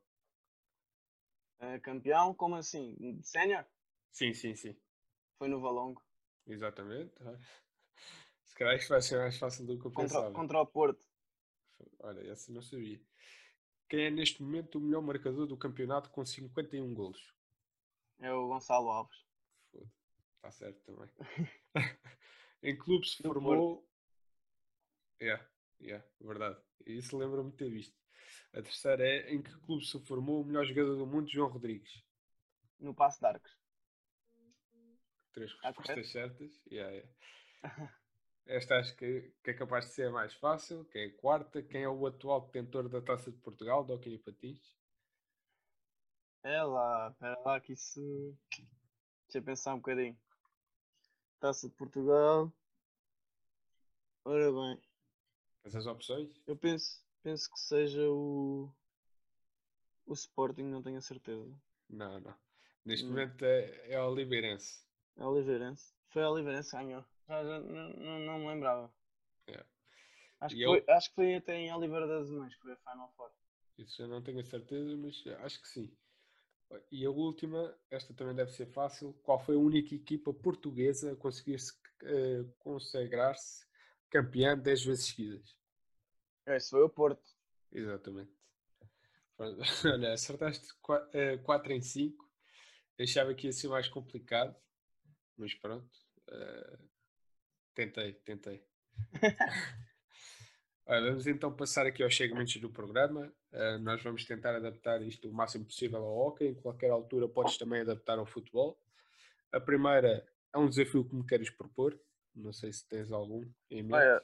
É, 1.60 1.80
campeão, 1.80 2.34
como 2.34 2.56
assim? 2.56 3.20
Sénior? 3.24 3.66
Sim, 4.12 4.34
sim, 4.34 4.56
sim. 4.56 4.76
Foi 5.38 5.48
no 5.48 5.60
Valongo. 5.62 6.04
Exatamente. 6.48 7.14
Se 8.44 8.56
calhar 8.56 8.76
isto 8.76 8.90
vai 8.90 9.02
ser 9.02 9.18
mais 9.18 9.38
fácil 9.38 9.66
do 9.66 9.80
que 9.80 9.86
eu 9.88 9.92
Contra, 9.92 10.18
pensava. 10.18 10.32
contra 10.34 10.62
o 10.62 10.66
Porto. 10.68 11.08
Olha, 12.00 12.30
essa 12.30 12.52
não 12.52 12.62
sabia. 12.62 13.02
Quem 13.90 14.06
é 14.06 14.10
neste 14.12 14.44
momento 14.44 14.78
o 14.78 14.82
melhor 14.82 15.02
marcador 15.02 15.48
do 15.48 15.58
campeonato 15.58 16.10
com 16.12 16.24
51 16.26 16.94
golos? 16.94 17.34
É 18.22 18.32
o 18.32 18.48
Gonçalo 18.48 18.90
Alves. 18.90 19.18
Foda. 19.72 19.92
Está 20.36 20.52
certo 20.52 20.80
também. 20.84 21.10
em 22.62 22.78
clube 22.78 23.08
se 23.08 23.22
formou. 23.24 23.88
Yeah, 25.20 25.44
yeah, 25.82 26.06
verdade. 26.20 26.62
Isso 26.86 27.18
lembro-me 27.18 27.52
de 27.52 27.58
ter 27.58 27.70
visto. 27.70 28.00
A 28.54 28.62
terceira 28.62 29.04
é 29.04 29.34
em 29.34 29.42
que 29.42 29.52
clube 29.62 29.84
se 29.86 30.00
formou 30.06 30.42
o 30.42 30.46
melhor 30.46 30.66
jogador 30.66 30.96
do 30.98 31.08
mundo, 31.08 31.30
João 31.30 31.50
Rodrigues? 31.50 32.04
No 32.80 32.94
Passo 32.94 33.20
de 33.20 33.26
Arcos. 33.26 33.58
Três 35.34 35.52
Ah, 35.64 35.68
respostas 35.68 36.12
certas. 36.12 36.62
Yeah, 36.72 36.92
yeah. 36.92 37.12
Esta 38.46 38.80
acho 38.80 38.96
que, 38.98 39.34
que 39.44 39.52
é 39.52 39.54
capaz 39.54 39.86
de 39.86 39.94
ser 39.94 40.08
a 40.08 40.12
mais 40.12 40.34
fácil, 40.34 40.86
que 40.86 40.98
é 40.98 41.06
a 41.06 41.18
quarta. 41.18 41.64
Quem 41.64 41.84
é 41.84 41.90
o 41.90 42.06
atual 42.06 42.42
detentor 42.42 42.90
da 42.90 43.02
Taça 43.02 43.32
de 43.32 43.38
Portugal, 43.38 43.84
do 43.84 43.94
Hockey 43.94 44.18
Patins? 44.18 44.81
É 46.44 46.62
lá, 46.64 47.10
espera 47.12 47.40
lá 47.46 47.60
que 47.60 47.74
isso. 47.74 48.36
Deixa 49.26 49.38
eu 49.38 49.44
pensar 49.44 49.74
um 49.74 49.78
bocadinho. 49.78 50.18
Taça 51.40 51.68
de 51.70 51.76
Portugal. 51.76 52.52
Ora 54.26 54.52
bem, 54.52 54.82
Essas 55.64 55.86
opções? 55.88 56.30
eu 56.48 56.56
penso, 56.56 57.04
penso 57.24 57.50
que 57.52 57.60
seja 57.60 58.02
o. 58.10 58.70
O 60.06 60.14
Sporting, 60.14 60.64
não 60.64 60.82
tenho 60.82 60.98
a 60.98 61.02
certeza. 61.02 61.50
Não, 61.90 62.20
não. 62.20 62.36
Neste 62.86 63.06
Hum. 63.06 63.10
momento 63.10 63.46
é, 63.46 63.92
é 63.94 64.02
o 64.02 64.10
Oliveirense. 64.12 64.84
É 65.18 65.24
o 65.24 65.30
Oliveirense. 65.30 65.94
Foi 66.10 66.24
o 66.24 66.32
Oliveirense 66.32 66.72
que 66.72 66.78
ganhou. 66.78 67.06
Já, 67.28 67.44
já 67.44 67.60
não, 67.62 67.90
não, 67.94 68.20
não 68.20 68.40
me 68.40 68.48
lembrava. 68.48 68.92
Yeah. 69.48 69.66
Acho, 70.42 70.56
E 70.56 70.58
que 70.58 70.64
eu- 70.66 70.70
foi, 70.84 70.94
acho 70.96 71.10
que 71.10 71.16
foi 71.16 71.36
até 71.36 71.56
em 71.56 71.74
Oliveira 71.74 72.08
das 72.08 72.30
Mães 72.30 72.54
que 72.56 72.62
foi 72.62 72.74
a 72.74 72.78
Final 72.78 73.14
Four. 73.16 73.32
Isso 73.78 74.02
eu 74.02 74.08
não 74.08 74.22
tenho 74.22 74.40
a 74.40 74.44
certeza, 74.44 74.96
mas 74.98 75.24
acho 75.46 75.62
que 75.62 75.68
sim. 75.70 75.98
E 76.92 77.06
a 77.06 77.10
última, 77.10 77.76
esta 77.90 78.14
também 78.14 78.36
deve 78.36 78.52
ser 78.52 78.66
fácil. 78.68 79.14
Qual 79.24 79.40
foi 79.40 79.56
a 79.56 79.60
única 79.60 79.96
equipa 79.96 80.34
portuguesa 80.34 81.14
a 81.14 81.16
conseguir-se 81.16 81.74
eh, 82.04 82.46
consagrar-se 82.60 83.66
campeã 84.10 84.58
10 84.58 84.84
vezes 84.84 85.06
seguidas? 85.06 85.56
Esse 86.46 86.70
foi 86.70 86.84
o 86.84 86.90
Porto. 86.90 87.24
Exatamente. 87.72 88.32
Olha, 89.86 90.14
acertaste 90.14 90.68
4 91.44 91.72
em 91.72 91.82
5. 91.82 92.30
Achava 93.00 93.34
que 93.34 93.48
ia 93.48 93.54
ser 93.54 93.68
mais 93.68 93.88
complicado, 93.88 94.56
mas 95.38 95.54
pronto. 95.56 95.90
eh, 96.30 96.78
tentei, 97.74 98.14
tentei. 98.14 98.64
Olha, 100.86 101.10
vamos 101.10 101.28
então 101.28 101.56
passar 101.56 101.86
aqui 101.86 102.04
aos 102.04 102.16
segmentos 102.16 102.56
do 102.58 102.70
programa. 102.70 103.32
Eh, 103.52 103.78
nós 103.78 104.02
vamos 104.02 104.26
tentar 104.26 104.56
adaptar 104.56 105.02
isto 105.02 105.30
o 105.30 105.34
máximo 105.34 105.66
possível 105.66 106.04
ao 106.04 106.18
hockey. 106.18 106.48
Em 106.48 106.56
qualquer 106.56 106.90
altura 106.90 107.30
podes 107.30 107.58
também 107.58 107.82
adaptar 107.82 108.18
ao 108.18 108.26
futebol. 108.26 108.78
A 109.52 109.60
primeira 109.60 110.26
é 110.54 110.58
um 110.58 110.68
desafio 110.68 111.08
que 111.08 111.16
me 111.16 111.26
queres 111.26 111.50
propor. 111.50 111.98
Não 112.36 112.52
sei 112.52 112.72
se 112.74 112.88
tens 112.88 113.12
algum 113.12 113.46
em 113.70 113.84
mente. 113.84 113.96
Olha, 113.96 114.24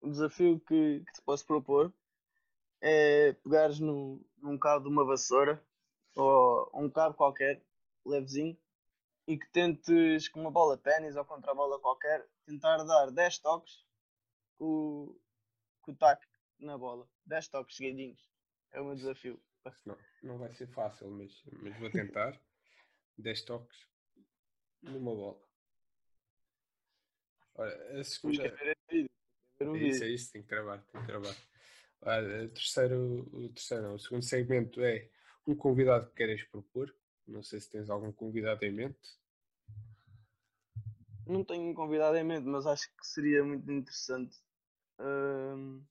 o 0.00 0.10
desafio 0.10 0.60
que, 0.60 1.00
que 1.00 1.12
te 1.12 1.22
posso 1.22 1.46
propor 1.46 1.92
é 2.80 3.32
pegares 3.44 3.78
num, 3.78 4.22
num 4.38 4.58
cabo 4.58 4.84
de 4.84 4.90
uma 4.90 5.04
vassoura 5.04 5.62
ou 6.16 6.70
um 6.74 6.90
cabo 6.90 7.14
qualquer, 7.14 7.62
levezinho, 8.04 8.56
e 9.26 9.38
que 9.38 9.46
tentes 9.52 10.28
com 10.28 10.40
uma 10.40 10.50
bola 10.50 10.76
de 10.76 10.82
ténis 10.82 11.16
ou 11.16 11.24
contra 11.24 11.52
a 11.52 11.54
bola 11.54 11.78
qualquer, 11.78 12.26
tentar 12.46 12.82
dar 12.84 13.10
10 13.10 13.38
toques 13.38 13.89
com, 14.60 14.66
o- 14.66 15.20
com 15.80 15.92
o 15.92 15.96
taco 15.96 16.22
na 16.58 16.76
bola. 16.76 17.08
10 17.24 17.48
toques 17.48 17.76
seguidinhos. 17.76 18.20
É 18.72 18.80
o 18.80 18.84
meu 18.84 18.94
desafio. 18.94 19.42
Não, 19.86 19.98
não 20.22 20.38
vai 20.38 20.52
ser 20.54 20.66
fácil, 20.68 21.10
mas, 21.10 21.42
mas 21.62 21.78
vou 21.78 21.90
tentar. 21.90 22.38
10 23.16 23.42
toques 23.42 23.86
numa 24.82 25.14
bola. 25.14 25.40
Olha, 27.54 28.00
a 28.00 28.04
segunda. 28.04 28.44
É 28.48 29.76
isso, 29.88 30.04
é 30.04 30.08
isso, 30.08 30.32
tem 30.32 30.42
que 30.42 30.48
trabalhar, 30.48 30.82
tem 30.84 31.04
que 31.04 31.12
o 31.12 32.48
terceiro, 32.48 33.28
o 33.30 33.48
terceiro, 33.50 33.82
não, 33.82 33.94
o 33.94 33.98
segundo 33.98 34.22
segmento 34.22 34.80
é 34.82 35.10
um 35.46 35.54
convidado 35.54 36.08
que 36.08 36.16
queres 36.16 36.42
propor. 36.44 36.94
Não 37.26 37.42
sei 37.42 37.60
se 37.60 37.70
tens 37.70 37.90
algum 37.90 38.10
convidado 38.10 38.64
em 38.64 38.72
mente. 38.72 39.18
Não 41.26 41.44
tenho 41.44 41.62
um 41.62 41.74
convidado 41.74 42.16
em 42.16 42.24
mente, 42.24 42.46
mas 42.46 42.66
acho 42.66 42.88
que 42.96 43.06
seria 43.06 43.44
muito 43.44 43.70
interessante 43.70 44.40
hum, 45.00 45.84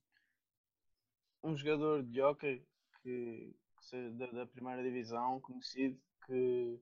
um 1.42 1.56
jogador 1.56 2.02
de 2.02 2.20
hockey 2.22 2.64
que, 3.02 3.54
que 3.78 3.84
seja 3.86 4.10
da, 4.12 4.26
da 4.26 4.46
primeira 4.46 4.82
divisão, 4.82 5.40
conhecido, 5.40 5.98
que, 6.26 6.80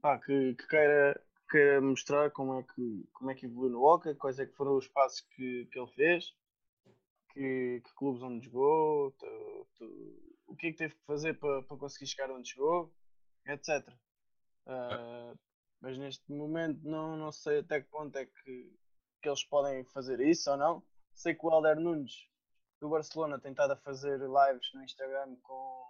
pá, 0.00 0.18
que, 0.18 0.54
que 0.54 0.66
queira, 0.68 1.20
queira 1.50 1.80
mostrar 1.80 2.30
como 2.30 2.58
é 2.58 2.62
que, 2.62 3.08
como 3.12 3.30
é 3.30 3.34
que 3.34 3.46
evoluiu 3.46 3.70
no 3.72 3.82
hockey, 3.82 4.14
quais 4.14 4.38
é 4.38 4.46
que 4.46 4.54
foram 4.56 4.76
os 4.76 4.88
passos 4.88 5.20
que, 5.20 5.66
que 5.66 5.78
ele 5.78 5.90
fez, 5.92 6.34
que, 7.32 7.80
que 7.84 7.94
clubes 7.96 8.22
onde 8.22 8.46
jogou, 8.46 9.12
tu- 9.12 9.66
tu- 9.76 10.36
o 10.46 10.56
que 10.56 10.68
é 10.68 10.72
que 10.72 10.78
teve 10.78 10.94
que 10.94 11.04
fazer 11.06 11.34
para, 11.38 11.62
para 11.62 11.76
conseguir 11.76 12.06
chegar 12.06 12.30
onde 12.30 12.48
chegou, 12.50 12.92
etc. 13.46 13.98
Ah, 14.66 15.34
mas 15.80 15.98
neste 15.98 16.30
momento 16.32 16.80
não, 16.84 17.16
não 17.16 17.32
sei 17.32 17.60
até 17.60 17.80
que 17.80 17.88
ponto 17.90 18.16
é 18.16 18.26
que, 18.26 18.72
que 19.22 19.28
eles 19.28 19.44
podem 19.44 19.84
fazer 19.86 20.20
isso 20.20 20.50
ou 20.50 20.56
não. 20.56 20.84
Sei 21.14 21.34
que 21.34 21.46
o 21.46 21.52
Helder 21.52 21.78
Nunes 21.78 22.28
do 22.80 22.88
Barcelona 22.88 23.38
tem 23.38 23.52
estado 23.52 23.72
a 23.72 23.76
fazer 23.76 24.18
lives 24.18 24.72
no 24.74 24.82
Instagram 24.82 25.36
com, 25.42 25.84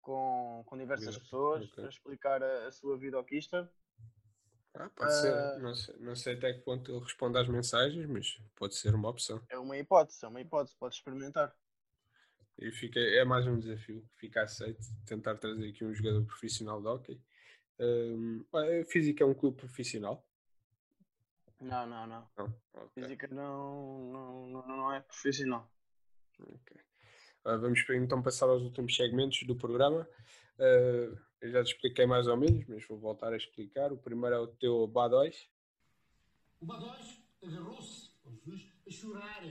com, 0.00 0.62
com 0.66 0.78
diversas 0.78 1.18
pessoas 1.18 1.64
ok. 1.72 1.84
a 1.84 1.88
explicar 1.88 2.42
a, 2.42 2.68
a 2.68 2.72
sua 2.72 2.96
vida 2.96 3.16
ao 3.16 3.24
Kister. 3.24 3.68
Ah, 4.74 4.90
pode 4.94 5.10
Ah. 5.12 5.20
ser. 5.20 5.62
Não 5.62 5.74
sei, 5.74 5.96
não 5.98 6.16
sei 6.16 6.34
até 6.34 6.52
que 6.52 6.60
ponto 6.60 6.90
ele 6.90 7.00
responde 7.00 7.38
às 7.38 7.48
mensagens, 7.48 8.06
mas 8.06 8.40
pode 8.56 8.74
ser 8.74 8.94
uma 8.94 9.08
opção. 9.08 9.40
É 9.48 9.58
uma 9.58 9.76
hipótese, 9.76 10.24
é 10.24 10.28
uma 10.28 10.40
hipótese, 10.40 10.76
pode 10.76 10.94
experimentar. 10.94 11.54
E 12.58 12.70
fica, 12.70 13.00
é 13.00 13.24
mais 13.24 13.46
um 13.46 13.58
desafio, 13.58 14.08
fica 14.16 14.42
aceito, 14.42 14.80
tentar 15.06 15.36
trazer 15.36 15.68
aqui 15.68 15.84
um 15.84 15.94
jogador 15.94 16.24
profissional 16.24 16.80
de 16.80 16.86
hockey. 16.86 17.20
Hum, 17.80 18.44
a 18.52 18.84
Física 18.84 19.24
é 19.24 19.26
um 19.26 19.34
clube 19.34 19.56
profissional? 19.56 20.24
Não, 21.64 21.86
não, 21.86 22.06
não. 22.06 22.28
Não? 22.36 22.54
Ok, 22.74 23.02
Física 23.02 23.26
não, 23.28 24.12
não, 24.12 24.46
não, 24.48 24.66
não 24.66 24.92
é 24.92 25.00
profissional. 25.00 25.70
ok. 26.40 26.80
Ah, 27.44 27.56
vamos 27.56 27.84
então 27.90 28.22
passar 28.22 28.46
aos 28.46 28.62
últimos 28.62 28.94
segmentos 28.94 29.42
do 29.46 29.56
programa. 29.56 30.06
Ah, 30.58 31.18
eu 31.40 31.50
já 31.50 31.64
te 31.64 31.72
expliquei 31.72 32.06
mais 32.06 32.26
ou 32.26 32.36
menos, 32.36 32.66
mas 32.66 32.86
vou 32.86 32.98
voltar 32.98 33.32
a 33.32 33.36
explicar. 33.36 33.92
O 33.92 33.96
primeiro 33.96 34.36
é 34.36 34.38
o 34.38 34.46
teu 34.46 34.86
Badóis. 34.86 35.48
O 36.60 36.66
Badóis 36.66 37.20
agarrou-se 37.42 38.10
a 38.86 38.90
chorar. 38.90 39.42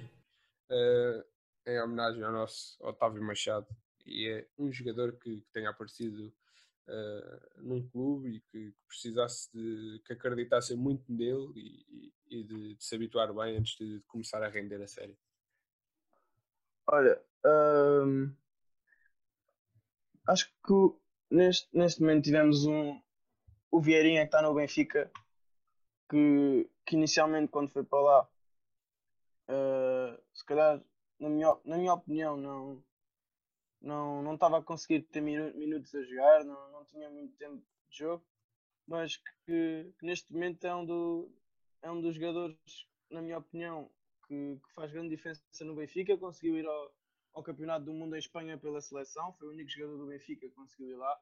eh, 0.70 1.26
em 1.66 1.82
homenagem 1.82 2.24
ao 2.24 2.32
nosso 2.32 2.78
Otávio 2.84 3.24
Machado 3.24 3.68
e 4.06 4.28
é 4.28 4.48
um 4.58 4.72
jogador 4.72 5.14
que, 5.14 5.42
que 5.42 5.52
tenha 5.52 5.70
aparecido 5.70 6.34
eh, 6.88 7.40
num 7.58 7.88
clube 7.90 8.30
e 8.30 8.42
que, 8.42 8.72
que 8.72 8.86
precisasse 8.88 9.50
de 9.54 10.02
que 10.06 10.14
acreditassem 10.14 10.76
muito 10.76 11.04
nele 11.12 11.52
e, 11.56 12.14
e- 12.30 12.44
de, 12.44 12.76
de 12.76 12.84
se 12.84 12.96
habituar 12.96 13.34
bem 13.34 13.58
antes 13.58 13.78
de 13.78 14.02
começar 14.08 14.44
a 14.44 14.50
render 14.50 14.82
a 14.82 14.88
sério. 14.88 15.18
Olha, 16.88 17.22
acho 20.28 20.48
que 20.66 20.74
neste, 21.32 21.70
neste 21.74 22.02
momento 22.02 22.24
tivemos 22.26 22.66
um. 22.66 23.02
O 23.72 23.82
Vieirinha 23.82 24.22
que 24.22 24.28
está 24.28 24.42
no 24.42 24.54
Benfica, 24.54 25.10
que, 26.10 26.70
que 26.86 26.96
inicialmente 26.96 27.50
quando 27.52 27.72
foi 27.72 27.84
para 27.84 28.02
lá, 28.02 28.30
uh, 29.50 30.22
se 30.34 30.46
calhar, 30.46 30.84
na 31.20 31.30
minha, 31.30 31.58
na 31.66 31.78
minha 31.78 31.94
opinião, 31.94 32.38
não 32.38 32.84
não 33.84 34.24
não 34.24 34.34
estava 34.36 34.58
a 34.60 34.64
conseguir 34.64 35.02
ter 35.04 35.22
minu- 35.22 35.54
minutos 35.56 35.94
a 35.94 36.02
jogar, 36.04 36.44
não, 36.46 36.72
não 36.72 36.86
tinha 36.86 37.10
muito 37.10 37.36
tempo 37.38 37.58
de 37.90 37.98
jogo, 37.98 38.26
mas 38.88 39.18
que, 39.18 39.94
que 40.00 40.06
neste 40.06 40.32
momento 40.32 40.66
é 40.66 40.76
um, 40.76 40.86
do, 40.86 41.32
é 41.82 41.92
um 41.92 42.02
dos 42.02 42.16
jogadores, 42.16 42.58
na 43.12 43.22
minha 43.22 43.38
opinião, 43.38 43.92
que, 44.28 44.60
que 44.64 44.74
faz 44.74 44.92
grande 44.92 45.10
diferença 45.10 45.44
no 45.66 45.76
Benfica, 45.76 46.18
conseguiu 46.18 46.58
ir 46.58 46.66
ao, 46.66 46.96
ao 47.34 47.44
Campeonato 47.44 47.86
do 47.86 47.94
Mundo 47.94 48.16
em 48.16 48.20
Espanha 48.20 48.58
pela 48.58 48.82
seleção, 48.82 49.34
foi 49.34 49.50
o 49.50 49.52
único 49.52 49.70
jogador 49.70 49.98
do 49.98 50.08
Benfica 50.08 50.48
que 50.48 50.56
conseguiu 50.56 50.90
ir 50.92 50.96
lá. 50.96 51.22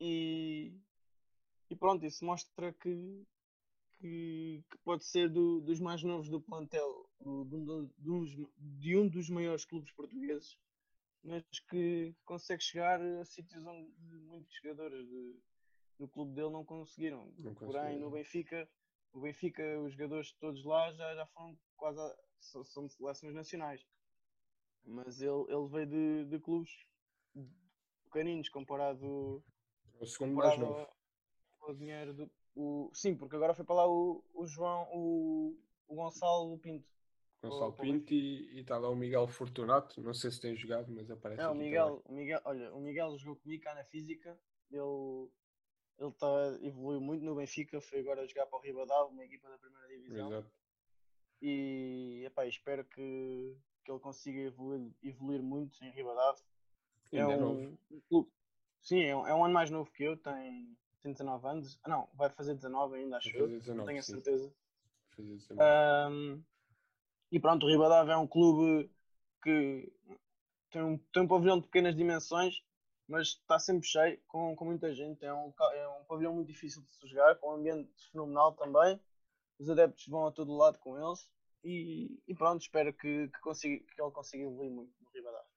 E, 0.00 0.72
e 1.70 1.76
pronto, 1.76 2.04
isso 2.04 2.24
mostra 2.24 2.72
que, 2.74 3.26
que, 3.98 4.62
que 4.70 4.78
pode 4.84 5.04
ser 5.04 5.30
do- 5.30 5.60
dos 5.60 5.80
mais 5.80 6.02
novos 6.02 6.28
do 6.28 6.40
plantel, 6.40 7.08
do- 7.20 7.44
do- 7.44 7.90
dos- 7.96 8.36
de 8.58 8.96
um 8.96 9.08
dos 9.08 9.30
maiores 9.30 9.64
clubes 9.64 9.90
portugueses, 9.92 10.58
mas 11.24 11.42
que 11.70 12.14
consegue 12.24 12.62
chegar 12.62 13.00
a 13.00 13.24
sítios 13.24 13.64
onde 13.66 13.90
muitos 14.26 14.54
jogadores 14.62 15.08
de- 15.08 15.40
do 15.98 16.06
clube 16.08 16.34
dele 16.34 16.50
não 16.50 16.64
conseguiram. 16.64 17.32
Não 17.38 17.54
Porém, 17.54 17.98
no 17.98 18.10
Benfica, 18.10 18.68
o 19.12 19.20
Benfica, 19.20 19.62
os 19.80 19.92
jogadores 19.92 20.32
todos 20.34 20.64
lá 20.64 20.92
já, 20.92 21.14
já 21.14 21.26
foram 21.28 21.58
quase 21.76 21.98
a- 22.00 22.16
são, 22.40 22.64
são 22.64 22.86
de 22.86 22.92
seleções 22.92 23.34
nacionais. 23.34 23.84
Mas 24.84 25.20
ele, 25.22 25.44
ele 25.48 25.68
veio 25.68 25.86
de, 25.86 26.24
de 26.26 26.38
clubes 26.40 26.70
pequeninos 28.04 28.48
comparado, 28.50 29.42
O 29.98 30.06
segundo 30.06 30.34
mais 30.34 30.54
comparado 30.54 30.60
novo. 30.60 30.90
ao, 31.60 31.68
ao 31.70 31.74
dinheiro 31.74 32.12
do. 32.14 32.30
O, 32.56 32.90
sim, 32.94 33.16
porque 33.16 33.34
agora 33.34 33.54
foi 33.54 33.64
para 33.64 33.74
lá 33.76 33.88
o, 33.88 34.22
o 34.34 34.46
João, 34.46 34.86
o, 34.92 35.58
o 35.88 35.94
Gonçalo 35.96 36.56
Pinto. 36.58 36.88
Gonçalo 37.48 37.70
o 37.70 37.72
Pinto 37.72 38.12
e, 38.12 38.56
e 38.56 38.60
está 38.60 38.78
lá 38.78 38.88
o 38.88 38.96
Miguel 38.96 39.26
Fortunato. 39.26 40.00
Não 40.00 40.14
sei 40.14 40.30
se 40.30 40.40
tem 40.40 40.56
jogado, 40.56 40.90
mas 40.90 41.10
aparece 41.10 41.42
É, 41.42 41.46
o 41.46 41.50
aqui 41.50 41.58
Miguel, 41.58 42.02
o 42.04 42.12
Miguel, 42.12 42.40
olha, 42.44 42.74
o 42.74 42.80
Miguel 42.80 43.18
jogou 43.18 43.36
comigo 43.36 43.62
cá 43.62 43.74
na 43.74 43.84
física. 43.84 44.38
Ele 44.70 45.28
ele 45.98 46.12
tá, 46.12 46.26
evoluiu 46.62 47.00
muito 47.00 47.24
no 47.24 47.36
Benfica, 47.36 47.80
foi 47.80 48.00
agora 48.00 48.26
jogar 48.26 48.46
para 48.46 48.58
o 48.58 48.62
Ribadavia, 48.62 49.12
uma 49.12 49.24
equipa 49.24 49.48
da 49.48 49.58
primeira 49.58 49.86
divisão. 49.88 50.28
Exato. 50.28 50.50
E 51.40 52.22
epá, 52.26 52.46
espero 52.46 52.84
que, 52.84 53.56
que 53.84 53.90
ele 53.90 54.00
consiga 54.00 54.40
evoluir, 54.40 54.90
evoluir 55.02 55.42
muito 55.42 55.82
em 55.84 55.90
Ribadavia. 55.90 56.42
É 57.12 57.18
é 57.18 57.26
um, 57.26 57.40
novo. 57.40 57.78
um 57.90 58.00
clube. 58.08 58.30
Sim, 58.80 59.02
é 59.02 59.16
um, 59.16 59.26
é 59.26 59.34
um 59.34 59.44
ano 59.44 59.54
mais 59.54 59.70
novo 59.70 59.90
que 59.90 60.02
eu, 60.02 60.16
tem, 60.16 60.76
tem 61.00 61.12
19 61.12 61.46
anos. 61.46 61.78
Ah, 61.84 61.88
não, 61.88 62.08
vai 62.14 62.28
fazer 62.28 62.54
19 62.54 62.96
ainda, 62.96 63.18
acho 63.18 63.28
eu. 63.28 63.44
fazer 63.44 63.58
19, 63.60 63.78
não 63.78 63.86
tenho 63.86 63.98
a 64.00 64.02
certeza. 64.02 64.54
Fazer 65.10 65.34
19. 65.36 65.62
Ahm, 65.62 66.42
e 67.34 67.40
pronto, 67.40 67.66
o 67.66 67.68
Ribadavia 67.68 68.14
é 68.14 68.16
um 68.16 68.28
clube 68.28 68.88
que 69.42 69.92
tem 70.70 70.80
um, 70.80 70.96
tem 70.96 71.24
um 71.24 71.26
pavilhão 71.26 71.58
de 71.58 71.66
pequenas 71.66 71.96
dimensões, 71.96 72.62
mas 73.08 73.30
está 73.30 73.58
sempre 73.58 73.88
cheio, 73.88 74.20
com, 74.28 74.54
com 74.54 74.64
muita 74.64 74.94
gente. 74.94 75.24
É 75.24 75.34
um, 75.34 75.52
é 75.72 75.88
um 75.88 76.04
pavilhão 76.04 76.32
muito 76.32 76.46
difícil 76.46 76.80
de 76.82 76.94
se 76.94 77.08
jogar, 77.08 77.34
com 77.40 77.50
um 77.50 77.56
ambiente 77.56 77.90
fenomenal 78.12 78.52
também. 78.52 79.00
Os 79.58 79.68
adeptos 79.68 80.06
vão 80.06 80.28
a 80.28 80.30
todo 80.30 80.56
lado 80.56 80.78
com 80.78 80.96
eles. 80.96 81.28
E, 81.64 82.22
e 82.28 82.34
pronto, 82.36 82.60
espero 82.62 82.92
que, 82.92 83.26
que, 83.26 83.40
consiga, 83.40 83.84
que 83.84 84.00
ele 84.00 84.10
consiga 84.12 84.44
evoluir 84.44 84.70
muito 84.70 84.92
no 85.02 85.10
Ribadavia. 85.10 85.50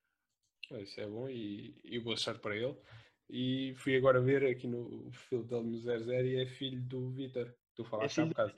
Ah, 0.72 0.82
Isso 0.82 1.00
é 1.00 1.06
bom 1.06 1.30
e, 1.30 1.80
e 1.84 2.00
boa 2.00 2.18
sorte 2.18 2.42
para 2.42 2.56
ele. 2.56 2.76
E 3.30 3.76
fui 3.76 3.96
agora 3.96 4.20
ver 4.20 4.44
aqui 4.44 4.66
no 4.66 5.12
perfil 5.12 5.44
dele 5.44 5.64
no 5.64 5.78
00 5.78 6.26
e 6.26 6.42
é 6.42 6.48
filho 6.48 6.82
do 6.82 7.12
Vitor. 7.12 7.54
Tu 7.76 7.84
É 7.84 7.86
falaste 7.86 8.20
há 8.20 8.24
filho 8.24 8.28
do 8.28 8.30
bocado? 8.30 8.54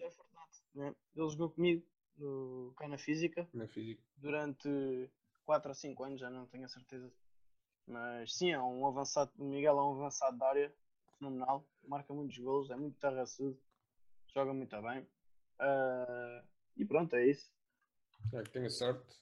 Ele 0.76 1.30
jogou 1.30 1.50
comigo 1.50 1.86
no, 2.20 2.74
cá 2.78 2.88
na 2.88 2.98
Física. 2.98 3.48
na 3.54 3.68
física. 3.68 4.02
durante 4.18 5.10
4 5.46 5.70
ou 5.70 5.76
5 5.76 6.04
anos, 6.04 6.20
já 6.20 6.30
não 6.30 6.46
tenho 6.48 6.66
a 6.66 6.70
certeza. 6.70 7.12
Mas 7.88 8.36
sim, 8.36 8.52
é 8.52 8.62
um 8.62 8.86
avançado. 8.86 9.32
O 9.38 9.44
Miguel 9.46 9.80
é 9.80 9.84
um 9.84 9.94
avançado 9.94 10.38
da 10.38 10.48
área, 10.48 10.74
fenomenal, 11.18 11.68
marca 11.88 12.14
muitos 12.14 12.38
gols, 12.38 12.70
é 12.70 12.76
muito 12.76 13.00
tarraçudo, 13.00 13.60
joga 14.34 14.54
muito 14.54 14.80
bem. 14.82 15.08
Ah, 15.58 16.44
e 16.78 16.86
pronto, 16.86 17.16
é 17.16 17.28
isso. 17.28 17.52
É, 18.34 18.44
que 18.44 18.52
tenha 18.52 18.70
sorte. 18.70 19.18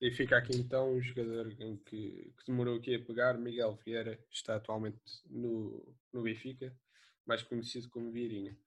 E 0.00 0.10
fica 0.10 0.36
aqui 0.36 0.56
então 0.56 0.92
um 0.92 1.00
jogador 1.00 1.48
que, 1.54 2.34
que 2.36 2.46
demorou 2.46 2.76
aqui 2.76 2.94
a 2.94 3.02
pegar, 3.02 3.38
Miguel 3.38 3.78
Vieira, 3.84 4.18
está 4.30 4.56
atualmente 4.56 4.98
no, 5.26 5.96
no 6.12 6.22
Benfica, 6.22 6.76
mais 7.24 7.42
conhecido 7.42 7.88
como 7.88 8.10
Vieirinha. 8.10 8.58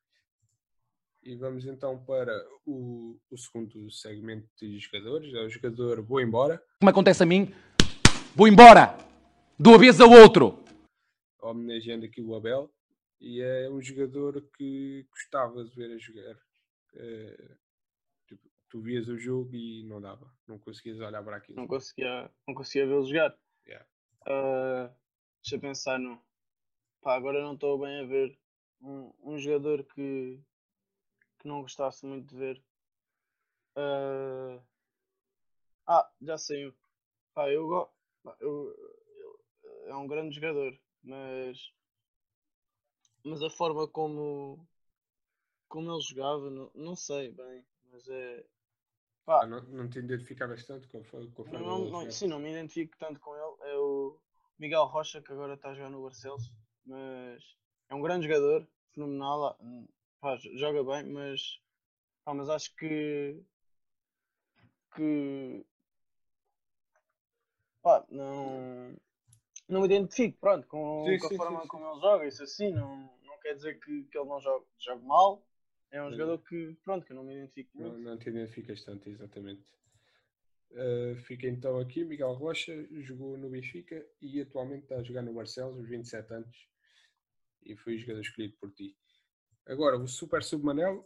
E 1.28 1.36
vamos 1.36 1.66
então 1.66 2.02
para 2.06 2.32
o, 2.66 3.20
o 3.30 3.38
segundo 3.38 3.92
segmento 3.92 4.48
de 4.58 4.80
jogadores, 4.80 5.34
é 5.34 5.42
o 5.42 5.50
jogador 5.50 6.02
Vou 6.02 6.22
Embora, 6.22 6.64
como 6.80 6.90
acontece 6.90 7.22
a 7.22 7.26
mim, 7.26 7.54
vou 8.34 8.48
embora, 8.48 8.98
de 9.60 9.68
uma 9.68 9.78
vez 9.78 10.00
ao 10.00 10.10
outro. 10.10 10.64
homenageando 11.42 12.06
aqui 12.06 12.22
o 12.22 12.34
Abel, 12.34 12.74
e 13.20 13.42
é 13.42 13.70
um 13.70 13.82
jogador 13.82 14.42
que 14.56 15.06
gostava 15.12 15.66
de 15.66 15.76
ver 15.76 15.94
a 15.94 15.98
jogar. 15.98 16.40
Eh, 16.96 17.56
tipo, 18.26 18.50
tu 18.70 18.80
vias 18.80 19.10
o 19.10 19.18
jogo 19.18 19.54
e 19.54 19.84
não 19.84 20.00
dava, 20.00 20.34
não 20.48 20.58
conseguias 20.58 20.98
olhar 21.02 21.22
para 21.22 21.36
aquilo. 21.36 21.58
Não 21.58 21.68
conseguia, 21.68 22.32
não 22.48 22.56
conseguia 22.56 22.88
vê-lo 22.88 23.06
jogar. 23.06 23.38
Yeah. 23.68 23.86
Ah, 24.26 24.96
deixa 25.44 25.58
eu 25.58 25.60
pensar 25.60 26.00
no. 26.00 26.22
Pá, 27.02 27.18
agora 27.18 27.44
não 27.44 27.56
estou 27.56 27.78
bem 27.78 28.00
a 28.00 28.06
ver 28.06 28.40
um, 28.82 29.12
um 29.22 29.38
jogador 29.38 29.84
que, 29.94 30.40
que 31.48 31.50
não 31.50 31.62
gostasse 31.62 32.06
muito 32.06 32.28
de 32.28 32.36
ver. 32.36 32.64
Ah, 33.76 34.60
ah, 35.88 36.12
já 36.22 36.38
sei 36.38 36.68
um. 36.68 36.74
Pá, 37.34 37.50
eu 37.50 37.66
gosto. 37.68 37.94
É 39.86 39.96
um 39.96 40.08
grande 40.08 40.36
jogador, 40.36 40.78
mas. 41.02 41.72
Mas 43.24 43.42
a 43.42 43.50
forma 43.50 43.88
como. 43.88 44.68
Como 45.70 45.92
ele 45.92 46.02
jogava, 46.02 46.50
não, 46.50 46.72
não 46.76 46.96
sei 46.96 47.32
bem. 47.32 47.66
Mas 47.92 48.08
é. 48.10 48.46
Pá, 49.26 49.44
Ah, 49.44 49.48
não, 49.48 49.62
não 49.64 49.90
te 49.90 50.00
identificavas 50.00 50.66
tanto 50.66 50.88
com 50.90 51.02
com 51.04 51.42
a 51.42 51.46
forma 51.46 51.60
não, 51.60 51.86
não, 51.90 52.12
sim, 52.12 52.28
não 52.28 52.40
me 52.40 52.52
identifico 52.52 52.98
tanto 52.98 53.20
com 53.20 53.34
ele. 53.36 53.72
É 53.72 53.78
o 53.78 54.20
Miguel 54.60 54.86
Rocha, 54.86 55.22
que 55.22 55.32
agora 55.32 55.54
está 55.54 55.70
a 55.70 55.74
jogar 55.74 55.90
no 55.90 56.04
Barcelos. 56.04 56.52
Mas 56.86 57.44
é 57.90 57.96
um 57.96 58.02
grande 58.02 58.28
jogador, 58.28 58.68
fenomenal. 58.94 59.58
Pá, 60.20 60.38
joga 60.56 60.84
bem, 60.84 61.12
mas, 61.12 61.60
pá, 62.26 62.34
mas 62.34 62.50
acho 62.50 62.76
que. 62.78 63.42
que. 64.96 65.64
pá, 67.82 68.06
não. 68.10 68.96
não 69.70 69.82
me 69.82 69.88
identifico, 69.88 70.38
pronto, 70.40 70.68
com, 70.68 71.18
Sim, 71.18 71.20
com 71.20 71.28
a 71.28 71.32
sim, 71.32 71.38
forma 71.38 71.62
sim, 71.62 71.68
como 71.68 71.86
ele 71.90 72.02
joga. 72.02 72.28
Isso 72.28 72.44
assim, 72.44 72.72
não, 72.74 73.12
não 73.26 73.40
quer 73.42 73.56
dizer 73.56 73.80
que, 73.80 74.04
que 74.06 74.18
ele 74.18 74.30
não 74.30 74.42
joga, 74.42 74.66
joga 74.80 75.04
mal, 75.06 75.44
É 75.92 76.02
um 76.04 76.12
Eh, 76.12 76.14
jogador 76.14 76.40
que, 76.40 76.78
pronto, 76.86 77.06
que 77.06 77.12
eu 77.14 77.18
não 77.18 77.24
me 77.26 77.36
identifico 77.36 77.72
Não, 77.76 77.98
muito. 77.98 78.00
não 78.00 78.18
te 78.18 78.28
identificas 78.30 78.84
tanto, 78.84 79.08
exatamente. 79.10 79.64
Uh, 80.72 81.16
fica 81.26 81.48
então 81.48 81.78
aqui, 81.80 82.04
Miguel 82.06 82.34
Rocha 82.34 82.74
jogou 83.02 83.38
no 83.38 83.50
Benfica 83.50 84.06
e 84.22 84.40
atualmente 84.42 84.84
está 84.84 84.96
a 84.98 85.04
jogar 85.04 85.22
no 85.22 85.34
Barcelos, 85.34 85.78
aos 85.78 85.90
27 85.90 86.34
anos, 86.34 86.68
e 87.64 87.76
foi 87.76 87.96
o 87.96 88.00
jogador 88.00 88.22
escolhido 88.22 88.56
por 88.60 88.72
ti. 88.74 88.98
Agora, 89.68 89.98
o 89.98 90.08
Super 90.08 90.44
Submanel, 90.44 91.06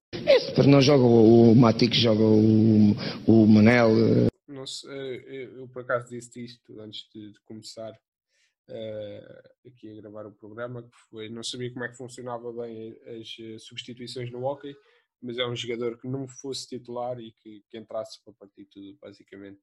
Para 0.56 0.68
não 0.68 0.82
joga 0.82 1.04
o, 1.04 1.52
o 1.52 1.56
Matic, 1.56 1.96
joga 1.96 2.22
o, 2.22 2.92
o 3.28 3.48
Manel. 3.48 3.90
eh, 3.90 4.28
não 4.48 4.68
sei, 4.68 5.24
eu, 5.26 5.62
eu 5.62 5.68
por 5.68 5.82
acaso 5.82 6.10
disse 6.10 6.46
isto 6.46 6.80
antes 6.80 7.10
de, 7.12 7.32
de 7.32 7.40
começar 7.42 7.92
uh, 7.92 9.68
aqui 9.68 9.90
a 9.90 10.02
gravar 10.02 10.28
o 10.28 10.32
programa, 10.32 10.84
que 10.84 10.96
foi, 11.10 11.28
não 11.28 11.44
sabia 11.44 11.74
como 11.74 11.86
é 11.86 11.90
que 11.90 11.98
funcionava 11.98 12.54
bem 12.54 12.96
as 13.20 13.36
eh, 13.40 13.58
substituições 13.58 14.32
no 14.32 14.46
hockey, 14.46 14.76
mas 15.20 15.40
é 15.40 15.46
um 15.48 15.56
jogador 15.56 15.98
que 15.98 16.08
não 16.08 16.28
fosse 16.28 16.68
titular 16.68 17.20
e 17.20 17.32
que, 17.32 17.64
que 17.68 17.78
entrasse 17.80 18.24
para 18.24 18.34
partir 18.34 18.66
tudo, 18.66 18.96
basicamente. 19.02 19.62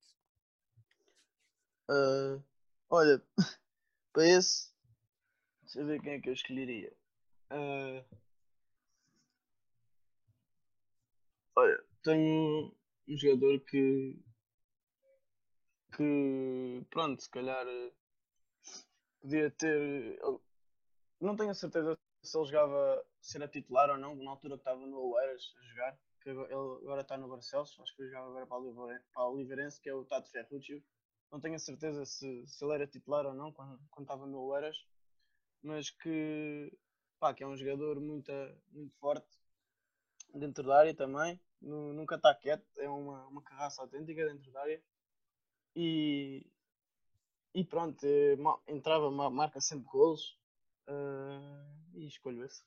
Ah, 1.88 2.42
olha, 2.90 3.22
para 4.12 4.26
esse, 4.26 4.72
deixa 5.62 5.80
eu 5.80 5.86
ver 5.86 6.02
quem 6.02 6.14
é 6.14 6.20
que 6.20 6.28
eu 6.30 6.34
escolheria. 6.34 6.92
Ah, 7.50 8.04
olha, 11.58 11.84
tenho 12.02 12.72
um 13.08 13.16
jogador 13.16 13.60
que, 13.60 14.16
que 15.96 16.86
pronto, 16.90 17.20
se 17.20 17.30
calhar 17.30 17.66
eh, 17.66 17.92
podia 19.20 19.50
ter. 19.50 20.20
Não 21.20 21.36
tenho 21.36 21.50
a 21.50 21.54
certeza 21.54 21.98
se 22.22 22.38
ele 22.38 22.46
jogava, 22.46 23.04
se 23.20 23.36
era 23.36 23.48
titular 23.48 23.90
ou 23.90 23.98
não, 23.98 24.14
na 24.14 24.30
altura 24.30 24.54
que 24.54 24.60
estava 24.60 24.86
no 24.86 25.00
Oeiras 25.14 25.54
a 25.58 25.64
jogar, 25.64 25.98
que 26.20 26.30
ele 26.30 26.42
agora 26.42 27.00
está 27.00 27.16
no 27.16 27.28
Barcelos, 27.28 27.76
acho 27.80 27.96
que 27.96 28.02
ele 28.02 28.10
joga 28.10 28.28
agora 28.28 28.46
para 28.46 28.58
o 28.58 28.64
Oliveirense, 28.64 29.06
para 29.12 29.24
o 29.24 29.34
Oliveirense, 29.34 29.80
que 29.80 29.88
é 29.88 29.94
o 29.94 30.04
Tato 30.04 30.30
Ferruccio. 30.30 30.82
Não 31.32 31.40
tenho 31.40 31.56
a 31.56 31.58
certeza 31.58 32.04
se, 32.06 32.46
se 32.46 32.64
ele 32.64 32.74
era 32.74 32.86
titular 32.86 33.26
ou 33.26 33.34
não 33.34 33.52
quando, 33.52 33.80
quando 33.90 34.04
estava 34.04 34.26
no 34.26 34.40
Oeiras, 34.46 34.76
mas 35.62 35.90
que, 35.90 36.72
pá, 37.18 37.34
que 37.34 37.42
é 37.42 37.46
um 37.46 37.56
jogador 37.56 38.00
muito, 38.00 38.32
muito 38.72 38.94
forte 38.98 39.37
dentro 40.34 40.62
da 40.64 40.78
área 40.78 40.94
também, 40.94 41.40
nu- 41.60 41.92
nunca 41.92 42.16
está 42.16 42.34
quieto, 42.34 42.64
é 42.78 42.88
uma, 42.88 43.26
uma 43.26 43.42
carraça 43.42 43.82
autêntica 43.82 44.24
dentro 44.26 44.50
da 44.52 44.60
área 44.60 44.80
e, 45.74 46.46
e 47.54 47.64
pronto, 47.64 47.98
eh, 48.04 48.36
ma- 48.36 48.58
entrava, 48.66 49.10
ma- 49.10 49.30
marca 49.30 49.60
sempre 49.60 49.86
golos 49.88 50.36
eh, 50.86 51.64
e 51.94 52.06
escolho 52.06 52.44
esse. 52.44 52.62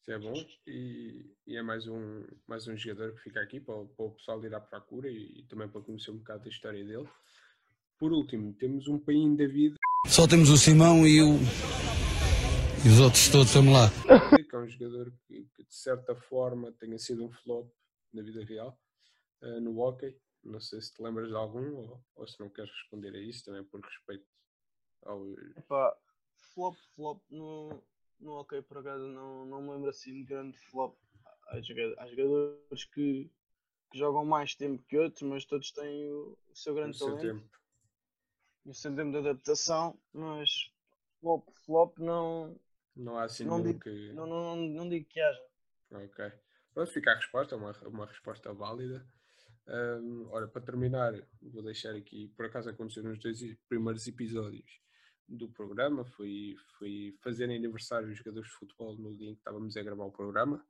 Isso 0.00 0.12
é 0.12 0.18
bom 0.18 0.34
e, 0.66 1.34
e 1.46 1.56
é 1.56 1.62
mais 1.62 1.86
um, 1.88 2.24
mais 2.46 2.68
um 2.68 2.76
jogador 2.76 3.12
que 3.14 3.22
fica 3.22 3.40
aqui 3.40 3.58
para, 3.60 3.74
o- 3.74 3.88
para 3.88 4.06
o 4.06 4.10
pessoal 4.12 4.44
ir 4.44 4.54
à 4.54 4.60
procura 4.60 5.10
e, 5.10 5.44
também 5.48 5.68
para 5.68 5.80
conhecer 5.80 6.10
um 6.12 6.18
bocado 6.18 6.44
da 6.44 6.48
história 6.48 6.84
dele. 6.84 7.08
Por 7.98 8.12
último, 8.12 8.52
temos 8.54 8.86
um 8.88 8.98
Paim 8.98 9.34
David, 9.34 9.74
Só 10.06 10.26
temos 10.28 10.50
o 10.50 10.56
Simão 10.56 11.06
e 11.06 11.20
o. 11.22 11.36
E 12.84 12.88
os 12.88 13.00
outros 13.00 13.28
todos, 13.30 13.52
vamos 13.52 13.72
lá. 13.72 13.88
é 14.56 14.64
um 14.64 14.68
jogador 14.68 15.12
que, 15.26 15.44
que, 15.54 15.64
de 15.64 15.74
certa 15.74 16.14
forma 16.14 16.72
tenha 16.72 16.98
sido 16.98 17.24
um 17.24 17.30
flop 17.32 17.70
na 18.12 18.22
vida 18.22 18.44
real, 18.44 18.78
eh, 19.42 19.60
no 19.60 19.78
hockey. 19.80 20.16
Não 20.44 20.60
sei 20.60 20.80
se 20.80 20.94
te 20.94 21.02
lembras 21.02 21.28
de 21.28 21.34
algum 21.34 21.74
ou, 21.76 22.00
ou 22.16 22.28
se 22.28 22.38
não 22.40 22.48
queres 22.50 22.70
responder 22.70 23.14
a 23.14 23.20
isso, 23.20 23.44
também 23.44 23.64
por 23.64 23.80
respeito 23.80 24.26
ao. 25.04 25.24
Epá, 25.56 25.96
flop, 26.54 26.76
flop 26.94 27.20
no, 27.30 27.82
no 28.20 28.32
ok 28.40 28.62
por 28.62 28.78
acaso 28.78 29.06
não, 29.06 29.46
não 29.46 29.62
me 29.62 29.70
lembro 29.72 29.90
assim 29.90 30.12
de 30.12 30.24
grande 30.24 30.56
flop. 30.70 30.96
Há, 31.48 31.60
joga- 31.60 31.94
há 31.98 32.06
jogadores 32.08 32.84
que, 32.86 33.30
que 33.90 33.98
jogam 33.98 34.24
mais 34.24 34.54
tempo 34.54 34.82
que 34.88 34.98
outros, 34.98 35.22
mas 35.22 35.44
todos 35.44 35.72
têm 35.72 36.10
o, 36.12 36.38
o 36.50 36.56
seu 36.56 36.74
grande 36.74 36.96
seu 36.98 36.98
talento 36.98 37.20
tempo. 37.20 37.48
e 38.66 38.70
o 38.70 38.74
seu 38.74 38.94
tempo 38.94 39.12
de 39.12 39.18
adaptação, 39.18 39.98
mas 40.12 40.70
flop, 41.20 41.48
flop 41.64 41.98
não, 41.98 42.54
Não 42.96 43.18
há 43.18 43.24
assim 43.24 43.44
Não 43.44 43.62
digo- 43.62 43.80
que. 43.80 44.12
não, 44.12 44.26
não, 44.26 44.56
não 44.56 44.88
digo 44.88 45.06
que 45.08 45.20
haja. 45.20 45.42
Ok. 45.92 46.32
Pronto, 46.72 46.90
fica 46.92 47.12
a 47.12 47.16
resposta, 47.16 47.56
uma, 47.56 47.72
uma 47.86 48.06
resposta 48.06 48.52
válida. 48.52 49.06
Ahm, 49.68 50.26
ora, 50.30 50.46
para 50.48 50.62
terminar, 50.62 51.12
vou 51.42 51.62
deixar 51.62 51.94
aqui, 51.94 52.28
por 52.36 52.46
acaso 52.46 52.70
aconteceu 52.70 53.02
nos 53.02 53.18
dois 53.18 53.40
primeiros 53.68 54.06
episódios 54.06 54.80
do 55.28 55.48
programa, 55.48 56.04
foi, 56.04 56.54
foi 56.78 57.16
fazer 57.20 57.44
aniversário 57.44 58.08
os 58.08 58.16
jogadores 58.18 58.48
de 58.48 58.56
futebol 58.56 58.96
no 58.96 59.16
dia 59.16 59.30
em 59.30 59.34
que 59.34 59.40
estávamos 59.40 59.76
a 59.76 59.82
gravar 59.82 60.04
o 60.04 60.12
programa. 60.12 60.64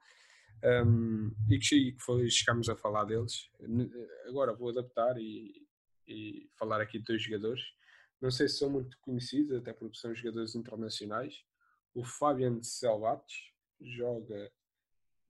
Ahm, 0.65 1.31
e 1.51 1.59
que, 1.59 1.97
foi, 2.01 2.31
chegámos 2.31 2.69
a 2.69 2.77
falar 2.77 3.05
deles. 3.05 3.51
Agora 4.27 4.55
vou 4.55 4.71
adaptar 4.71 5.17
e, 5.19 5.67
e 6.09 6.49
falar 6.59 6.81
aqui 6.81 6.99
de 6.99 7.05
dois 7.05 7.23
jogadores. 7.23 7.63
Não 8.21 8.31
sei 8.31 8.49
se 8.49 8.59
são 8.59 8.71
muito 8.71 8.97
conhecidos, 9.01 9.53
até 9.59 9.73
porque 9.75 9.99
são 9.99 10.15
jogadores 10.15 10.55
internacionais. 10.55 11.45
O 11.97 12.05
Fabian 12.05 12.63
Selvates 12.63 13.55
joga 13.81 14.53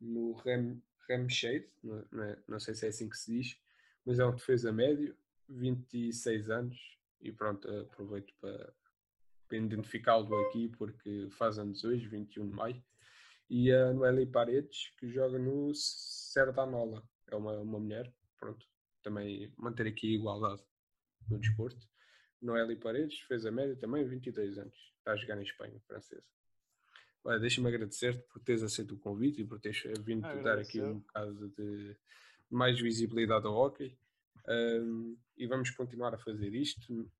no 0.00 0.32
Rem, 0.32 0.82
Remscheid, 1.08 1.64
não, 1.80 2.04
não 2.10 2.24
é- 2.24 2.42
não 2.48 2.58
sei 2.58 2.74
se 2.74 2.86
é 2.86 2.88
assim 2.88 3.08
que 3.08 3.16
se 3.16 3.32
diz, 3.32 3.56
mas 4.04 4.18
é 4.18 4.26
um 4.26 4.34
defesa 4.34 4.72
médio, 4.72 5.16
26 5.48 6.50
anos, 6.50 6.76
e 7.20 7.30
pronto, 7.30 7.70
aproveito 7.70 8.34
para, 8.40 8.74
para 9.46 9.58
identificá-lo 9.58 10.34
aqui 10.48 10.68
porque 10.70 11.28
faz 11.30 11.56
anos 11.56 11.84
hoje, 11.84 12.08
21 12.08 12.48
de 12.48 12.56
maio, 12.56 12.84
e 13.48 13.70
a 13.70 13.92
Noeli 13.92 14.26
Paredes, 14.26 14.92
que 14.98 15.08
joga 15.08 15.38
no 15.38 15.72
Serdanola, 15.72 17.08
é 17.28 17.36
uma, 17.36 17.60
uma 17.60 17.78
mulher, 17.78 18.12
pronto, 18.40 18.66
também 19.04 19.54
manter 19.56 19.86
aqui 19.86 20.08
a 20.08 20.18
igualdade 20.18 20.64
no 21.30 21.38
desporto. 21.38 21.88
Noeli 22.42 22.74
Paredes, 22.74 23.20
defesa 23.20 23.52
média 23.52 23.76
também, 23.76 24.04
22 24.04 24.58
anos, 24.58 24.76
está 24.98 25.12
a 25.12 25.16
jogar 25.16 25.38
em 25.38 25.44
Espanha, 25.44 25.80
francesa. 25.86 26.24
Olha, 27.26 27.40
deixa-me 27.40 27.66
agradecer-te 27.66 28.22
por 28.28 28.40
teres 28.40 28.62
aceito 28.62 28.94
o 28.94 28.98
convite 28.98 29.40
e 29.40 29.44
por 29.44 29.58
teres 29.58 29.82
vindo 30.04 30.22
dar 30.44 30.60
aqui 30.60 30.80
um 30.80 31.00
bocado 31.00 31.48
de 31.48 31.96
mais 32.48 32.80
visibilidade 32.80 33.44
ao 33.44 33.52
hockey. 33.52 33.98
Ahm, 34.46 35.16
e 35.36 35.44
vamos 35.48 35.70
continuar 35.70 36.14
a 36.14 36.18
fazer 36.18 36.54
isto. 36.54 37.10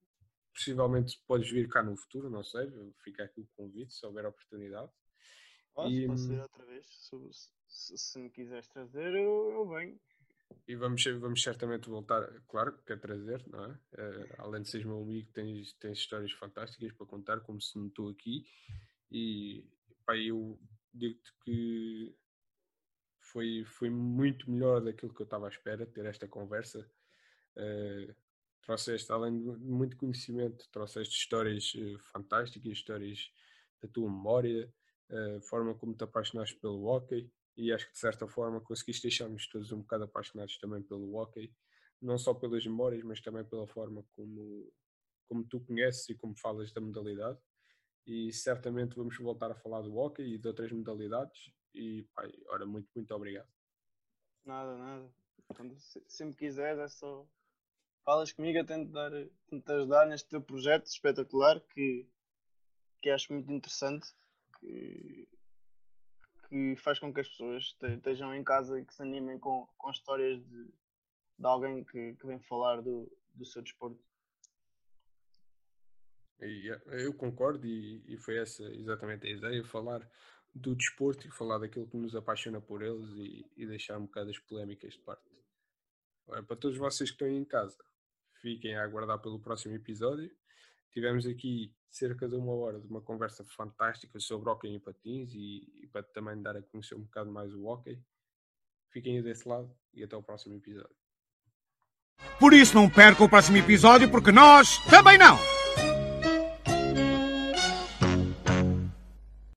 Possivelmente 0.55 1.21
podes 1.27 1.51
vir 1.51 1.69
cá 1.69 1.83
no 1.83 1.97
futuro, 1.97 2.31
não 2.31 2.45
sei. 2.45 2.71
Fica 3.03 3.25
aqui 3.25 3.41
o 3.41 3.49
convite, 3.57 3.93
se 3.93 4.07
houver 4.07 4.25
oportunidade. 4.27 4.93
Posso, 5.75 5.93
E, 5.93 6.07
posso 6.07 6.33
ir 6.33 6.37
hum, 6.37 6.43
outra 6.43 6.65
vez? 6.67 6.87
Se, 6.87 7.17
se, 7.67 7.99
se 7.99 8.19
me 8.21 8.31
quiseres 8.31 8.69
trazer, 8.69 9.13
eu, 9.13 9.51
eu 9.51 9.69
venho. 9.69 9.99
E 10.69 10.77
vamos, 10.77 11.05
vamos 11.19 11.43
certamente 11.43 11.89
voltar, 11.89 12.23
claro, 12.47 12.79
quer 12.87 13.01
trazer, 13.01 13.45
não 13.49 13.65
é? 13.65 13.79
Eh, 13.99 14.35
além 14.39 14.63
de 14.63 14.69
seres 14.69 14.87
meu 14.87 15.03
amigo, 15.03 15.29
tens, 15.33 15.73
tens 15.75 15.99
histórias 15.99 16.31
fantásticas 16.31 16.93
para 16.93 17.07
contar, 17.07 17.41
como 17.41 17.61
se 17.61 17.77
notou 17.77 18.09
aqui. 18.09 18.47
E 19.11 19.65
pá, 20.07 20.17
eu 20.17 20.59
digo-te 20.95 21.33
que 21.45 22.17
foi, 23.21 23.65
foi 23.65 23.91
muito 23.91 24.51
melhor 24.51 24.81
daquilo 24.83 25.13
que 25.13 25.21
eu 25.23 25.25
estava 25.25 25.47
à 25.47 25.51
espera, 25.51 25.87
ter 25.87 26.07
esta 26.07 26.29
conversa. 26.29 26.89
Eh, 27.57 28.15
trouxeste, 28.63 29.11
além 29.13 29.39
de 29.39 29.59
muito 29.59 29.97
conhecimento, 29.97 30.69
trouxeste 30.71 31.17
histórias 31.17 31.73
eh, 31.77 31.99
fantásticas, 32.13 32.73
histórias 32.73 33.31
da 33.83 33.89
tua 33.89 34.09
memória, 34.11 34.73
a 35.11 35.41
forma 35.41 35.75
como 35.75 35.95
te 35.95 36.03
apaixonaste 36.05 36.57
pelo 36.57 36.85
hockey 36.87 37.31
e 37.57 37.73
acho 37.73 37.87
que 37.87 37.93
de 37.93 37.99
certa 37.99 38.27
forma 38.27 38.61
conseguiste 38.61 39.03
deixar-nos 39.03 39.49
todos 39.49 39.71
um 39.73 39.81
bocado 39.81 40.05
apaixonados 40.05 40.59
também 40.59 40.83
pelo 40.83 41.15
hockey, 41.15 41.55
não 42.01 42.19
só 42.19 42.35
pelas 42.35 42.67
memórias, 42.67 43.03
mas 43.05 43.21
também 43.21 43.45
pela 43.45 43.67
forma 43.67 44.05
como, 44.15 44.73
como 45.29 45.45
tu 45.45 45.61
conheces 45.61 46.09
e 46.09 46.15
como 46.15 46.37
falas 46.37 46.73
da 46.73 46.81
modalidade. 46.81 47.39
E 48.07 48.33
certamente 48.33 48.95
vamos 48.95 49.17
voltar 49.19 49.51
a 49.51 49.57
falar 49.57 49.81
do 49.83 49.97
hockey 49.97 50.23
e 50.35 50.39
de 50.39 50.47
outras 50.47 50.71
modalidades. 50.71 51.53
E, 51.75 52.05
pai, 52.15 52.33
ora, 52.49 52.65
muito, 52.65 52.89
muito 52.95 53.13
obrigado. 53.13 53.49
Nada, 54.45 54.77
nada. 54.77 55.13
Quando, 55.55 55.77
se, 55.79 56.03
sempre 56.07 56.37
quiseres, 56.37 56.79
é 56.79 56.89
só. 56.89 57.27
Falas 58.05 58.33
comigo, 58.33 58.59
eu 58.59 58.65
tento, 58.65 58.93
dar, 58.93 59.11
tento 59.49 59.71
ajudar 59.71 60.07
neste 60.07 60.29
teu 60.29 60.41
projeto 60.41 60.87
espetacular 60.87 61.61
que, 61.61 62.09
que 63.03 63.11
acho 63.11 63.33
muito 63.33 63.53
interessante. 63.53 64.07
Que, 64.61 65.29
que 66.49 66.77
faz 66.77 67.01
com 67.01 67.13
que 67.13 67.21
as 67.21 67.29
pessoas 67.29 67.65
este- 67.65 67.95
estejam 67.95 68.33
em 68.33 68.45
casa 68.45 68.79
e 68.81 68.85
que 68.85 68.95
se 68.95 69.03
animem 69.03 69.39
com, 69.39 69.67
com 69.77 69.91
histórias 69.91 70.41
de, 70.47 70.65
de 70.65 71.47
alguém 71.47 71.83
que, 71.85 72.15
que 72.15 72.27
vem 72.27 72.39
falar 72.39 72.81
do, 72.81 73.11
do 73.35 73.45
seu 73.45 73.63
desporto. 73.63 74.06
E, 76.41 76.71
eh, 76.71 77.07
eu 77.07 77.15
concordo 77.15 77.67
e, 77.67 78.03
e 78.07 78.17
foi 78.17 78.39
essa 78.39 78.63
exatamente 78.75 79.27
a 79.27 79.31
ideia, 79.31 79.65
falar 79.65 80.09
do 80.55 80.75
desporto 80.75 81.27
e 81.27 81.31
falar 81.31 81.59
daquilo 81.59 81.87
que 81.87 81.97
nos 81.97 82.15
apaixona 82.15 82.61
por 82.61 82.83
eles 82.83 83.11
e, 83.17 83.47
e 83.57 83.67
deixar 83.67 83.99
um 83.99 84.07
bocado 84.07 84.31
as 84.31 84.39
polémicas 84.39 84.95
de 84.95 85.01
parte. 85.01 85.23
Ora, 86.27 86.43
para 86.43 86.57
todos 86.57 86.77
vocês 86.77 87.11
que 87.11 87.15
estão 87.15 87.29
em 87.29 87.45
casa, 87.45 87.79
fiquem 88.41 88.75
a 88.75 88.83
aguardar 88.83 89.19
pelo 89.21 89.39
próximo 89.39 89.75
episódio. 89.75 90.31
tivemos 90.91 91.27
aqui 91.27 91.75
cerca 91.91 92.29
de 92.29 92.35
uma 92.35 92.53
hora 92.53 92.81
de 92.81 92.87
uma 92.89 93.01
conversa 93.01 93.45
fantástica 93.45 94.19
sobre 94.19 94.51
hockey 94.51 94.69
em 94.69 94.81
patins 94.81 95.33
e, 95.35 95.83
e 95.83 95.87
para 95.87 96.03
também 96.03 96.41
dar 96.43 96.57
a 96.57 96.63
conhecer 96.63 96.95
um 96.95 97.03
bocado 97.03 97.31
mais 97.31 97.55
o 97.55 97.65
hockey. 97.65 97.99
Fiquem 98.91 99.23
desse 99.23 99.49
lado 99.49 99.71
e 99.95 100.03
até 100.03 100.17
o 100.17 100.23
próximo 100.23 100.55
episódio. 100.55 100.97
Por 102.39 102.53
isso 102.53 102.75
não 102.75 102.89
perca 102.89 103.23
o 103.25 103.29
próximo 103.29 103.59
episódio, 103.59 104.11
porque 104.11 104.33
nós 104.33 104.79
também 104.91 105.19
não! 105.19 105.56